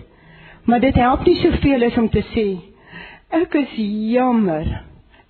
Maar 0.65 0.81
dit 0.81 0.95
help 0.95 1.25
nie 1.25 1.37
soveel 1.37 1.85
as 1.85 1.97
om 1.97 2.09
te 2.09 2.23
sê 2.35 2.61
ek 3.31 3.55
is 3.55 3.73
jammer 4.13 4.67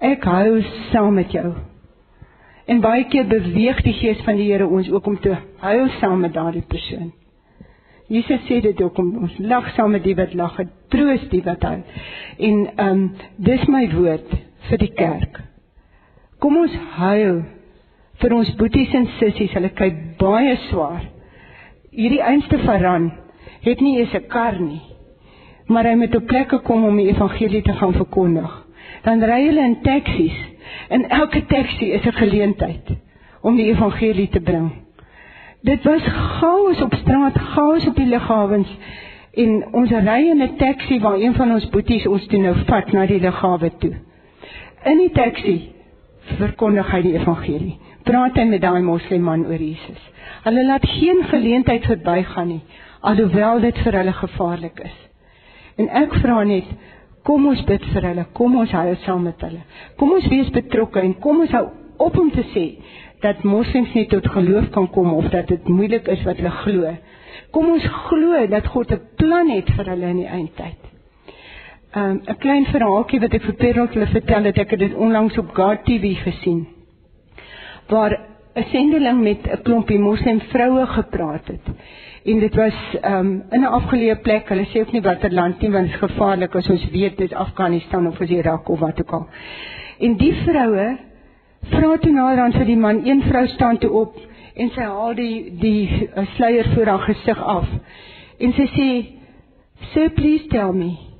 Ek 0.02 0.24
hou 0.26 0.58
saam 0.90 1.14
met 1.14 1.30
jou. 1.30 1.52
En 2.66 2.80
baie 2.82 3.04
keer 3.10 3.28
beweeg 3.30 3.82
die 3.86 3.94
gees 3.94 4.22
van 4.26 4.38
die 4.38 4.48
Here 4.50 4.66
ons 4.66 4.88
ook 4.90 5.06
om 5.06 5.18
te 5.22 5.36
huil 5.62 5.90
saam 6.00 6.24
met 6.24 6.34
daardie 6.34 6.64
persoon. 6.66 7.12
Jesus 8.10 8.42
sê 8.48 8.58
dit 8.64 8.80
ook 8.82 8.98
om 8.98 9.12
ons 9.22 9.36
lag 9.38 9.68
saam 9.76 9.94
met 9.94 10.02
die 10.02 10.16
wat 10.18 10.34
lag, 10.34 10.58
troos 10.90 11.22
die 11.30 11.42
wat 11.46 11.62
huil. 11.62 11.84
En 12.38 12.64
ehm 12.66 12.88
um, 12.88 13.04
dis 13.38 13.62
my 13.70 13.84
woord 13.94 14.34
vir 14.68 14.78
die 14.78 14.92
kerk. 14.94 15.40
Kom 16.38 16.56
ons 16.56 16.74
huil 16.98 17.42
vir 18.22 18.34
ons 18.34 18.54
boeties 18.56 18.94
en 18.94 19.08
sissies, 19.18 19.52
hulle 19.54 19.72
kyk 19.74 20.18
baie 20.18 20.56
swaar. 20.68 21.02
Hierdie 21.92 22.22
einste 22.22 22.58
verran 22.58 23.12
het 23.62 23.80
nie 23.80 23.98
eens 24.00 24.14
'n 24.14 24.28
kar 24.28 24.58
nie. 24.60 24.82
Maar 25.66 25.84
hy 25.84 25.94
moet 25.94 26.14
op 26.16 26.26
plekke 26.26 26.58
kom 26.58 26.84
om 26.84 26.96
die 26.96 27.08
evangelie 27.08 27.62
te 27.62 27.72
gaan 27.72 27.92
verkondig 27.92 28.62
dan 29.02 29.22
ry 29.26 29.40
hulle 29.46 29.64
in 29.66 29.78
taksies 29.82 30.36
en 30.94 31.08
elke 31.10 31.42
taxi 31.50 31.90
is 31.96 32.06
'n 32.06 32.18
geleentheid 32.18 32.92
om 33.42 33.56
die 33.56 33.66
evangelie 33.66 34.28
te 34.28 34.40
bring. 34.40 34.70
Dit 35.62 35.84
was 35.84 36.02
chaos 36.38 36.82
op 36.82 36.94
straat, 36.94 37.38
chaos 37.38 37.86
op 37.86 37.96
die 37.96 38.06
lughawens 38.06 38.78
en 39.34 39.64
ons 39.72 39.90
ry 39.90 40.20
in 40.30 40.42
'n 40.42 40.56
taxi 40.56 41.00
waar 41.00 41.18
een 41.18 41.34
van 41.34 41.52
ons 41.52 41.68
boeties 41.68 42.06
ons 42.06 42.26
toe 42.26 42.40
nou 42.40 42.54
vat 42.66 42.92
na 42.92 43.06
die 43.06 43.20
lughawe 43.20 43.70
toe. 43.78 43.94
In 44.84 44.98
die 44.98 45.12
taxi 45.14 45.56
verkondig 46.38 46.90
hy 46.90 47.02
die 47.02 47.14
evangelie. 47.18 47.76
Praat 48.02 48.36
hy 48.36 48.44
met 48.50 48.62
daai 48.62 48.82
moslimman 48.82 49.46
oor 49.46 49.60
Jesus. 49.62 50.00
Hulle 50.42 50.64
laat 50.66 50.86
geen 50.86 51.22
geleentheid 51.30 51.84
verbygaan 51.86 52.48
nie, 52.48 52.62
alhoewel 53.00 53.60
dit 53.62 53.78
vir 53.84 53.98
hulle 54.00 54.12
gevaarlik 54.12 54.80
is. 54.82 54.98
En 55.78 55.88
ek 56.02 56.14
vra 56.22 56.42
net, 56.44 56.66
Kom 57.26 57.46
ons 57.46 57.62
bid 57.66 57.84
vir 57.92 58.08
hulle. 58.08 58.26
Kom 58.34 58.56
ons 58.58 58.72
hou 58.74 58.96
saam 59.04 59.26
met 59.28 59.42
hulle. 59.46 59.62
Kom 59.98 60.14
ons 60.16 60.26
wees 60.30 60.50
betrokke 60.54 61.02
en 61.06 61.14
kom 61.22 61.44
ons 61.44 61.54
hou 61.54 61.66
op 62.02 62.18
om 62.18 62.30
te 62.34 62.42
sê 62.50 62.66
dat 63.22 63.44
moslems 63.46 63.92
nie 63.94 64.08
tot 64.10 64.26
geloof 64.34 64.72
kan 64.74 64.88
kom 64.90 65.12
of 65.14 65.28
dat 65.30 65.46
dit 65.52 65.68
moeilik 65.70 66.08
is 66.10 66.24
wat 66.26 66.40
hulle 66.42 66.54
glo. 66.64 66.94
Kom 67.54 67.70
ons 67.76 67.86
glo 68.08 68.46
dat 68.50 68.66
God 68.74 68.90
'n 68.90 69.00
plan 69.16 69.50
het 69.50 69.70
vir 69.76 69.90
hulle 69.92 70.08
in 70.10 70.22
die 70.24 70.32
eindtyd. 70.38 70.81
Um, 71.94 72.22
'n 72.24 72.36
klein 72.40 72.64
verhaaltjie 72.64 73.20
wat 73.20 73.34
ek 73.36 73.42
vir 73.44 73.54
Perrot 73.54 73.92
hulle 73.92 74.06
vertel 74.08 74.46
het, 74.48 74.58
ek 74.58 74.70
het 74.70 74.80
dit 74.80 74.94
onlangs 74.94 75.34
op 75.38 75.50
God 75.52 75.82
TV 75.84 76.14
gesien. 76.24 76.66
Waar 77.88 78.16
'n 78.56 78.64
sendeling 78.70 79.20
met 79.20 79.44
'n 79.44 79.62
klompie 79.62 79.98
moslem 79.98 80.40
vroue 80.40 80.86
gepraat 80.86 81.46
het 81.48 81.66
en 82.24 82.38
dit 82.38 82.54
was 82.54 82.74
um, 83.04 83.42
in 83.50 83.60
'n 83.60 83.74
afgeleë 83.78 84.22
plek. 84.22 84.48
Hulle 84.48 84.64
sê 84.64 84.80
ook 84.80 84.92
nie 84.92 85.02
watter 85.02 85.32
land 85.32 85.60
nie 85.60 85.70
want 85.70 85.86
dit 85.86 85.94
is 85.94 86.00
gevaarlik 86.00 86.54
as 86.54 86.70
ons 86.70 86.90
weet 86.90 87.16
dit 87.18 87.30
is 87.30 87.36
Afghanistan 87.36 88.06
of 88.06 88.20
Irak 88.20 88.68
of 88.68 88.78
wat 88.78 89.00
ook 89.00 89.12
al. 89.12 89.28
En 89.98 90.16
die 90.16 90.34
vroue 90.34 90.98
vra 91.60 91.96
toe 91.98 92.12
naderhand 92.12 92.54
vir 92.54 92.64
die 92.64 92.76
man, 92.76 93.06
een 93.06 93.22
vrou 93.22 93.46
staan 93.46 93.78
toe 93.78 93.90
op 93.90 94.16
en 94.54 94.68
sy 94.70 94.82
haal 94.82 95.14
die 95.14 95.56
die 95.58 96.08
uh, 96.16 96.26
sluier 96.34 96.72
voor 96.74 96.86
haar 96.86 96.98
gesig 96.98 97.42
af. 97.42 97.68
En 98.38 98.52
sy 98.52 98.66
sê, 98.66 99.06
"Sir, 99.92 100.10
please 100.10 100.46
tell 100.46 100.72
me. 100.72 101.11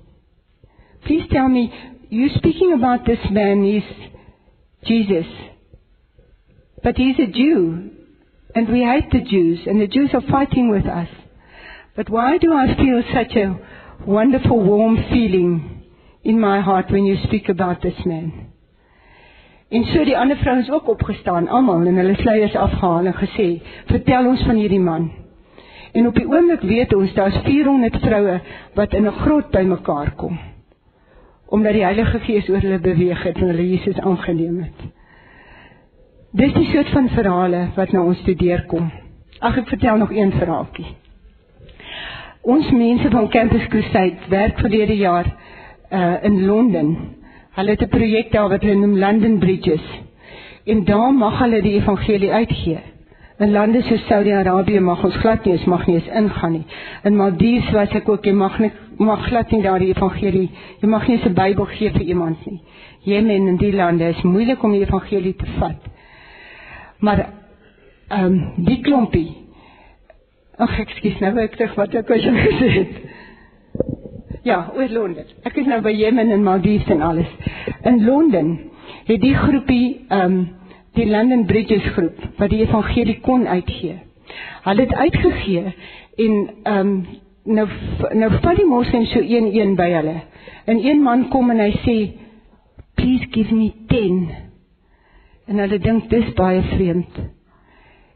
Please 1.06 1.24
tell 1.32 1.48
me 1.48 1.72
you 2.10 2.28
speaking 2.36 2.72
about 2.74 3.06
this 3.06 3.18
man 3.30 3.64
is 3.64 3.82
Jesus. 4.84 5.26
But 6.82 6.96
he's 6.96 7.18
a 7.18 7.26
Jew. 7.26 7.90
And 8.54 8.68
we 8.68 8.80
hate 8.80 9.10
the 9.10 9.20
Jews, 9.20 9.60
and 9.66 9.80
the 9.80 9.86
Jews 9.86 10.10
are 10.12 10.30
fighting 10.30 10.70
with 10.70 10.86
us. 10.86 11.08
But 11.96 12.10
why 12.10 12.38
do 12.38 12.52
I 12.52 12.74
feel 12.76 13.02
such 13.14 13.34
a 13.36 13.58
wonderful, 14.06 14.62
warm 14.62 14.96
feeling 15.10 15.84
in 16.22 16.38
my 16.38 16.60
heart 16.60 16.90
when 16.90 17.06
you 17.06 17.16
speak 17.24 17.48
about 17.48 17.80
this 17.82 17.98
man? 18.04 18.52
En 19.72 19.84
so 19.84 20.04
die 20.04 20.16
ander 20.18 20.36
vrouens 20.36 20.70
ook 20.70 20.88
opgestaan, 20.88 21.48
almal 21.48 21.86
en 21.86 21.96
hulle 21.96 22.14
sluiers 22.14 22.54
afgehaal 22.54 23.06
en 23.06 23.14
gesê, 23.14 23.62
"Vertel 23.86 24.26
ons 24.26 24.42
van 24.42 24.56
hierdie 24.56 24.80
man." 24.80 25.10
En 25.92 26.06
op 26.06 26.14
die 26.14 26.28
oomblik 26.28 26.60
weet 26.60 26.94
ons 26.94 27.14
daar's 27.14 27.38
400 27.44 27.96
vroue 28.00 28.40
wat 28.74 28.92
in 28.92 29.06
'n 29.06 29.20
grot 29.24 29.50
bymekaar 29.50 30.14
kom. 30.14 30.38
Omdat 31.52 31.76
die 31.76 31.84
Heilige 31.84 32.20
Gees 32.24 32.48
oor 32.48 32.64
hulle 32.64 32.80
beweeg 32.80 33.22
het 33.28 33.36
en 33.36 33.50
hulle 33.52 33.68
Jesus 33.68 34.00
aangeneem 34.00 34.62
het. 34.64 34.84
Dis 36.32 36.52
die 36.56 36.68
soort 36.70 36.88
van 36.94 37.10
verhale 37.12 37.66
wat 37.76 37.92
na 37.92 38.02
ons 38.08 38.20
toe 38.24 38.34
deurkom. 38.40 38.86
Ag 39.44 39.58
ek 39.60 39.68
vertel 39.68 39.98
nog 40.00 40.14
een 40.16 40.32
verhaaltjie. 40.32 40.94
Ons 42.42 42.70
mense 42.72 43.10
van 43.10 43.28
Campus 43.28 43.66
Crusade 43.68 44.30
werk 44.32 44.62
verlede 44.64 44.96
jaar 44.96 45.28
uh 45.92 46.14
in 46.24 46.44
Londen. 46.46 46.96
Hulle 47.58 47.70
het 47.70 47.82
'n 47.82 47.88
projek 47.88 48.32
daar 48.32 48.48
wat 48.48 48.62
hulle 48.62 48.80
noem 48.80 48.98
London 48.98 49.38
Bridges. 49.38 49.84
En 50.64 50.84
daar 50.84 51.12
mag 51.12 51.38
hulle 51.38 51.62
die 51.62 51.74
evangelie 51.74 52.32
uitgee. 52.32 52.91
In 53.38 53.52
lande 53.52 53.82
soos 53.82 54.06
Saudi-Arabië 54.06 54.80
mag 54.80 55.04
ons 55.04 55.16
glad 55.16 55.44
nie, 55.44 55.54
ons 55.56 55.64
mag 55.64 55.86
nie 55.86 55.94
eens 55.96 56.08
ingaan 56.20 56.52
nie. 56.52 56.64
In 57.08 57.16
Maldives 57.16 57.70
was 57.72 57.94
ek 57.96 58.08
ook, 58.08 58.26
jy 58.28 58.34
mag 58.36 58.58
nie 58.60 58.70
mag 59.02 59.24
glad 59.26 59.50
nie 59.50 59.62
daar 59.62 59.80
die 59.82 59.90
evangelie. 59.94 60.50
Jy 60.80 60.88
mag 60.88 61.08
nie 61.08 61.18
'n 61.18 61.34
Bybel 61.34 61.64
gee 61.64 61.90
vir 61.90 62.02
iemand 62.02 62.46
nie. 62.46 62.60
Jemen 63.00 63.48
en 63.48 63.56
die 63.56 63.72
lande 63.72 64.08
is 64.08 64.22
moeilik 64.22 64.62
om 64.62 64.72
die 64.72 64.82
evangelie 64.82 65.34
te 65.34 65.46
vat. 65.58 65.80
Maar 66.98 67.26
ehm 68.08 68.24
um, 68.24 68.52
die 68.56 68.80
klompie. 68.80 69.36
Ag 70.56 70.78
ek 70.80 70.90
skiet 70.90 71.20
nou 71.20 71.38
ek 71.38 71.56
terug 71.56 71.74
wat 71.74 71.94
ek 71.94 72.08
wou 72.08 72.18
gesê 72.46 72.68
het. 72.68 72.94
Ja, 74.42 74.72
oor 74.74 74.88
Londen. 74.88 75.24
Ek 75.42 75.56
is 75.56 75.66
nou 75.66 75.80
by 75.80 75.90
Jemen 75.90 76.30
en 76.30 76.42
Maldives 76.42 76.88
en 76.90 77.02
alles. 77.02 77.30
In 77.82 78.04
Londen 78.04 78.58
het 79.06 79.20
die 79.20 79.34
groepie 79.34 80.04
ehm 80.08 80.32
um, 80.32 80.48
die 80.96 81.06
London 81.06 81.46
Bridges 81.46 81.84
groep 81.94 82.18
wat 82.38 82.50
die 82.50 82.62
evangelie 82.66 83.18
kon 83.20 83.46
uitgee. 83.48 83.98
Hulle 84.62 84.86
het 84.86 84.94
uitgegee 84.94 85.74
en 86.16 86.38
ehm 86.62 86.78
um, 86.78 86.96
nou 87.44 87.66
nou 88.14 88.30
vat 88.40 88.56
die 88.56 88.66
moslems 88.66 89.10
so 89.10 89.20
een 89.20 89.48
een 89.54 89.74
by 89.74 89.90
hulle. 89.90 90.20
En 90.64 90.84
een 90.84 91.02
man 91.02 91.28
kom 91.28 91.50
en 91.50 91.58
hy 91.58 91.70
sê 91.82 91.96
please 92.94 93.26
give 93.30 93.54
me 93.54 93.72
10. 93.88 94.28
En 95.46 95.58
hulle 95.58 95.78
dink 95.78 96.10
dis 96.10 96.28
baie 96.38 96.62
vreemd. 96.74 97.22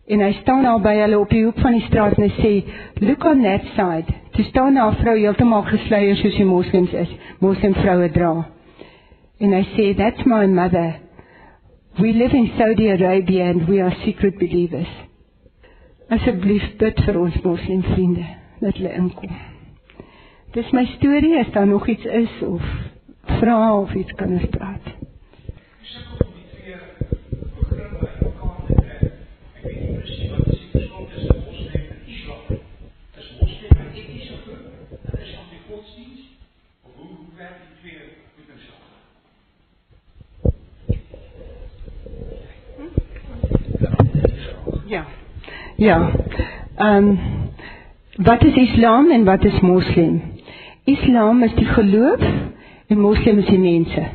En 0.06 0.20
hy 0.22 0.32
staan 0.40 0.62
daar 0.62 0.80
by 0.80 0.94
hulle 1.00 1.18
op 1.18 1.30
die 1.30 1.42
hoek 1.44 1.58
van 1.58 1.74
die 1.74 1.86
straat 1.88 2.18
en 2.18 2.28
hy 2.28 2.34
sê 2.36 2.52
look 3.02 3.24
on 3.26 3.42
that 3.42 3.66
side. 3.74 4.14
Dis 4.36 4.46
staan 4.52 4.74
daar 4.74 4.92
'n 4.92 5.00
vrou 5.02 5.16
heeltemal 5.18 5.62
gesluier 5.62 6.16
soos 6.16 6.36
die 6.36 6.44
moslems 6.44 6.92
is. 6.92 7.10
Moslem 7.40 7.74
vroue 7.74 8.10
dra. 8.10 8.46
En 9.40 9.52
hy 9.52 9.64
sê 9.74 9.96
that's 9.96 10.24
my 10.24 10.46
mother. 10.46 11.05
We 11.98 12.12
live 12.12 12.32
in 12.34 12.52
Saudi 12.58 12.88
Arabia 12.90 13.48
and 13.48 13.66
we 13.66 13.80
are 13.80 13.92
secret 14.04 14.38
believers. 14.38 14.90
Asseblief 16.12 16.66
bid 16.76 17.00
vir 17.06 17.16
ons 17.16 17.38
moslim 17.40 17.80
vriende 17.86 18.26
dat 18.60 18.76
hulle 18.76 18.92
inkom. 18.98 19.32
Dis 20.52 20.68
my 20.76 20.84
storie, 20.98 21.32
as 21.40 21.48
daar 21.56 21.66
nog 21.66 21.88
iets 21.88 22.04
is 22.04 22.36
of 22.44 22.68
vra 23.40 23.56
of 23.80 23.96
iets 23.96 24.12
kan 24.20 24.36
ons 24.36 24.48
praat. 24.52 24.92
Ja. 44.86 45.06
Ja. 45.76 46.10
Ehm 46.76 47.06
um, 47.06 47.18
wat 48.16 48.44
is 48.44 48.54
Islam 48.54 49.10
en 49.10 49.24
wat 49.24 49.44
is 49.44 49.60
Moslem? 49.60 50.22
Islam 50.84 51.42
is 51.42 51.54
die 51.54 51.66
geloof 51.66 52.20
en 52.86 52.98
Moslem 52.98 53.38
is 53.38 53.46
die 53.46 53.58
mense. 53.58 54.08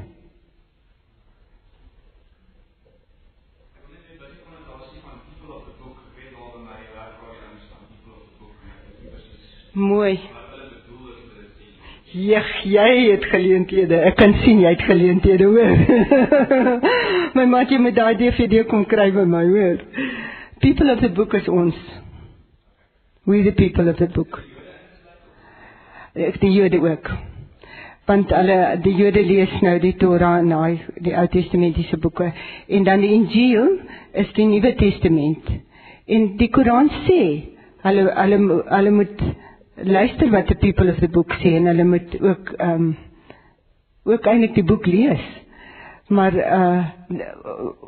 Mooi. 9.74 10.20
Ja, 12.12 12.42
jy 12.64 13.12
het 13.12 13.26
geleenthede. 13.26 13.96
Ek 13.96 14.16
kan 14.16 14.34
sien 14.34 14.60
jy 14.60 14.74
het 14.74 14.82
geleenthede, 14.82 15.46
hoor. 15.46 15.78
my 17.38 17.46
maatjie 17.46 17.80
met 17.80 17.96
daai 17.96 18.18
DVD 18.20 18.66
kom 18.68 18.84
kry 18.86 19.12
by 19.16 19.24
my, 19.30 19.46
hoor 19.48 19.80
people 20.62 20.90
of 20.92 21.02
the 21.02 21.10
book 21.10 21.34
is 21.34 21.48
ons. 21.48 21.76
We 23.26 23.44
the 23.44 23.52
people 23.52 23.90
of 23.90 23.98
the 23.98 24.08
book. 24.08 24.40
Ek 26.16 26.40
die 26.42 26.52
Jode 26.52 26.80
ook. 26.82 27.12
Want 28.10 28.32
hulle 28.36 28.58
die 28.84 28.96
Jode 28.98 29.22
lees 29.24 29.54
nou 29.64 29.78
die 29.80 29.94
Torah 30.02 30.40
en 30.42 30.50
daai 30.52 30.82
die 31.06 31.14
Ou 31.16 31.28
Testamentiese 31.32 32.00
boeke 32.02 32.32
en 32.68 32.88
dan 32.88 33.04
die 33.06 33.14
Injil 33.16 33.78
is 34.24 34.34
die 34.36 34.48
Nuwe 34.50 34.74
Testament. 34.80 35.48
En 36.08 36.34
die 36.42 36.50
Koran 36.52 36.90
sê 37.06 37.22
hulle 37.86 38.10
hulle 38.18 38.42
hulle 38.74 38.96
moet 38.98 39.24
luister 39.86 40.34
wat 40.34 40.50
die 40.52 40.60
people 40.66 40.92
of 40.92 41.00
the 41.00 41.08
book 41.08 41.32
sê 41.44 41.56
en 41.60 41.70
hulle 41.72 41.88
moet 41.94 42.18
ook 42.20 42.54
ehm 42.58 42.90
um, 42.90 42.92
ook 44.04 44.26
eintlik 44.26 44.58
die 44.58 44.66
boek 44.66 44.88
lees 44.90 45.24
maar 46.12 46.36
uh 46.36 46.86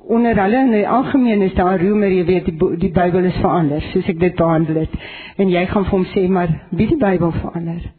onder 0.07 0.35
hulle 0.41 0.57
in 0.57 0.71
die 0.71 0.87
algemeen 0.87 1.41
is 1.41 1.53
daar 1.53 1.81
roemer 1.81 2.11
jy 2.11 2.25
weet 2.25 2.45
die 2.45 2.77
die 2.77 2.91
Bybel 2.91 3.23
is 3.23 3.39
verander 3.39 3.81
soos 3.91 4.07
ek 4.07 4.19
dit 4.19 4.35
behandel 4.35 4.81
het. 4.83 4.95
En 5.37 5.49
jy 5.49 5.65
gaan 5.67 5.87
vir 5.87 5.97
hom 5.97 6.05
sê 6.11 6.27
maar 6.29 6.53
wie 6.69 6.87
die 6.87 6.99
Bybel 6.99 7.31
verander? 7.31 7.91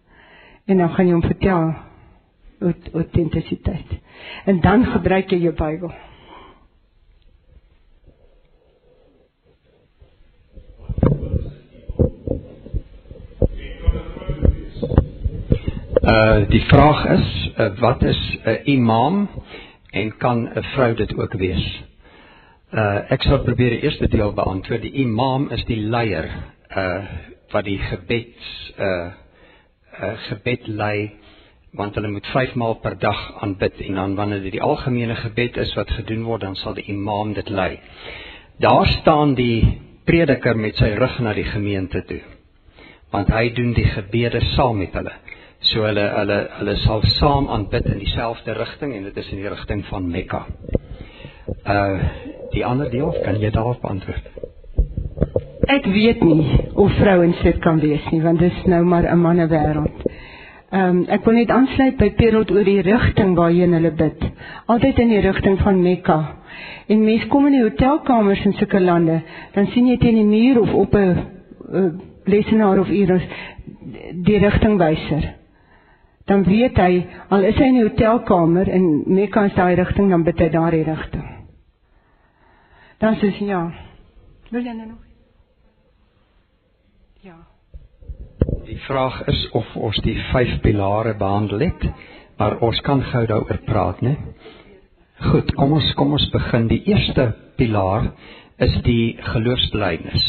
En 0.67 0.81
dan 0.81 0.91
gaan 0.95 1.07
jy 1.07 1.13
hom 1.13 1.23
vertel 1.23 1.75
autentisiteit 2.95 4.01
en 4.45 4.61
dan 4.61 4.87
gebruik 4.87 5.31
jy 5.31 5.43
jou 5.45 5.55
Bybel. 5.59 5.93
Uh 16.05 16.49
die 16.49 16.65
vraag 16.69 17.05
is 17.17 17.29
uh, 17.59 17.71
wat 17.81 18.03
is 18.03 18.21
'n 18.45 18.49
uh, 18.49 18.59
imam 18.65 19.29
en 19.95 20.17
kan 20.19 20.49
'n 20.49 20.63
vrou 20.75 20.95
dit 20.95 21.17
ook 21.17 21.33
wees? 21.33 21.67
Uh 22.73 23.11
ek 23.15 23.23
sal 23.23 23.43
probeer 23.47 23.71
die 23.71 23.83
eerste 23.87 24.09
deel 24.09 24.33
beantwoord. 24.33 24.83
Die 24.83 24.99
imam 25.05 25.49
is 25.51 25.65
die 25.65 25.81
leier 25.81 26.31
uh 26.77 27.03
wat 27.53 27.65
die 27.65 27.79
gebed 27.79 28.35
uh 28.79 29.11
uh 30.03 30.15
gebed 30.29 30.67
lei 30.67 31.13
want 31.75 31.95
hulle 31.95 32.11
moet 32.11 32.27
5 32.27 32.55
maal 32.55 32.75
per 32.83 32.99
dag 32.99 33.21
aanbid 33.43 33.81
en 33.87 33.95
dan 33.95 34.15
wanneer 34.15 34.43
dit 34.43 34.53
die 34.53 34.63
algemene 34.63 35.15
gebed 35.15 35.57
is 35.57 35.75
wat 35.75 35.91
gedoen 35.91 36.23
word 36.23 36.41
dan 36.47 36.55
sal 36.57 36.75
die 36.75 36.87
imam 36.91 37.33
dit 37.35 37.49
lei. 37.49 37.81
Daar 38.59 38.87
staan 38.87 39.35
die 39.35 39.81
prediker 40.05 40.57
met 40.57 40.77
sy 40.79 40.93
rug 40.95 41.19
na 41.19 41.33
die 41.35 41.47
gemeente 41.49 42.05
toe. 42.07 42.21
Want 43.11 43.31
hy 43.35 43.49
doen 43.55 43.73
die 43.75 43.89
gebede 43.91 44.41
saam 44.55 44.79
met 44.79 44.95
hulle. 44.95 45.15
So 45.71 45.85
hulle 45.87 46.05
hulle 46.13 46.39
hulle 46.59 46.75
sal 46.83 47.05
saam 47.17 47.47
aanbid 47.49 47.87
in 47.89 48.01
dieselfde 48.03 48.53
rigting 48.59 48.93
en 48.97 49.07
dit 49.09 49.17
is 49.17 49.29
in 49.33 49.41
die 49.41 49.49
rigting 49.49 49.85
van 49.89 50.09
Mekka. 50.13 50.45
Uh 51.65 52.01
die 52.55 52.65
ander 52.67 52.91
deel 52.91 53.15
kan 53.25 53.41
jy 53.41 53.51
daarop 53.51 53.85
antwoord. 53.89 54.27
Ek 55.73 55.87
weet 55.91 56.21
nie 56.23 56.59
of 56.79 56.93
vrouens 57.01 57.41
dit 57.43 57.57
kan 57.65 57.81
wees 57.83 58.05
nie 58.13 58.21
want 58.23 58.39
dit 58.45 58.53
is 58.53 58.67
nou 58.71 58.83
maar 58.85 59.09
'n 59.09 59.21
manne 59.21 59.47
wêreld. 59.49 60.05
Ehm 60.71 60.89
um, 60.89 61.05
ek 61.09 61.25
wil 61.25 61.35
net 61.35 61.51
aansluit 61.51 61.97
by 61.97 62.11
Perot 62.11 62.51
oor 62.51 62.65
die 62.65 62.83
rigting 62.83 63.35
waarheen 63.37 63.73
hulle 63.73 63.93
bid. 63.93 64.27
Altyd 64.67 64.99
in 64.99 65.09
die 65.09 65.21
rigting 65.21 65.59
van 65.59 65.83
Mekka. 65.83 66.19
En 66.89 67.05
mense 67.05 67.29
kom 67.29 67.47
in 67.47 67.53
die 67.53 67.63
hotelkamers 67.63 68.45
in 68.45 68.53
sulke 68.53 68.81
lande, 68.81 69.23
dan 69.55 69.67
sien 69.67 69.87
jy 69.87 69.97
teen 69.97 70.15
die 70.15 70.25
muur 70.25 70.61
of 70.61 70.75
op 70.75 70.95
'n 70.95 72.01
lesenaar 72.25 72.79
of 72.79 72.89
iewers 72.89 73.25
die 74.25 74.39
rigtingwyser 74.39 75.44
dan 76.31 76.45
weet 76.45 76.79
hy 76.81 77.05
al 77.29 77.45
is 77.45 77.59
hy 77.61 77.69
in 77.69 77.79
die 77.79 77.87
hotelkamer 77.89 78.69
en 78.73 78.85
Mekka 79.13 79.47
is 79.51 79.57
daai 79.59 79.75
rigting 79.77 80.11
dan 80.13 80.25
bid 80.25 80.41
hy 80.41 80.49
daardie 80.53 80.85
rigting. 80.87 81.27
Dan 83.03 83.19
sê 83.21 83.33
hy 83.37 83.49
ja. 83.51 83.65
Wil 84.51 84.65
jy 84.65 84.77
nou 84.77 84.87
nog? 84.95 85.03
Ja. 87.25 87.37
Die 88.65 88.79
vraag 88.87 89.21
is 89.29 89.41
of 89.53 89.69
ons 89.77 90.01
die 90.05 90.17
vyf 90.31 90.61
pilare 90.65 91.15
behandel 91.21 91.67
het, 91.67 91.85
maar 92.39 92.57
ons 92.65 92.81
kan 92.87 93.03
gou 93.13 93.25
daaroor 93.29 93.61
praat, 93.67 94.01
né? 94.05 94.17
Goed, 95.25 95.53
kom 95.57 95.77
ons 95.77 95.93
kom 95.99 96.17
ons 96.17 96.27
begin. 96.33 96.69
Die 96.69 96.83
eerste 96.91 97.29
pilaar 97.59 98.11
is 98.65 98.75
die 98.87 99.17
geloofsbelijdenis. 99.21 100.25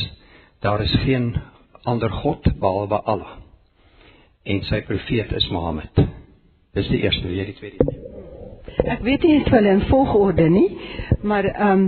Daar 0.61 0.83
is 0.83 0.93
geen 1.05 1.33
ander 1.83 2.11
God 2.21 2.47
behalwe 2.59 3.01
Allah. 3.03 3.44
En 4.45 4.59
sy 4.61 4.81
profeet 4.85 5.31
is 5.33 5.47
Mohammed. 5.49 6.01
Dis 6.77 6.89
die 6.91 6.99
eerste, 7.01 7.31
jy 7.33 7.47
die 7.47 7.55
tweede? 7.57 7.85
Ek 8.85 8.99
weet 9.05 9.23
nie 9.25 9.39
eens 9.39 9.49
hulle 9.49 9.71
in 9.73 9.81
volgorde 9.89 10.45
nie, 10.53 10.67
maar 11.25 11.47
ehm 11.49 11.87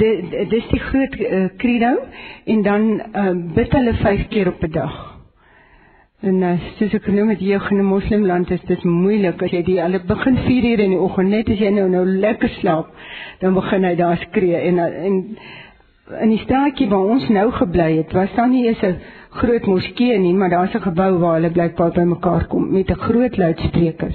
dit 0.00 0.30
dis 0.48 0.68
die 0.70 0.80
groot 0.80 1.16
uh, 1.20 1.40
credo 1.60 1.90
en 2.48 2.62
dan 2.64 2.86
ehm 3.00 3.28
um, 3.28 3.42
bid 3.58 3.76
hulle 3.76 3.92
5 4.00 4.24
keer 4.32 4.48
op 4.54 4.64
'n 4.64 4.72
dag. 4.72 4.94
En 6.24 6.40
uh, 6.40 6.54
soos 6.78 6.94
ek 6.96 7.04
genoem 7.10 7.34
het, 7.34 7.44
hier 7.44 7.66
in 7.70 7.82
'n 7.82 7.90
moslimland 7.90 8.50
is 8.50 8.64
dit 8.64 8.84
moeilik 8.84 9.42
as 9.42 9.52
jy 9.52 9.62
die 9.62 9.80
hulle 9.82 10.00
begin 10.00 10.38
4 10.46 10.70
uur 10.70 10.80
in 10.86 10.96
die 10.96 11.02
oggend 11.08 11.28
net 11.28 11.50
as 11.52 11.60
jy 11.60 11.70
nou 11.70 11.88
nou 11.90 12.06
lekker 12.06 12.48
slaap, 12.48 12.88
dan 13.40 13.54
begin 13.54 13.84
hy 13.84 13.94
daar 13.94 14.16
skree 14.16 14.56
en 14.56 14.78
en 14.78 15.36
in 16.06 16.30
die 16.30 16.38
straatjie 16.38 16.88
waar 16.88 17.12
ons 17.16 17.28
nou 17.34 17.46
gebly 17.52 17.96
het, 17.96 18.12
was 18.14 18.34
daar 18.36 18.48
nie 18.48 18.66
eens 18.66 18.82
'n 18.82 18.98
groot 19.30 19.66
moskee 19.66 20.18
nie, 20.18 20.34
maar 20.34 20.50
daar's 20.50 20.74
'n 20.74 20.80
gebou 20.82 21.18
waar 21.18 21.34
hulle 21.34 21.50
blykbaar 21.50 21.90
bymekaar 21.92 22.46
kom 22.46 22.72
met 22.72 22.90
'n 22.90 22.94
groot 22.94 23.36
luidspreker. 23.36 24.12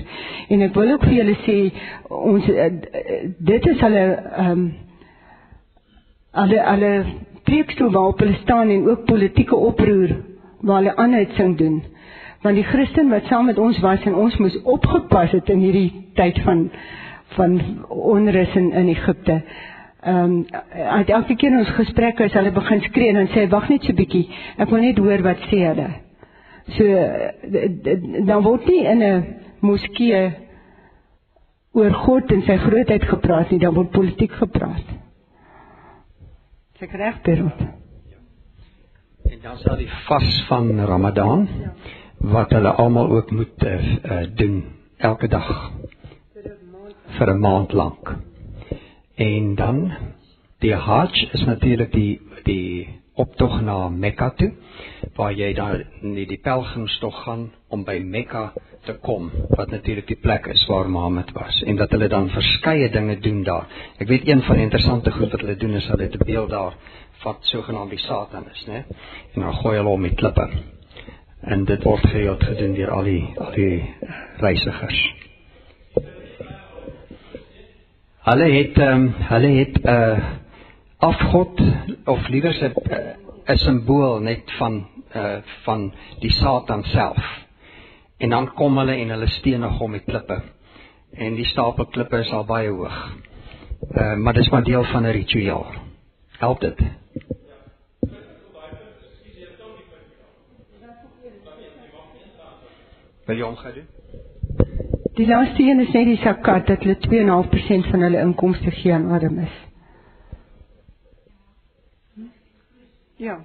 En 0.50 0.62
ek 0.62 0.74
wil 0.74 0.92
ook 0.92 1.04
vir 1.04 1.14
julle 1.14 1.36
sê 1.46 1.74
ons 2.08 2.48
uh, 2.48 2.72
dit 3.38 3.68
is 3.68 3.80
hulle 3.80 4.06
ehm 4.38 4.52
um, 4.52 4.74
alle 6.32 6.64
alle 6.64 7.06
preekstoel 7.44 7.92
waarop 7.92 8.20
hulle 8.20 8.38
staan 8.42 8.70
en 8.70 8.89
ook 8.89 9.06
politieke 9.06 9.56
oproer 9.56 10.16
waar 10.62 10.78
hulle 10.78 10.96
aanhoudsing 10.96 11.58
doen. 11.58 11.84
Want 12.42 12.56
die 12.56 12.64
Christen 12.64 13.10
wat 13.10 13.26
saam 13.26 13.46
met 13.46 13.58
ons 13.58 13.80
was 13.80 14.04
en 14.04 14.16
ons 14.16 14.38
moes 14.38 14.62
opgepas 14.62 15.32
het 15.32 15.50
in 15.50 15.60
hierdie 15.60 16.06
tyd 16.14 16.39
van 16.42 16.70
van 17.32 17.62
onrus 17.88 18.56
in, 18.56 18.72
in 18.72 18.88
Egipte. 18.88 19.42
Ehm 20.02 20.32
um, 20.32 20.45
elke 21.06 21.36
keer 21.36 21.54
ons 21.58 21.70
gesprekke 21.78 22.26
as 22.26 22.34
hulle 22.34 22.52
begin 22.52 22.80
skree 22.82 23.14
en 23.14 23.28
sê 23.30 23.43
wag 23.49 23.68
net 23.70 23.84
so 23.86 23.93
bietjie, 23.93 24.24
ek 24.58 24.72
wil 24.74 24.82
net 24.82 24.97
hoor 24.97 25.22
wat 25.28 25.43
sê 25.52 25.60
hulle. 25.68 25.89
So 26.78 26.86
dan 28.26 28.41
word 28.43 28.66
nie 28.66 28.82
in 28.86 29.04
'n 29.04 29.26
moskee 29.62 30.24
oor 31.74 31.93
God 32.06 32.32
en 32.32 32.41
sy 32.47 32.58
grootheid 32.58 33.04
gepraat 33.04 33.52
nie, 33.52 33.60
dan 33.60 33.76
word 33.76 33.91
politiek 33.91 34.32
gepraat. 34.32 34.88
Seker 36.80 36.97
reg, 36.97 37.22
Perot. 37.22 37.62
En 39.30 39.39
dan 39.43 39.58
sal 39.58 39.78
die 39.78 39.91
vas 40.08 40.45
van 40.47 40.80
Ramadan 40.80 41.47
wat 42.34 42.52
hulle 42.52 42.74
almal 42.74 43.10
ook 43.10 43.32
moet 43.32 43.64
uh, 43.64 44.24
doen 44.36 44.64
elke 44.97 45.28
dag 45.28 45.72
vir 47.18 47.34
'n 47.34 47.39
maand 47.39 47.74
lank. 47.74 48.30
En 49.22 49.55
dan 49.55 49.91
die 50.59 50.74
Hajj 50.76 51.28
is 51.32 51.43
natuurlik 51.45 51.91
die 51.91 52.22
die 52.43 52.89
optog 53.13 53.59
na 53.61 53.89
Mekka 53.89 54.30
toe 54.39 54.49
waar 55.15 55.34
jy 55.38 55.51
dan 55.53 55.84
nie 56.01 56.26
die 56.26 56.39
pelgrimstog 56.41 57.19
gaan 57.26 57.43
om 57.69 57.84
by 57.86 57.99
Mekka 58.01 58.47
te 58.88 58.95
kom 59.05 59.30
wat 59.51 59.69
natuurlik 59.69 60.07
die 60.09 60.17
plek 60.24 60.49
is 60.55 60.65
waar 60.72 60.89
Mohammed 60.89 61.30
was 61.38 61.61
en 61.69 61.78
dat 61.78 61.93
hulle 61.93 62.09
dan 62.09 62.30
verskeie 62.34 62.89
dinge 62.89 63.19
doen 63.19 63.43
daar. 63.43 63.69
Ek 64.01 64.09
weet 64.09 64.28
een 64.28 64.41
van 64.41 64.57
die 64.57 64.65
interessante 64.65 65.11
goed 65.11 65.32
wat 65.36 65.45
hulle 65.45 65.59
doen 65.65 65.78
is 65.78 65.89
hulle 65.93 66.09
het 66.09 66.17
'n 66.17 66.26
beeld 66.26 66.49
daar 66.49 66.78
wat 67.24 67.45
sogenaamd 67.53 67.89
die 67.89 67.99
Satan 67.99 68.49
is, 68.53 68.65
né? 68.67 68.84
En 69.36 69.41
dan 69.41 69.53
gooi 69.53 69.78
hulle 69.78 69.89
hom 69.89 70.01
met 70.01 70.15
klippe. 70.15 70.49
En 71.41 71.65
dit 71.65 71.84
word 71.84 72.07
gereeld 72.07 72.43
gedoen 72.43 72.74
deur 72.74 72.91
al 72.91 73.03
die 73.03 73.34
al 73.38 73.51
die 73.51 73.95
reisigers. 74.38 75.20
Hulle 78.22 78.47
het 78.53 78.78
um, 78.78 79.07
hulle 79.17 79.47
het 79.47 79.78
'n 79.82 79.88
uh, 79.89 80.11
eh, 80.11 80.24
afgod 80.97 81.61
of 82.05 82.28
liewer 82.28 82.53
'n 82.53 82.74
uh, 83.49 83.57
simbool 83.57 84.19
net 84.19 84.51
van 84.57 84.88
uh 85.15 85.38
van 85.63 85.93
die 86.19 86.32
Satan 86.32 86.84
self. 86.84 87.45
En 88.17 88.30
dan 88.30 88.53
kom 88.53 88.78
hulle 88.78 88.95
en 88.95 89.09
hulle 89.09 89.28
stenig 89.28 89.78
hom 89.78 89.91
met 89.91 90.03
klippe. 90.05 90.41
En 91.11 91.36
die 91.36 91.45
stapel 91.45 91.86
klippe 91.86 92.17
is 92.17 92.32
al 92.32 92.45
baie 92.45 92.69
hoog. 92.69 93.17
Uh 93.91 94.15
maar 94.15 94.34
dis 94.34 94.49
maar 94.49 94.63
deel 94.63 94.84
van 94.84 95.03
'n 95.03 95.11
ritueel. 95.11 95.65
Help 96.38 96.59
dit. 96.59 96.80
Wil 103.26 103.36
jy 103.36 103.43
omgaan 103.43 103.74
doen? 103.74 104.99
Die 105.16 105.28
laaste 105.28 105.64
een 105.64 105.80
is 105.80 105.91
net 105.91 106.05
die 106.05 106.18
zakat 106.24 106.68
dat 106.68 106.84
hulle 106.84 106.97
2.5% 107.84 107.89
van 107.91 108.01
hulle 108.01 108.20
inkomste 108.20 108.72
gee 108.72 108.93
aan 108.93 109.09
armes. 109.12 109.51
Ja. 113.16 113.39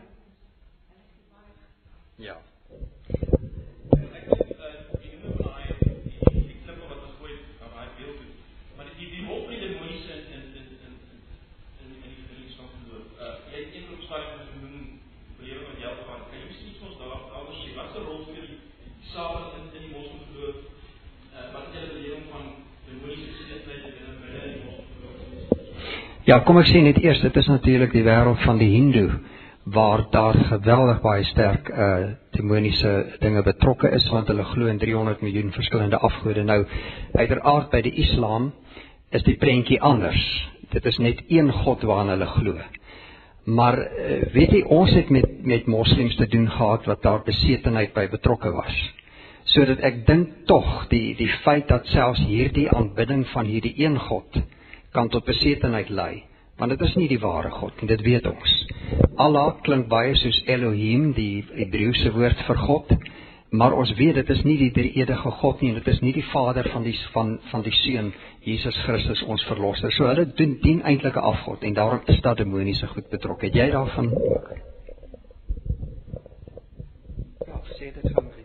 Ja, 26.27 26.41
kom 26.43 26.57
ek 26.59 26.66
sê 26.66 26.81
net 26.83 26.97
eers, 26.99 27.20
dit 27.22 27.37
is 27.39 27.47
natuurlik 27.47 27.93
die 27.95 28.03
wêreld 28.03 28.41
van 28.43 28.59
die 28.59 28.72
Hindoe 28.72 29.20
waar 29.70 30.01
daar 30.11 30.35
geweldig 30.49 30.97
baie 31.05 31.22
sterk 31.29 31.68
uh 31.70 32.09
demoniese 32.35 32.95
dinge 33.22 33.45
betrokke 33.47 33.93
is 33.95 34.09
want 34.11 34.27
hulle 34.33 34.43
glo 34.49 34.66
in 34.66 34.81
300 34.83 35.22
miljoen 35.22 35.53
verskillende 35.55 36.01
afgode. 36.09 36.43
Nou 36.43 36.64
uiteraard 37.14 37.70
by 37.70 37.83
die 37.87 37.93
Islam 38.03 38.49
is 39.14 39.22
die 39.22 39.37
prentjie 39.39 39.79
anders. 39.79 40.24
Dit 40.74 40.91
is 40.91 40.99
net 40.99 41.22
een 41.31 41.53
God 41.62 41.87
waarna 41.87 42.16
hulle 42.16 42.31
glo. 42.33 42.59
Maar 43.47 43.79
uh, 43.85 44.18
weet 44.35 44.59
jy 44.59 44.64
ons 44.81 44.99
het 44.99 45.14
met 45.14 45.31
met 45.47 45.70
moslems 45.70 46.18
te 46.18 46.27
doen 46.27 46.51
gehad 46.51 46.91
wat 46.91 47.07
daar 47.07 47.22
besetenheid 47.22 47.95
by 47.95 48.09
betrokke 48.11 48.51
was. 48.51 48.83
Sodat 49.55 49.79
ek 49.79 50.03
dink 50.11 50.43
tog 50.51 50.89
die 50.91 51.14
die 51.22 51.31
feit 51.47 51.70
dat 51.70 51.87
selfs 51.95 52.27
hierdie 52.27 52.66
aanbidding 52.74 53.22
van 53.31 53.47
hierdie 53.47 53.77
een 53.79 53.99
God 54.11 54.43
kan 54.97 55.13
tot 55.13 55.27
besetenheid 55.29 55.93
lei, 55.93 56.25
want 56.57 56.73
dit 56.73 56.83
is 56.89 56.95
nie 56.97 57.09
die 57.11 57.21
ware 57.21 57.53
God 57.53 57.77
nie, 57.83 57.91
dit 57.93 58.05
weet 58.07 58.27
ons. 58.31 58.55
Allah 59.21 59.53
klink 59.67 59.91
baie 59.93 60.15
soos 60.17 60.39
Elohim, 60.49 61.11
die 61.17 61.45
Hebreëse 61.53 62.15
woord 62.17 62.41
vir 62.49 62.61
God, 62.65 62.95
maar 63.57 63.77
ons 63.77 63.93
weet 63.99 64.17
dit 64.19 64.31
is 64.35 64.43
nie 64.45 64.57
die 64.61 64.71
drie-edige 64.75 65.33
God 65.41 65.61
nie, 65.63 65.75
dit 65.77 65.89
is 65.93 66.01
nie 66.05 66.15
die 66.17 66.25
Vader 66.33 66.69
van 66.73 66.85
die 66.85 66.97
van 67.15 67.37
van 67.51 67.65
die 67.65 67.75
Seun 67.83 68.13
Jesus 68.47 68.77
Christus 68.85 69.23
ons 69.27 69.45
verlosser. 69.49 69.93
So 69.95 70.09
hulle 70.09 70.27
doen 70.39 70.57
dien 70.63 70.83
eintlik 70.83 71.17
'n 71.17 71.29
afgod 71.33 71.63
en 71.63 71.75
daarom 71.75 72.01
is 72.07 72.21
daar 72.21 72.37
demoniese 72.37 72.87
goed 72.87 73.09
betrokke. 73.11 73.47
Het 73.47 73.55
jy 73.55 73.71
daarvan? 73.71 74.11
Ja, 77.47 77.61
sê 77.79 77.93
dit 77.95 78.13
van 78.13 78.36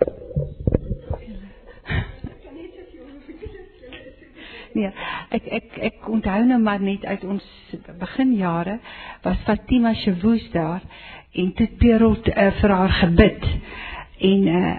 Nee, 4.74 4.92
ek 5.36 5.48
ek 5.58 5.80
ek 5.90 6.08
onthou 6.10 6.44
nou 6.48 6.60
maar 6.64 6.82
net 6.84 7.06
uit 7.06 7.24
ons 7.28 7.44
beginjare 8.00 8.78
was 9.24 9.42
Fatima 9.48 9.94
Shewus 9.94 10.46
daar 10.54 10.82
en 11.32 11.52
toe 11.56 11.68
Perot 11.80 12.28
uh, 12.32 12.48
vir 12.62 12.76
haar 12.76 12.96
gebid. 13.02 13.52
En 14.32 14.48
uh 14.48 14.78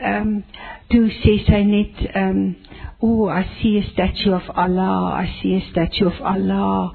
ehm 0.00 0.28
um, 0.28 0.36
toe 0.88 1.10
sê 1.20 1.34
sy 1.44 1.58
net 1.68 1.98
ehm 2.14 2.38
um, 2.38 2.54
oh 3.04 3.28
I 3.28 3.42
see 3.58 3.76
a 3.78 3.82
statue 3.90 4.32
of 4.32 4.48
Allah, 4.54 5.12
I 5.24 5.26
see 5.40 5.56
a 5.58 5.60
statue 5.70 6.06
of 6.06 6.20
Allah 6.20 6.92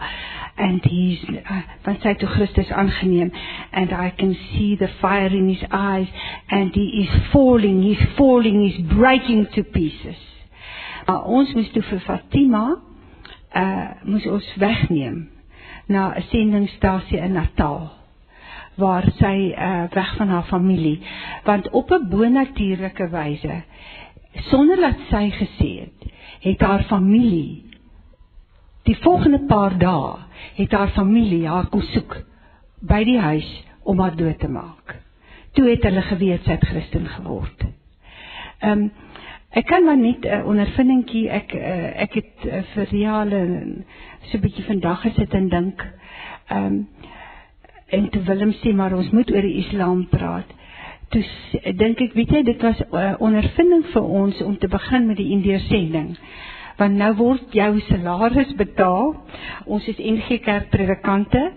and 0.57 0.82
he's 0.86 1.21
uh, 1.30 1.61
van 1.86 1.99
sy 2.01 2.15
toe 2.17 2.30
Christus 2.32 2.71
aangeneem 2.71 3.30
and 3.71 3.93
I 3.93 4.09
can 4.17 4.34
see 4.49 4.76
the 4.80 4.89
fire 5.01 5.30
in 5.30 5.49
his 5.53 5.63
eyes 5.69 6.07
and 6.49 6.73
he 6.73 7.05
is 7.05 7.32
falling, 7.34 7.84
he's 7.84 8.05
falling, 8.17 8.63
he's 8.65 8.82
breaking 8.97 9.47
to 9.55 9.63
pieces. 9.63 10.17
Maar 11.06 11.24
ons 11.24 11.53
moes 11.53 11.72
toe 11.72 11.84
vir 11.91 11.99
Fatima 12.06 12.66
uh 13.56 13.89
moes 14.03 14.26
ons 14.28 14.47
wegneem 14.60 15.30
na 15.88 16.14
'n 16.16 16.22
sendingstasie 16.32 17.20
in 17.20 17.34
Natal 17.34 17.89
waar 18.76 19.06
sy 19.20 19.53
uh 19.53 19.88
weg 19.93 20.16
van 20.18 20.28
haar 20.28 20.47
familie 20.49 20.99
want 21.43 21.70
op 21.70 21.91
'n 21.91 22.10
bonatuurlike 22.10 23.10
wyse 23.10 23.64
sonder 24.49 24.76
dat 24.76 24.97
sy 25.10 25.30
gesê 25.32 25.72
het 25.80 26.12
het 26.39 26.62
haar 26.62 26.84
familie 26.84 27.64
die 28.84 28.97
volgende 29.01 29.39
paar 29.47 29.78
dae 29.78 30.18
het 30.56 30.72
haar 30.72 30.89
familie 30.89 31.47
haar 31.47 31.70
kom 31.70 31.82
soek 31.82 32.18
by 32.82 33.03
die 33.08 33.20
huis 33.20 33.47
om 33.86 33.99
haar 34.01 34.16
dood 34.18 34.39
te 34.39 34.49
maak. 34.49 34.95
Toe 35.56 35.70
het 35.70 35.86
hulle 35.88 36.03
geweet 36.10 36.45
sy 36.45 36.58
het 36.58 36.70
Christen 36.70 37.10
geword. 37.18 37.68
Ehm 38.60 38.72
um, 38.72 38.86
Ek 39.56 39.66
kan 39.66 39.84
maar 39.84 39.97
net 39.97 40.26
'n 40.26 40.28
uh, 40.28 40.45
ondervindingkie 40.47 41.30
ek 41.30 41.53
uh, 41.53 42.01
ek 42.01 42.14
het 42.14 42.34
uh, 42.45 42.64
vir 42.74 42.95
jare 42.95 43.41
so 44.30 44.38
'n 44.38 44.41
bietjie 44.41 44.66
vandag 44.68 45.01
gesit 45.01 45.34
en 45.34 45.49
dink 45.49 45.86
Ehm 46.47 46.66
um, 46.66 46.88
en 47.88 48.10
te 48.10 48.22
Willem 48.24 48.51
sê 48.51 48.74
maar 48.74 48.93
ons 48.93 49.10
moet 49.10 49.32
oor 49.32 49.41
die 49.41 49.62
Islam 49.62 50.08
praat. 50.10 50.49
Toe 51.10 51.22
dink 51.78 52.01
ek, 52.01 52.14
weet 52.18 52.34
jy, 52.34 52.41
dit 52.43 52.62
was 52.62 52.82
'n 52.82 52.97
uh, 52.97 53.14
ondervinding 53.20 53.86
vir 53.93 54.03
ons 54.03 54.41
om 54.41 54.58
te 54.58 54.68
begin 54.68 55.08
met 55.08 55.18
die 55.18 55.30
indeersending. 55.32 56.18
Want 56.78 56.97
nou 56.97 57.14
word 57.16 57.53
jou 57.53 57.80
salaris 57.80 58.53
betaal. 58.58 59.16
Ons 59.66 59.88
is 59.88 59.97
NG 59.97 60.39
Kerk 60.41 60.70
predikante. 60.70 61.51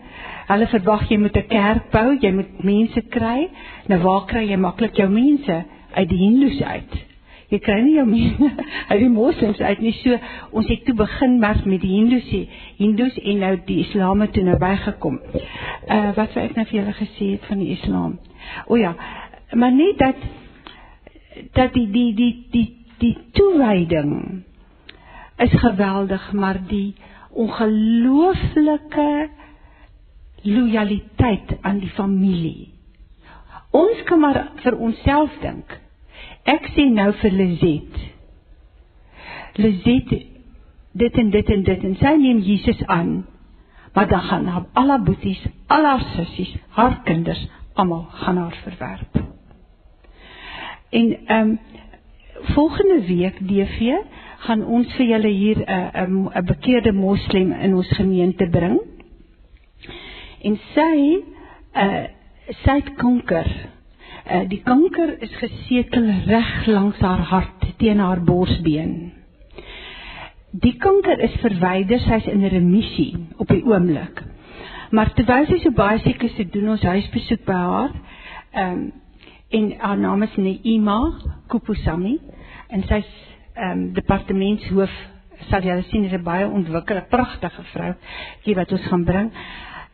Hulle 0.47 0.67
verwag 0.67 1.09
jy 1.11 1.19
moet 1.19 1.37
'n 1.37 1.49
kerk 1.49 1.91
bou, 1.91 2.17
jy 2.21 2.33
moet 2.33 2.65
mense 2.65 3.01
kry. 3.01 3.49
Nou 3.89 4.01
waar 4.01 4.25
kry 4.27 4.49
jy 4.49 4.57
maklik 4.57 4.97
jou 4.97 5.09
mense? 5.09 5.65
Uit 5.93 6.09
die 6.09 6.19
Hindus 6.19 6.63
uit 6.63 7.08
jy 7.49 7.59
kry 7.65 7.79
nie 7.83 7.95
jou 7.97 8.05
mense 8.09 8.49
uit 8.91 9.01
die 9.01 9.13
moslems 9.13 9.61
uit 9.61 9.81
nie. 9.85 9.95
So 10.03 10.19
ons 10.53 10.69
het 10.69 10.85
toe 10.87 10.95
begin 10.99 11.39
maar 11.41 11.63
met 11.65 11.81
die 11.85 11.95
hindus 11.97 12.29
hindus 12.77 13.17
en 13.23 13.41
nou 13.45 13.55
die 13.69 13.79
islam 13.87 14.25
het 14.25 14.35
toe 14.37 14.45
nou 14.45 14.59
bygekom. 14.61 15.21
Uh, 15.89 16.11
wat 16.17 16.35
sou 16.35 16.45
ek 16.45 16.57
nou 16.57 16.67
vir 16.69 16.81
julle 16.81 16.99
gesê 16.99 17.33
het 17.37 17.49
van 17.49 17.63
die 17.65 17.73
islam? 17.79 18.19
O 18.67 18.77
ja 18.81 18.95
maar 19.57 19.73
net 19.73 19.99
dat 19.99 20.17
dat 21.55 21.73
die 21.73 21.89
die 21.91 22.15
die 22.15 22.47
die 22.53 22.69
die 22.99 23.17
toewyding 23.33 24.43
is 25.39 25.55
geweldig 25.61 26.33
maar 26.33 26.59
die 26.69 26.95
ongelooflike 27.31 29.29
lojaliteit 30.43 31.57
aan 31.61 31.79
die 31.79 31.91
familie. 31.95 32.73
Ons 33.71 34.03
kan 34.09 34.21
maar 34.21 34.41
vir 34.63 34.77
onsself 34.77 35.35
dink 35.43 35.79
Ek 36.49 36.71
sê 36.75 36.89
nou 36.89 37.11
vir 37.21 37.35
Lizet. 37.35 37.99
Lizet 39.59 40.15
dit 40.99 41.19
en 41.23 41.31
dit 41.31 41.51
en 41.55 41.65
dit 41.67 41.85
en 41.85 41.97
sy 42.01 42.15
neem 42.17 42.41
Jesus 42.47 42.81
aan. 42.87 43.27
Maar 43.95 44.09
dan 44.09 44.21
gaan 44.21 44.47
haar 44.47 44.67
al 44.73 44.89
haar 44.89 45.03
boeties, 45.03 45.41
al 45.67 45.85
haar 45.85 46.05
sissies, 46.15 46.55
haar 46.77 47.01
kinders 47.05 47.41
almal 47.79 48.07
gaan 48.11 48.37
haar 48.37 48.57
verwerp. 48.63 49.21
En 50.91 51.17
ehm 51.27 51.49
um, 51.49 51.59
volgende 52.55 53.07
week 53.07 53.39
DV 53.49 53.91
gaan 54.39 54.65
ons 54.67 54.93
vir 54.95 55.07
julle 55.07 55.29
hier 55.29 55.59
'n 55.59 55.91
'n 55.95 56.31
'n 56.35 56.45
bekeerde 56.45 56.93
moslem 56.93 57.53
in 57.53 57.75
ons 57.75 57.89
gemeente 57.89 58.49
bring. 58.49 58.81
En 60.43 60.59
sy 60.75 61.23
uh 61.75 62.05
sy 62.65 62.75
het 62.75 62.95
kanker. 62.95 63.49
Uh, 64.29 64.43
die 64.45 64.61
kanker 64.61 65.15
is 65.25 65.33
gesetel 65.41 66.05
reg 66.29 66.67
langs 66.69 66.99
haar 67.01 67.23
hart 67.31 67.63
teen 67.81 68.01
haar 68.03 68.21
borsbeen. 68.21 69.15
Die 70.53 70.75
kanker 70.77 71.23
is 71.25 71.33
verwyder, 71.41 72.03
sy's 72.05 72.27
in 72.29 72.45
remissie 72.53 73.15
op 73.41 73.49
die 73.49 73.63
oomblik. 73.65 74.21
Maar 74.93 75.15
terwyl 75.17 75.49
sy 75.49 75.57
so 75.63 75.73
baie 75.73 76.03
siek 76.05 76.27
is, 76.29 76.37
doen 76.53 76.75
ons 76.75 76.85
huisbesoek 76.85 77.47
by 77.49 77.57
haar. 77.73 77.95
Ehm 78.53 78.73
um, 78.73 78.89
en 79.49 79.71
haar 79.81 79.97
naam 79.97 80.23
is 80.27 80.35
Neema 80.37 80.99
Kupusami 81.49 82.19
en 82.69 82.83
sy's 82.85 83.09
ehm 83.57 83.71
um, 83.71 83.85
departementshoof 83.97 84.93
sal 85.49 85.65
jy 85.65 85.79
sien 85.89 86.05
sy 86.05 86.13
is 86.13 86.19
'n 86.21 86.25
baie 86.25 86.45
ontwikkelde, 86.45 87.09
pragtige 87.09 87.65
vrou 87.73 87.95
hier 88.45 88.57
wat 88.61 88.73
ons 88.73 88.91
gaan 88.93 89.05
bring. 89.05 89.31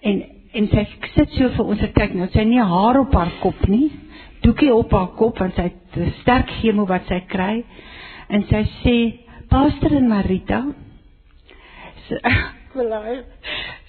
En 0.02 0.24
en 0.54 0.68
sy 0.68 0.86
sit 1.14 1.30
so 1.38 1.48
vir 1.54 1.64
ons 1.64 1.78
te 1.78 1.92
kyk 1.94 2.14
nou, 2.14 2.26
sy 2.32 2.38
het 2.38 2.48
nie 2.48 2.62
haar 2.62 2.98
op 2.98 3.14
haar 3.14 3.30
kop 3.40 3.68
nie 3.68 3.92
doekie 4.44 4.72
op 4.74 4.92
haar 4.92 5.12
kop 5.18 5.40
want 5.42 5.56
sy 5.58 5.68
het 5.70 6.16
sterk 6.20 6.52
chemo 6.60 6.86
wat 6.90 7.08
sy 7.10 7.20
kry. 7.30 7.62
En 8.28 8.46
sy 8.50 8.64
sê 8.80 8.96
Pastor 9.50 9.96
en 9.96 10.08
Marita 10.08 10.62
sy 12.08 12.20
wil 12.76 12.92
hy 12.92 13.18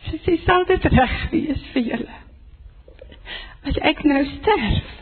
sy 0.07 0.21
sê 0.25 0.37
sal 0.45 0.67
dit 0.69 0.91
reg 0.93 1.15
wees 1.31 1.63
vir 1.73 1.89
julle? 1.91 2.19
As 3.65 3.79
ek 3.81 4.03
nou 4.05 4.21
sterf 4.37 4.93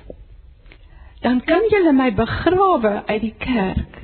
dan 1.24 1.44
kan 1.48 1.64
julle 1.72 1.94
my 1.96 2.12
begrawe 2.12 3.04
uit 3.06 3.22
die 3.22 3.36
kerk. 3.38 4.00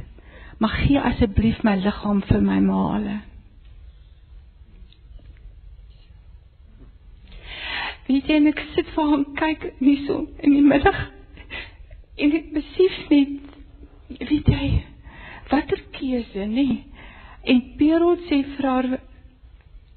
Maar 0.58 0.70
gee 0.70 1.00
asseblief 1.00 1.64
my 1.64 1.76
liggaam 1.76 2.22
vir 2.28 2.42
my 2.44 2.60
maale. 2.64 3.18
Wie 8.08 8.22
sien 8.26 8.48
ek 8.50 8.60
sit 8.74 8.88
vir 8.96 9.12
hom 9.12 9.26
kyk 9.38 9.68
nie 9.84 10.00
so 10.08 10.24
in 10.40 10.56
die 10.56 10.66
middag 10.66 11.00
En 12.20 12.36
ek 12.36 12.50
besef 12.54 12.96
net 13.10 13.38
weet 14.30 14.48
jy 14.52 14.70
watter 15.50 15.82
keuse 15.96 16.46
nê? 16.50 16.68
En 17.50 17.62
Perot 17.80 18.22
sê 18.30 18.42
vir 18.56 18.68
haar 18.68 18.90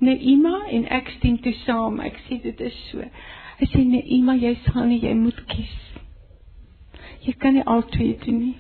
Neema 0.03 0.65
en 0.75 0.87
ek 0.91 1.13
stem 1.19 1.39
toe 1.43 1.55
saam. 1.63 2.01
Ek 2.03 2.19
sê 2.27 2.41
dit 2.43 2.61
is 2.67 2.79
so. 2.91 3.05
Hy 3.61 3.69
sê 3.71 3.85
Neema, 3.87 4.35
jy 4.39 4.57
sal 4.67 4.89
nie 4.91 5.01
jy 5.03 5.15
moet 5.19 5.39
kies. 5.51 5.75
Jy 7.23 7.35
kan 7.39 7.55
nie 7.55 7.67
altyd 7.71 8.25
doen 8.27 8.41
nie. 8.49 8.57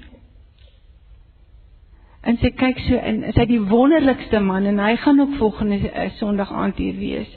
En 2.22 2.38
sy 2.38 2.52
kyk 2.54 2.78
so 2.86 2.98
in, 3.02 3.24
sy 3.34 3.46
die 3.50 3.62
wonderlikste 3.66 4.38
man 4.44 4.68
en 4.70 4.78
hy 4.78 4.92
gaan 5.02 5.18
ook 5.24 5.32
volgende 5.40 5.80
uh, 5.90 6.04
Sondag 6.20 6.52
aand 6.54 6.78
hier 6.78 6.94
wees. 7.00 7.32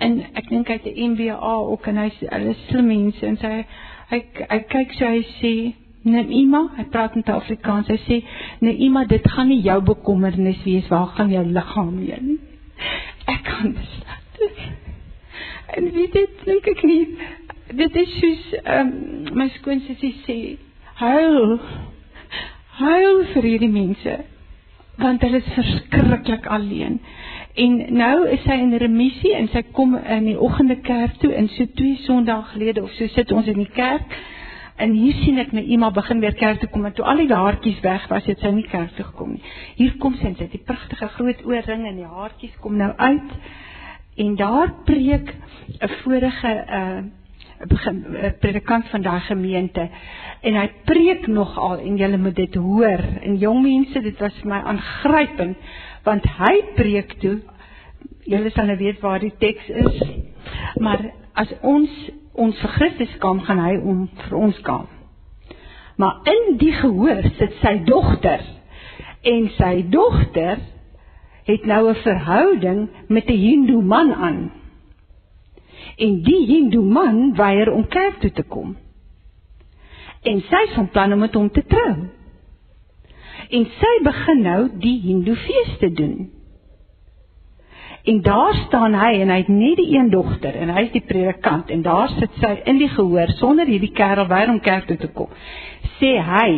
En 0.00 0.22
ek 0.36 0.48
dink 0.48 0.70
hy 0.72 0.78
het 0.78 0.88
'n 0.88 1.12
MBA 1.12 1.36
ook 1.72 1.86
en 1.92 2.00
hy's 2.00 2.16
hulle 2.22 2.54
slim 2.68 2.88
mense 2.88 3.26
en 3.26 3.36
sy 3.36 3.52
hy 4.12 4.20
hy 4.50 4.60
kyk 4.72 4.94
so 4.98 5.10
hy 5.10 5.24
sê 5.40 5.56
Neema, 6.06 6.60
hy 6.76 6.84
praat 6.94 7.16
in 7.18 7.24
Afrikaans. 7.34 7.88
Hy 7.90 7.96
sê 8.04 8.20
Neema, 8.62 9.02
dit 9.10 9.24
gaan 9.26 9.48
nie 9.50 9.62
jou 9.64 9.80
bekommernis 9.88 10.60
wees 10.62 10.86
waar 10.92 11.08
gaan 11.16 11.32
jou 11.34 11.42
liggaam 11.50 11.96
heen. 11.98 12.36
Ek 13.26 13.42
kan 13.48 13.74
besluit. 13.74 14.60
En 15.74 15.90
wie 15.96 16.06
dit 16.14 16.44
dink 16.46 16.70
ek 16.70 16.84
nie. 16.86 17.02
Dit 17.74 17.98
is 17.98 18.14
soos 18.20 18.46
um, 18.76 18.94
my 19.34 19.48
skoonsussie 19.56 20.14
sê, 20.22 20.38
huil. 21.02 21.58
Huil 22.78 23.22
vir 23.32 23.50
hierdie 23.50 23.72
mense 23.72 24.18
want 24.96 25.20
hulle 25.26 25.42
is 25.42 25.48
verskriklik 25.52 26.46
alleen. 26.48 27.00
En 27.56 27.76
nou 27.96 28.16
is 28.28 28.42
sy 28.44 28.56
in 28.60 28.74
remissie 28.76 29.32
en 29.32 29.46
sy 29.48 29.62
kom 29.72 29.94
in 29.96 30.26
die 30.28 30.36
oggende 30.36 30.76
kerk 30.84 31.14
toe 31.22 31.30
en 31.32 31.48
so 31.54 31.64
twee 31.78 31.96
Sondae 32.04 32.42
gelede 32.52 32.82
of 32.84 32.92
so 32.98 33.08
sit 33.14 33.32
ons 33.32 33.48
in 33.48 33.62
die 33.62 33.70
kerk. 33.72 34.12
En 34.76 34.92
hier 34.92 35.16
sien 35.22 35.40
ek 35.40 35.54
net 35.56 35.64
iemand 35.72 35.96
begin 35.96 36.20
weer 36.20 36.36
kerk 36.36 36.60
toe 36.60 36.68
kom 36.68 36.84
en 36.84 36.92
toe 36.92 37.06
al 37.08 37.22
die 37.22 37.30
haartjies 37.32 37.80
weg 37.80 38.04
was, 38.12 38.26
het 38.28 38.44
sy 38.44 38.52
nie 38.52 38.66
kerk 38.68 38.92
toe 38.98 39.06
gekom 39.08 39.38
nie. 39.38 39.54
Hier 39.78 39.94
kom 40.02 40.18
sy 40.18 40.28
en 40.28 40.36
sy 40.36 40.44
het 40.44 40.52
die 40.52 40.66
pragtige 40.68 41.08
groot 41.14 41.40
oorring 41.48 41.86
en 41.88 42.02
die 42.02 42.10
haartjies 42.10 42.58
kom 42.60 42.76
nou 42.76 42.90
uit. 42.92 43.32
En 44.20 44.36
daar 44.36 44.74
preek 44.84 45.32
'n 45.80 45.94
vorige 46.02 46.52
uh 46.80 47.04
begin 47.68 48.04
'n 48.08 48.34
predikant 48.38 48.88
van 48.88 49.02
daai 49.02 49.20
gemeente 49.20 49.88
en 50.40 50.54
hy 50.54 50.70
preek 50.84 51.26
nogal 51.26 51.78
en 51.78 51.96
julle 51.96 52.18
moet 52.18 52.36
dit 52.36 52.54
hoor 52.54 53.00
en 53.22 53.36
jong 53.36 53.62
mense 53.62 54.00
dit 54.00 54.18
was 54.18 54.34
vir 54.42 54.48
my 54.48 54.60
aangrypend 54.60 55.56
want 56.06 56.26
hy 56.38 56.54
preek 56.78 57.18
toe. 57.20 57.40
Julle 58.26 58.50
sal 58.54 58.70
nou 58.70 58.78
weet 58.78 59.02
waar 59.02 59.20
die 59.22 59.34
teks 59.42 59.68
is. 59.68 60.02
Maar 60.78 61.10
as 61.34 61.52
ons 61.62 61.90
ons 62.36 62.58
vir 62.60 62.76
Christus 62.78 63.16
kom 63.18 63.40
gaan 63.46 63.60
hy 63.60 63.78
om 63.80 64.06
vir 64.26 64.38
ons 64.38 64.58
kom 64.66 64.86
maar 65.96 66.20
in 66.22 66.56
die 66.56 66.72
gehoor 66.72 67.22
sit 67.38 67.56
sy 67.62 67.78
dogter. 67.88 68.44
En 69.26 69.48
sy 69.56 69.74
dogter 69.90 70.60
het 71.46 71.64
nou 71.66 71.88
'n 71.90 72.02
verhouding 72.02 72.88
met 73.08 73.28
'n 73.28 73.40
hindoe 73.46 73.82
man 73.82 74.14
aan. 74.14 74.52
En 75.96 76.22
die 76.22 76.46
hindoe 76.46 76.84
man 76.84 77.34
weier 77.34 77.72
om 77.72 77.88
kerk 77.88 78.20
toe 78.20 78.32
te 78.32 78.42
kom. 78.42 78.76
En 80.22 80.40
sy 80.40 80.66
van 80.74 80.88
plan 80.88 81.12
om 81.12 81.18
met 81.18 81.34
hom 81.34 81.50
te 81.50 81.64
trou. 81.64 81.94
En 83.50 83.66
sy 83.80 83.92
begin 84.04 84.42
nou 84.42 84.60
die 84.82 84.96
hindoe 85.04 85.36
fees 85.36 85.76
te 85.78 85.92
doen. 85.92 86.16
En 88.06 88.20
daar 88.22 88.54
staan 88.54 88.94
hy 88.94 89.12
en 89.20 89.32
hy 89.34 89.36
het 89.42 89.48
net 89.50 89.80
die 89.80 89.96
een 89.96 90.10
dogter 90.10 90.54
en 90.54 90.70
hy 90.70 90.84
is 90.86 90.92
die 90.94 91.02
predikant 91.02 91.70
en 91.74 91.80
daar 91.82 92.12
sit 92.14 92.36
sy 92.38 92.52
in 92.70 92.78
die 92.78 92.90
gehoor 92.92 93.32
sonder 93.40 93.66
hierdie 93.66 93.90
kerel 93.94 94.28
weier 94.30 94.52
om 94.52 94.60
kerk 94.62 94.86
toe 94.86 94.98
te 95.02 95.10
kom. 95.10 95.32
Sê 95.98 96.12
hy, 96.22 96.50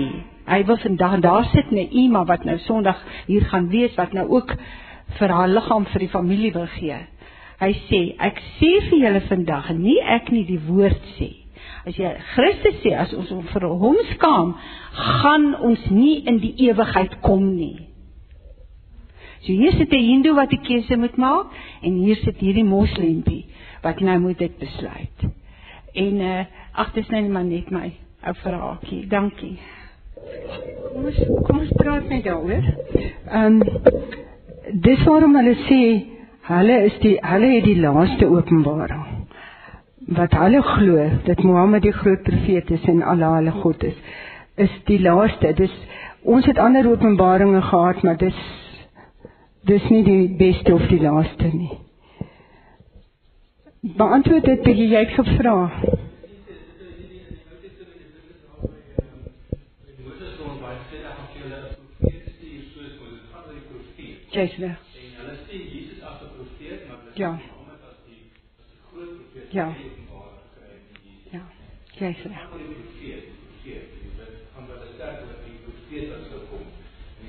hy 0.45 0.59
wil 0.68 0.76
vandag 0.83 1.20
daar 1.24 1.49
sit 1.55 1.72
'n 1.72 1.89
Ima 2.05 2.24
wat 2.24 2.45
nou 2.45 2.59
Sondag 2.59 3.01
hier 3.26 3.49
gaan 3.49 3.68
wees 3.68 3.97
wat 3.97 4.12
nou 4.12 4.29
ook 4.29 4.53
vir 5.18 5.29
haar 5.29 5.49
liggaam 5.49 5.87
vir 5.87 5.99
die 5.99 6.12
familie 6.12 6.53
wil 6.53 6.66
gee. 6.66 7.01
Hy 7.59 7.72
sê, 7.89 8.14
ek 8.18 8.43
sê 8.61 8.70
vir 8.91 8.99
julle 8.99 9.20
vandag, 9.20 9.70
nie 9.74 10.01
ek 10.01 10.31
nie 10.31 10.45
die 10.45 10.61
woord 10.68 11.03
sê. 11.16 11.33
As 11.89 11.97
jy 11.97 12.11
Christus 12.34 12.80
sê 12.82 12.93
as 13.01 13.12
ons 13.16 13.30
vir 13.53 13.66
hom 13.80 13.97
skaam, 14.12 14.55
gaan 15.22 15.55
ons 15.64 15.86
nie 15.91 16.18
in 16.28 16.41
die 16.43 16.53
ewigheid 16.68 17.20
kom 17.24 17.47
nie. 17.57 17.89
So 19.45 19.55
hier 19.55 19.72
sit 19.72 19.93
'n 19.93 20.05
Hindoe 20.09 20.34
wat 20.36 20.53
'n 20.53 20.64
keuse 20.68 20.97
moet 20.97 21.16
maak 21.16 21.47
en 21.82 21.97
hier 22.05 22.16
sit 22.16 22.36
hierdie 22.36 22.64
moslempie 22.64 23.47
wat 23.82 24.01
nou 24.01 24.18
moet 24.18 24.39
dit 24.39 24.59
besluit. 24.59 25.18
En 25.95 26.20
uh 26.20 26.45
ag 26.74 26.93
dis 26.93 27.09
nou 27.09 27.28
maar 27.28 27.45
net 27.45 27.70
my 27.70 27.93
ou 28.26 28.34
vraatjie. 28.34 29.07
Dankie. 29.09 29.59
Kom 30.93 31.05
ons 31.07 31.18
kom 31.47 31.59
ons 31.59 31.72
praat 31.76 32.09
net 32.09 32.24
daaroor. 32.24 32.64
Ehm 33.30 33.62
um, 33.62 33.62
dis 34.72 35.05
waarom 35.05 35.34
hulle 35.36 35.57
sê 35.68 35.82
Hulle 36.49 36.76
is 36.89 36.95
die 37.03 37.18
hulle 37.20 37.49
het 37.53 37.64
die 37.66 37.76
laaste 37.76 38.24
openbaring. 38.24 39.18
Wat 40.09 40.33
hulle 40.33 40.63
glo 40.63 41.09
dat 41.25 41.43
Mohammed 41.43 41.83
die 41.83 41.93
groot 41.93 42.23
profeet 42.23 42.71
is 42.71 42.85
en 42.89 43.03
Allah 43.03 43.35
hulle 43.35 43.51
God 43.51 43.83
is, 43.85 43.97
is 44.57 44.73
die 44.85 45.01
laaste. 45.01 45.53
Dis 45.53 45.75
ons 46.23 46.47
het 46.49 46.59
ander 46.59 46.89
openbaringe 46.89 47.61
gehad, 47.63 48.03
maar 48.03 48.17
dis 48.17 48.39
dis 49.69 49.89
nie 49.93 50.05
die 50.05 50.29
beste 50.37 50.75
of 50.75 50.87
die 50.89 51.01
laaste 51.01 51.51
nie. 51.53 51.77
Beantwoord 53.81 54.45
dit 54.45 54.65
wat 54.65 54.81
jy 54.81 54.89
het 54.97 55.13
gevra. 55.19 55.59
Reg. 64.39 64.59
En 64.59 64.75
hulle 65.19 65.37
sê 65.49 65.57
Jesus 65.57 66.03
as 66.03 66.21
'n 66.23 66.29
profeet, 66.37 66.81
maar 66.89 66.99
hulle 67.03 67.13
ja. 67.15 67.33
sê 67.33 67.47
Mohammed 67.51 67.81
as 67.91 67.97
die 68.07 68.21
as 68.59 68.69
die 68.71 68.81
groot 68.91 69.13
profeet 69.19 69.53
ja. 69.53 69.69
Ja. 71.31 71.45
Jy's 71.99 72.25
reg. 72.25 72.59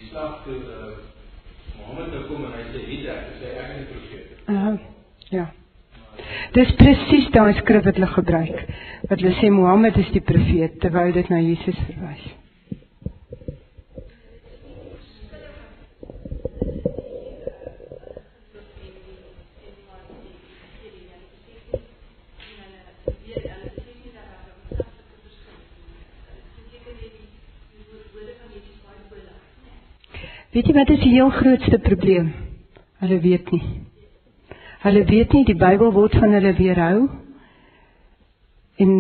slag 0.10 0.42
toe 0.44 0.54
uh, 0.54 0.98
Mohammed 1.78 2.12
toe 2.12 2.24
kom 2.28 2.46
en 2.48 2.56
hy 2.58 2.66
sê 2.74 2.84
hier 2.88 3.10
ek 3.14 3.32
sê 3.40 3.54
ek 3.62 3.72
is 3.76 3.82
'n 3.82 3.88
profeet. 3.92 4.28
Uh, 4.50 4.76
ja. 5.38 5.46
Dis 6.58 6.72
presies 6.82 7.30
daai 7.36 7.54
skrif 7.62 7.86
wat 7.86 8.00
hulle 8.00 8.12
gebruik. 8.16 8.64
Wat 9.10 9.22
hulle 9.22 9.36
sê 9.40 9.52
Mohammed 9.54 10.00
is 10.04 10.12
die 10.16 10.26
profeet 10.32 10.80
terwyl 10.84 11.14
dit 11.16 11.30
na 11.30 11.42
Jesus 11.46 11.78
verwys. 11.88 12.26
Weet 30.60 30.68
jy 30.68 30.74
wat 30.76 30.90
is 30.92 31.00
die 31.00 31.14
heel 31.14 31.30
grootste 31.32 31.78
probleem? 31.80 32.34
Hulle 33.00 33.20
weet 33.24 33.52
nie. 33.56 33.62
Hulle 34.84 35.04
weet 35.08 35.32
nie 35.32 35.46
die 35.48 35.56
Bybel 35.56 35.94
word 35.96 36.18
van 36.20 36.36
hulle 36.36 36.52
weerhou. 36.58 37.06
En 38.84 38.92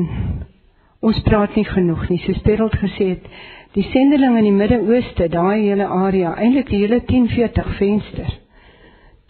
ons 1.03 1.19
praat 1.25 1.57
nie 1.59 1.65
genoeg 1.67 2.05
nie. 2.07 2.21
Soos 2.23 2.39
Petrus 2.45 2.77
gesê 2.79 3.09
het, 3.09 3.27
die 3.75 3.83
sendeling 3.89 4.37
in 4.39 4.47
die 4.47 4.55
Midde-Ooste, 4.55 5.27
daai 5.35 5.65
hele 5.65 5.89
area, 5.97 6.31
eintlik 6.39 6.71
die 6.71 6.79
hele 6.85 7.01
1040 7.11 7.75
venster. 7.81 8.31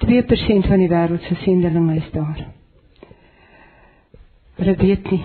2% 0.06 0.70
van 0.70 0.86
die 0.86 0.92
wêreld 0.94 1.26
se 1.26 1.40
sendelinge 1.42 1.98
is 1.98 2.14
daar. 2.14 2.46
Hulle 4.62 4.78
weet 4.86 5.12
nie. 5.16 5.24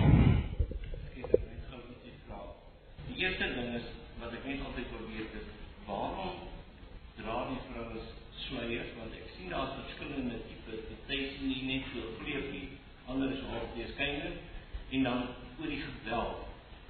en 14.94 15.02
dan 15.02 15.22
oor 15.60 15.68
die 15.68 15.82
geweld. 15.82 16.36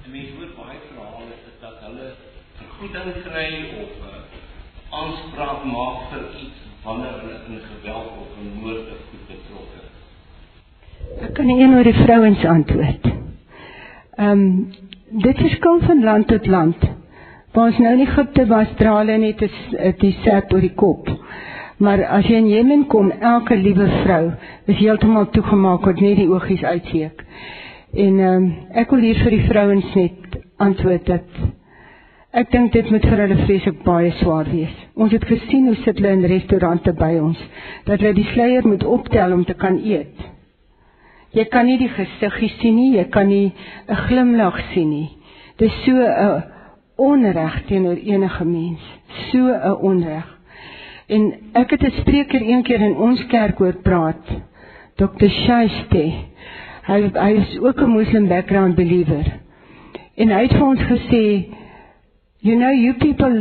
En 0.05 0.11
mense 0.11 0.33
hoor 0.37 0.51
baie 0.57 0.79
verhale 0.89 1.37
dat 1.61 1.77
hulle 1.81 2.09
vergoeding 2.95 3.23
kry 3.27 3.51
of 3.83 3.91
'n 4.01 4.09
uh, 4.09 4.99
aanspraak 4.99 5.63
maak 5.77 5.97
vir 6.11 6.23
iets 6.43 6.59
wanneer 6.85 7.15
hulle 7.21 7.39
in 7.49 7.61
geweld 7.71 8.11
of 8.23 8.29
in 8.41 8.51
moord 8.63 8.91
of 8.95 9.01
goed 9.09 9.25
betrokke 9.31 9.81
is. 9.87 11.25
Ek 11.29 11.33
kan 11.35 11.49
een 11.49 11.75
oor 11.75 11.89
die 11.91 12.03
vrouens 12.03 12.45
antwoord. 12.57 13.09
Ehm 14.17 14.31
um, 14.31 14.45
dit 15.27 15.41
verskil 15.47 15.81
van 15.87 16.05
land 16.05 16.27
tot 16.29 16.47
land. 16.47 16.87
Waar 17.53 17.67
ons 17.67 17.79
nou 17.79 17.93
in 17.95 18.05
Egipte 18.07 18.47
was, 18.47 18.71
dra 18.77 18.95
hulle 18.99 19.19
net 19.19 19.43
'n 19.43 19.95
die 19.99 20.15
sep 20.23 20.53
oor 20.53 20.61
die 20.61 20.75
kop. 20.85 21.11
Maar 21.79 22.05
as 22.19 22.27
jy 22.27 22.37
in 22.37 22.49
Jemen 22.49 22.87
kom, 22.87 23.11
elke 23.11 23.57
liewe 23.57 23.89
vrou 24.05 24.33
is 24.67 24.79
heeltemal 24.79 25.29
toegemaak 25.31 25.85
wat 25.85 26.01
net 26.01 26.17
die 26.17 26.31
oogies 26.31 26.63
uitsteek. 26.63 27.27
En 27.93 28.19
ehm 28.21 28.45
um, 28.45 28.55
ek 28.75 28.91
wil 28.91 29.01
hier 29.01 29.19
vir 29.25 29.31
die 29.31 29.47
vrouens 29.51 29.95
net 29.95 30.41
antwoord 30.57 31.07
dat 31.07 31.45
ek 32.35 32.51
dink 32.51 32.73
dit 32.75 32.91
moet 32.91 33.05
vir 33.07 33.21
hulle 33.23 33.43
vreeslik 33.45 33.83
baie 33.87 34.11
swaar 34.19 34.49
wees. 34.51 34.75
Ons 34.99 35.13
het 35.15 35.25
gesien 35.29 35.69
hoe 35.71 35.77
sit 35.85 36.01
hulle 36.01 36.15
in 36.17 36.27
restaurante 36.31 36.93
by 36.99 37.13
ons 37.23 37.41
dat 37.87 38.01
hulle 38.01 38.15
die 38.17 38.27
sluier 38.33 38.67
moet 38.67 38.85
optel 38.85 39.33
om 39.37 39.45
te 39.47 39.55
kan 39.55 39.79
eet. 39.79 40.25
Jy 41.35 41.45
kan 41.51 41.67
nie 41.67 41.79
die 41.79 41.91
gesiggie 41.91 42.51
sien 42.61 42.77
nie, 42.79 42.91
jy 42.99 43.05
kan 43.11 43.29
nie 43.29 43.53
'n 43.89 44.01
glimlag 44.09 44.59
sien 44.73 44.91
nie. 44.91 45.11
Dit 45.59 45.71
is 45.71 45.85
so 45.85 45.95
'n 45.95 46.43
onreg 46.97 47.67
teenoor 47.67 47.97
enige 47.97 48.45
mens, 48.45 48.83
so 49.31 49.39
'n 49.49 49.79
onreg. 49.81 50.27
En 51.09 51.33
ek 51.55 51.71
het 51.71 51.83
'n 51.83 52.01
spreker 52.01 52.41
eendag 52.41 52.81
in 52.81 52.97
ons 52.97 53.27
kerk 53.27 53.59
hoor 53.59 53.77
praat. 53.83 54.27
Dr. 54.97 55.29
Shaiste 55.29 56.13
hy 56.87 57.11
hy 57.15 57.33
is 57.41 57.59
ook 57.61 57.81
'n 57.81 57.97
Muslim 57.97 58.29
background 58.29 58.75
believer. 58.75 59.25
En 60.17 60.29
hy 60.29 60.43
het 60.43 60.53
vir 60.53 60.67
ons 60.67 60.81
gesê, 60.81 61.47
you 62.45 62.57
know 62.61 62.71
you 62.71 62.95
people 63.01 63.35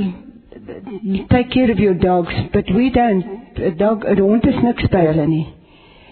take 1.29 1.51
care 1.51 1.69
of 1.69 1.79
your 1.85 1.93
dogs, 1.93 2.33
but 2.53 2.65
we 2.73 2.89
don't. 2.89 3.25
A 3.69 3.71
dog, 3.71 4.05
'n 4.05 4.17
hond 4.17 4.45
is 4.51 4.59
niks 4.63 4.87
by 4.95 5.03
hulle 5.09 5.27
nie. 5.27 5.47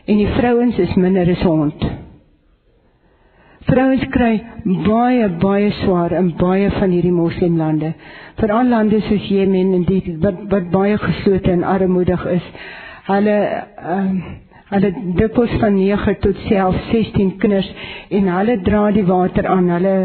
En 0.05 0.17
die 0.17 0.31
vrouens 0.37 0.77
is 0.85 0.95
minder 0.95 1.29
as 1.31 1.43
hond. 1.47 1.85
Vrouens 3.69 4.03
kry 4.15 4.33
baie 4.89 5.29
baie 5.45 5.71
swaar 5.79 6.11
in 6.19 6.33
baie 6.37 6.69
van 6.77 6.93
hierdie 6.95 7.15
moslimlande. 7.15 7.93
Veral 8.41 8.69
lande 8.75 9.01
soos 9.07 9.27
Jemen 9.29 9.73
en 9.79 9.83
die 9.89 10.17
wat 10.27 10.45
wat 10.53 10.69
baie 10.75 10.97
geslote 11.07 11.51
en 11.51 11.63
armoedig 11.63 12.25
is. 12.37 12.53
Hulle 13.09 13.37
ehm 13.41 14.07
um, 14.07 14.23
Hulle 14.71 14.89
dikwels 15.19 15.51
van 15.59 15.73
9 15.75 16.13
tot 16.23 16.37
self 16.47 16.75
16 16.91 17.33
kinders 17.41 17.67
en 18.17 18.29
hulle 18.31 18.53
dra 18.63 18.85
die 18.95 19.03
water 19.03 19.47
aan. 19.51 19.67
Hulle 19.67 19.95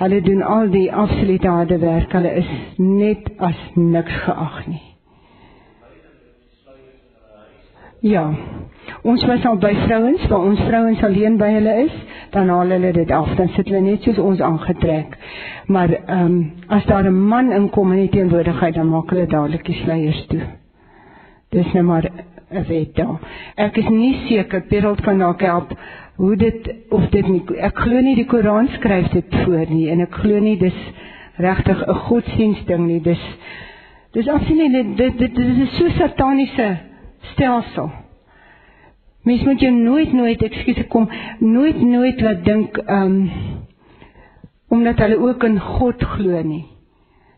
hulle 0.00 0.20
doen 0.20 0.42
al 0.42 0.70
die 0.70 0.88
absolute 0.92 1.48
harde 1.48 1.78
werk. 1.78 2.12
Hulle 2.12 2.34
is 2.40 2.50
net 2.76 3.30
as 3.38 3.60
niks 3.74 4.16
geag 4.24 4.66
nie. 4.66 4.82
Ja. 8.04 8.26
Ons 9.02 9.24
was 9.24 9.44
al 9.48 9.56
by 9.60 9.72
vrouens, 9.86 10.26
waar 10.28 10.44
ons 10.44 10.60
vrouens 10.60 11.02
alleen 11.06 11.38
by 11.40 11.48
hulle 11.54 11.74
is, 11.86 11.94
dan 12.34 12.50
haal 12.52 12.72
hulle 12.76 12.90
dit 12.92 13.10
af, 13.16 13.30
dan 13.38 13.48
sit 13.54 13.68
hulle 13.70 13.80
net 13.84 14.04
soos 14.04 14.20
ons 14.20 14.42
aangetrek. 14.44 15.16
Maar 15.72 15.94
ehm 16.02 16.26
um, 16.26 16.52
as 16.68 16.84
daar 16.84 17.08
'n 17.08 17.26
man 17.28 17.52
inkom 17.52 17.92
in 17.92 18.04
die 18.04 18.12
teenwoordigheid, 18.18 18.74
dan 18.74 18.88
maak 18.88 19.10
hulle 19.10 19.26
dadelik 19.26 19.64
die 19.64 19.80
sluiers 19.84 20.26
toe. 20.26 20.42
Dis 21.50 21.64
net 21.64 21.74
nou 21.74 21.84
maar 21.84 22.10
'n 22.50 22.64
wet 22.68 22.94
daar. 22.94 23.18
Ek 23.56 23.76
is 23.76 23.88
nie 23.88 24.14
seker 24.28 24.60
Perel 24.68 24.94
kan 24.94 25.18
dalk 25.18 25.40
help 25.40 25.72
hoe 26.16 26.36
dit 26.36 26.74
of 26.88 27.08
dit 27.10 27.26
nie 27.28 27.42
ek 27.58 27.78
glo 27.84 28.00
nie 28.00 28.14
die 28.14 28.26
Koran 28.30 28.68
skryf 28.76 29.10
dit 29.12 29.36
voor 29.44 29.66
nie 29.70 29.88
en 29.90 30.04
ek 30.04 30.14
glo 30.22 30.38
nie 30.40 30.56
dis 30.60 30.78
regtig 31.36 31.82
'n 31.88 31.94
godsdiensting 32.06 32.86
nie. 32.86 33.00
Dis 33.00 33.22
dis 34.12 34.28
afsien 34.28 34.72
dit 34.72 34.96
dit 34.96 35.18
dit 35.18 35.38
is 35.38 35.76
so 35.76 35.88
sataniese 35.88 36.78
stelsel. 37.32 37.90
Mens 39.24 39.44
moet 39.44 39.60
jy 39.60 39.70
nooit 39.70 40.12
nooit 40.12 40.42
ekskuus 40.42 40.86
kom 40.88 41.08
nooit 41.38 41.80
nooit 41.82 42.20
laat 42.20 42.44
dink 42.44 42.78
ehm 42.78 43.02
um, 43.02 43.30
omdat 44.68 44.98
hulle 44.98 45.18
ook 45.18 45.44
in 45.44 45.60
God 45.60 46.02
glo 46.02 46.42
nie 46.42 46.64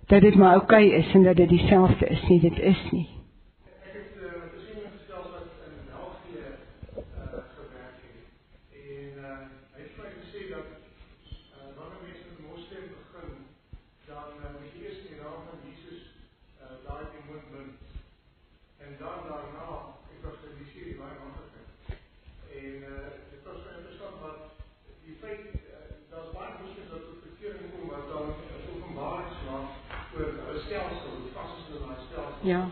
dat 0.06 0.22
dit 0.22 0.34
maar 0.34 0.54
oukei 0.54 0.86
okay 0.86 0.98
is 0.98 1.14
en 1.14 1.22
dat 1.22 1.36
dit 1.36 1.48
dieselfde 1.48 2.06
is 2.06 2.28
nie 2.28 2.40
dit 2.40 2.58
is 2.58 2.82
nie 2.90 3.08
Ja. 32.46 32.70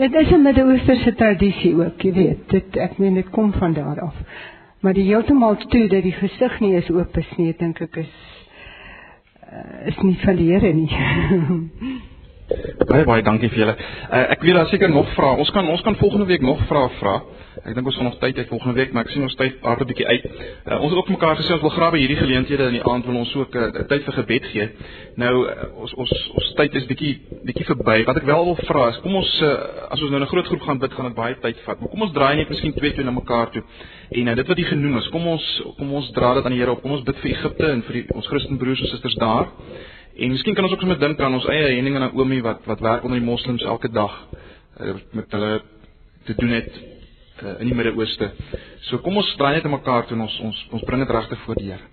Dit 0.00 0.14
is 0.14 0.30
'n 0.30 0.42
Midde-Oosterse 0.42 1.14
tradisie 1.14 1.74
ook, 1.76 2.02
jy 2.02 2.12
weet. 2.12 2.48
Dit 2.48 2.76
ek 2.76 2.98
meen 2.98 3.14
dit 3.14 3.30
kom 3.30 3.52
van 3.52 3.72
daar 3.72 4.00
af. 4.00 4.14
Maar 4.80 4.92
die 4.92 5.04
heeltemal 5.04 5.56
toe 5.56 5.88
dat 5.88 6.02
die 6.02 6.12
gesig 6.12 6.60
nie 6.60 6.74
is 6.76 6.90
oop 6.90 7.16
nie, 7.36 7.54
dink 7.58 7.80
ek 7.80 7.96
is 7.96 8.14
uh, 9.52 9.86
is 9.86 9.98
nie 10.00 10.16
van 10.22 10.36
die 10.36 10.52
Here 10.52 10.72
nie. 10.72 10.88
Baie 12.90 13.04
baie 13.04 13.22
dankie 13.22 13.48
vir 13.48 13.58
julle. 13.58 13.76
Uh, 14.10 14.30
ek 14.30 14.40
weet 14.40 14.54
daar 14.54 14.66
seker 14.66 14.90
nog 14.90 15.12
vrae. 15.14 15.36
Ons 15.36 15.50
kan 15.50 15.68
ons 15.68 15.82
kan 15.82 15.96
volgende 15.96 16.26
week 16.26 16.42
nog 16.42 16.64
vrae 16.66 16.88
vra. 16.88 17.20
Ek 17.60 17.74
dink 17.76 17.86
ons 17.90 17.96
gaan 17.98 18.06
nog 18.08 18.16
tyd 18.22 18.38
hê 18.40 18.46
volgende 18.48 18.78
week, 18.78 18.92
maar 18.96 19.04
ek 19.04 19.10
sien 19.12 19.24
ons 19.26 19.34
tyd 19.36 19.58
hard 19.60 19.82
'n 19.82 19.88
bietjie 19.90 20.06
uit. 20.06 20.24
Uh, 20.24 20.80
ons 20.80 20.92
het 20.92 20.98
ook 20.98 21.10
mekaar 21.12 21.36
gesê 21.36 21.52
ons 21.52 21.60
wil 21.60 21.74
graag 21.74 21.92
by 21.92 21.98
hierdie 22.00 22.16
geleenthede 22.16 22.68
in 22.72 22.76
die 22.78 22.84
aand 22.88 23.04
wil 23.04 23.18
ons 23.20 23.34
ook 23.36 23.54
'n 23.54 23.76
uh, 23.76 23.84
tyd 23.90 24.04
vir 24.04 24.14
gebed 24.16 24.44
gee. 24.52 24.68
Nou 25.16 25.34
uh, 25.44 25.68
ons 25.76 25.92
ons 25.94 26.12
ons 26.40 26.52
tyd 26.56 26.74
is 26.74 26.86
bietjie 26.86 27.20
bietjie 27.44 27.66
verby. 27.68 28.04
Wat 28.04 28.16
ek 28.16 28.24
wel 28.24 28.44
wil 28.44 28.56
vra 28.64 28.88
is 28.88 29.00
kom 29.04 29.14
ons 29.14 29.32
uh, 29.42 29.52
as 29.92 30.00
ons 30.00 30.10
nou 30.10 30.20
'n 30.20 30.26
groot 30.32 30.46
groep 30.46 30.62
gaan 30.62 30.78
bid, 30.78 30.92
gaan 30.92 31.06
dit 31.06 31.14
baie 31.14 31.36
tyd 31.40 31.56
vat. 31.66 31.80
Maar 31.80 31.88
kom 31.88 32.02
ons 32.02 32.12
draai 32.12 32.36
net 32.36 32.48
miskien 32.48 32.72
twee 32.72 32.92
twee 32.92 33.04
na 33.04 33.10
mekaar 33.10 33.50
toe. 33.50 33.62
En 34.10 34.28
uh, 34.28 34.34
dit 34.34 34.46
wat 34.46 34.58
jy 34.58 34.64
genoem 34.64 34.96
is, 34.96 35.08
kom 35.08 35.26
ons 35.26 35.62
kom 35.76 35.92
ons 35.92 36.10
dra 36.12 36.34
dit 36.34 36.44
aan 36.44 36.52
die 36.52 36.60
Here 36.60 36.70
op. 36.70 36.82
Kom 36.82 36.92
ons 36.92 37.04
bid 37.04 37.16
vir 37.16 37.30
Egipte 37.30 37.66
en 37.66 37.82
vir 37.82 37.92
die, 37.92 38.04
ons 38.14 38.26
Christen 38.26 38.56
broers 38.56 38.80
en 38.80 38.86
susters 38.86 39.14
daar. 39.14 39.52
En 40.16 40.30
miskien 40.30 40.54
kan 40.54 40.64
ons 40.64 40.72
ook 40.72 40.80
sommer 40.80 40.98
dink 40.98 41.20
aan 41.20 41.34
ons 41.34 41.46
eie 41.46 41.76
Henning 41.76 41.94
en 41.96 42.08
Naomi 42.08 42.40
wat 42.40 42.64
wat 42.64 42.80
werk 42.80 43.04
onder 43.04 43.20
die 43.20 43.26
moslems 43.26 43.62
elke 43.62 43.88
dag 43.88 44.16
uh, 44.80 44.94
met 45.12 45.30
hulle 45.32 45.60
te 46.24 46.34
doen 46.34 46.56
het 46.56 46.99
uh, 47.42 47.56
in 47.60 47.70
die 47.70 47.76
Midde-Ooste. 47.76 48.30
So 48.88 48.98
kom 49.04 49.16
ons 49.20 49.30
draai 49.38 49.56
net 49.56 49.64
aan 49.64 49.76
mekaar 49.76 50.06
toe 50.06 50.16
en 50.16 50.26
ons 50.26 50.36
ons 50.48 50.60
ons 50.76 50.84
bring 50.88 51.02
dit 51.04 51.14
regtig 51.16 51.42
voor 51.46 51.60
die 51.60 51.70
Here. 51.72 51.86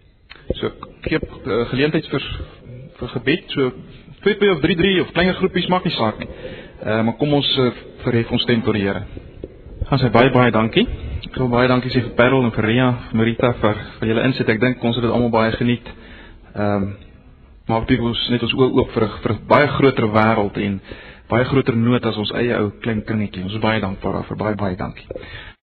So 0.59 0.71
gee 1.07 1.19
uh, 1.19 1.63
geleentheid 1.71 2.09
vir 2.11 2.27
vir 2.99 3.13
gebed. 3.15 3.55
So 3.55 3.71
2 4.27 4.51
of 4.51 4.61
3 4.65 4.77
3 4.83 5.01
of 5.01 5.11
kleiner 5.15 5.37
groepies 5.39 5.69
maak 5.71 5.85
nie 5.85 5.95
saak 5.95 6.19
nie. 6.19 6.29
Uh, 6.83 7.01
maar 7.07 7.17
kom 7.21 7.33
ons 7.33 7.49
uh, 7.57 7.71
verhef 8.03 8.31
ons 8.31 8.45
stem 8.47 8.63
tot 8.65 8.77
die 8.77 8.85
Here. 8.87 9.05
Gaan 9.87 10.01
sy 10.03 10.11
baie 10.13 10.31
baie 10.33 10.51
dankie. 10.51 10.85
Ek 11.27 11.35
wil 11.39 11.51
baie 11.51 11.67
dankie 11.69 11.91
sê 11.93 12.01
vir 12.03 12.15
Parel 12.17 12.45
en 12.45 12.53
vir 12.55 12.65
Ria, 12.69 12.87
vir 13.09 13.19
Marita 13.21 13.51
vir 13.61 13.83
vir 13.99 14.13
julle 14.13 14.29
inset. 14.29 14.49
Ek 14.49 14.63
dink 14.63 14.83
ons 14.83 14.97
het 14.97 15.05
dit 15.05 15.13
almal 15.13 15.33
baie 15.33 15.53
geniet. 15.59 15.91
Ehm 16.55 16.87
um, 16.87 16.95
maar 17.67 17.83
dit 17.83 17.99
was 17.99 18.19
net 18.31 18.43
ons 18.45 18.53
oë 18.55 18.67
oop 18.79 18.93
vir 18.95 19.03
vir 19.23 19.31
'n 19.33 19.39
baie 19.47 19.67
groter 19.67 20.05
wêreld 20.07 20.57
en 20.57 20.79
baie 21.31 21.45
groter 21.49 21.75
nood 21.75 22.05
as 22.07 22.17
ons 22.17 22.31
eie 22.39 22.55
ou 22.61 22.71
klein 22.83 23.03
kringetjie. 23.07 23.43
Ons 23.43 23.57
is 23.57 23.63
baie 23.63 23.81
dankbaar 23.83 24.19
daarvoor. 24.21 24.39
Baie 24.43 24.55
baie 24.59 24.77
dankie. 24.79 25.07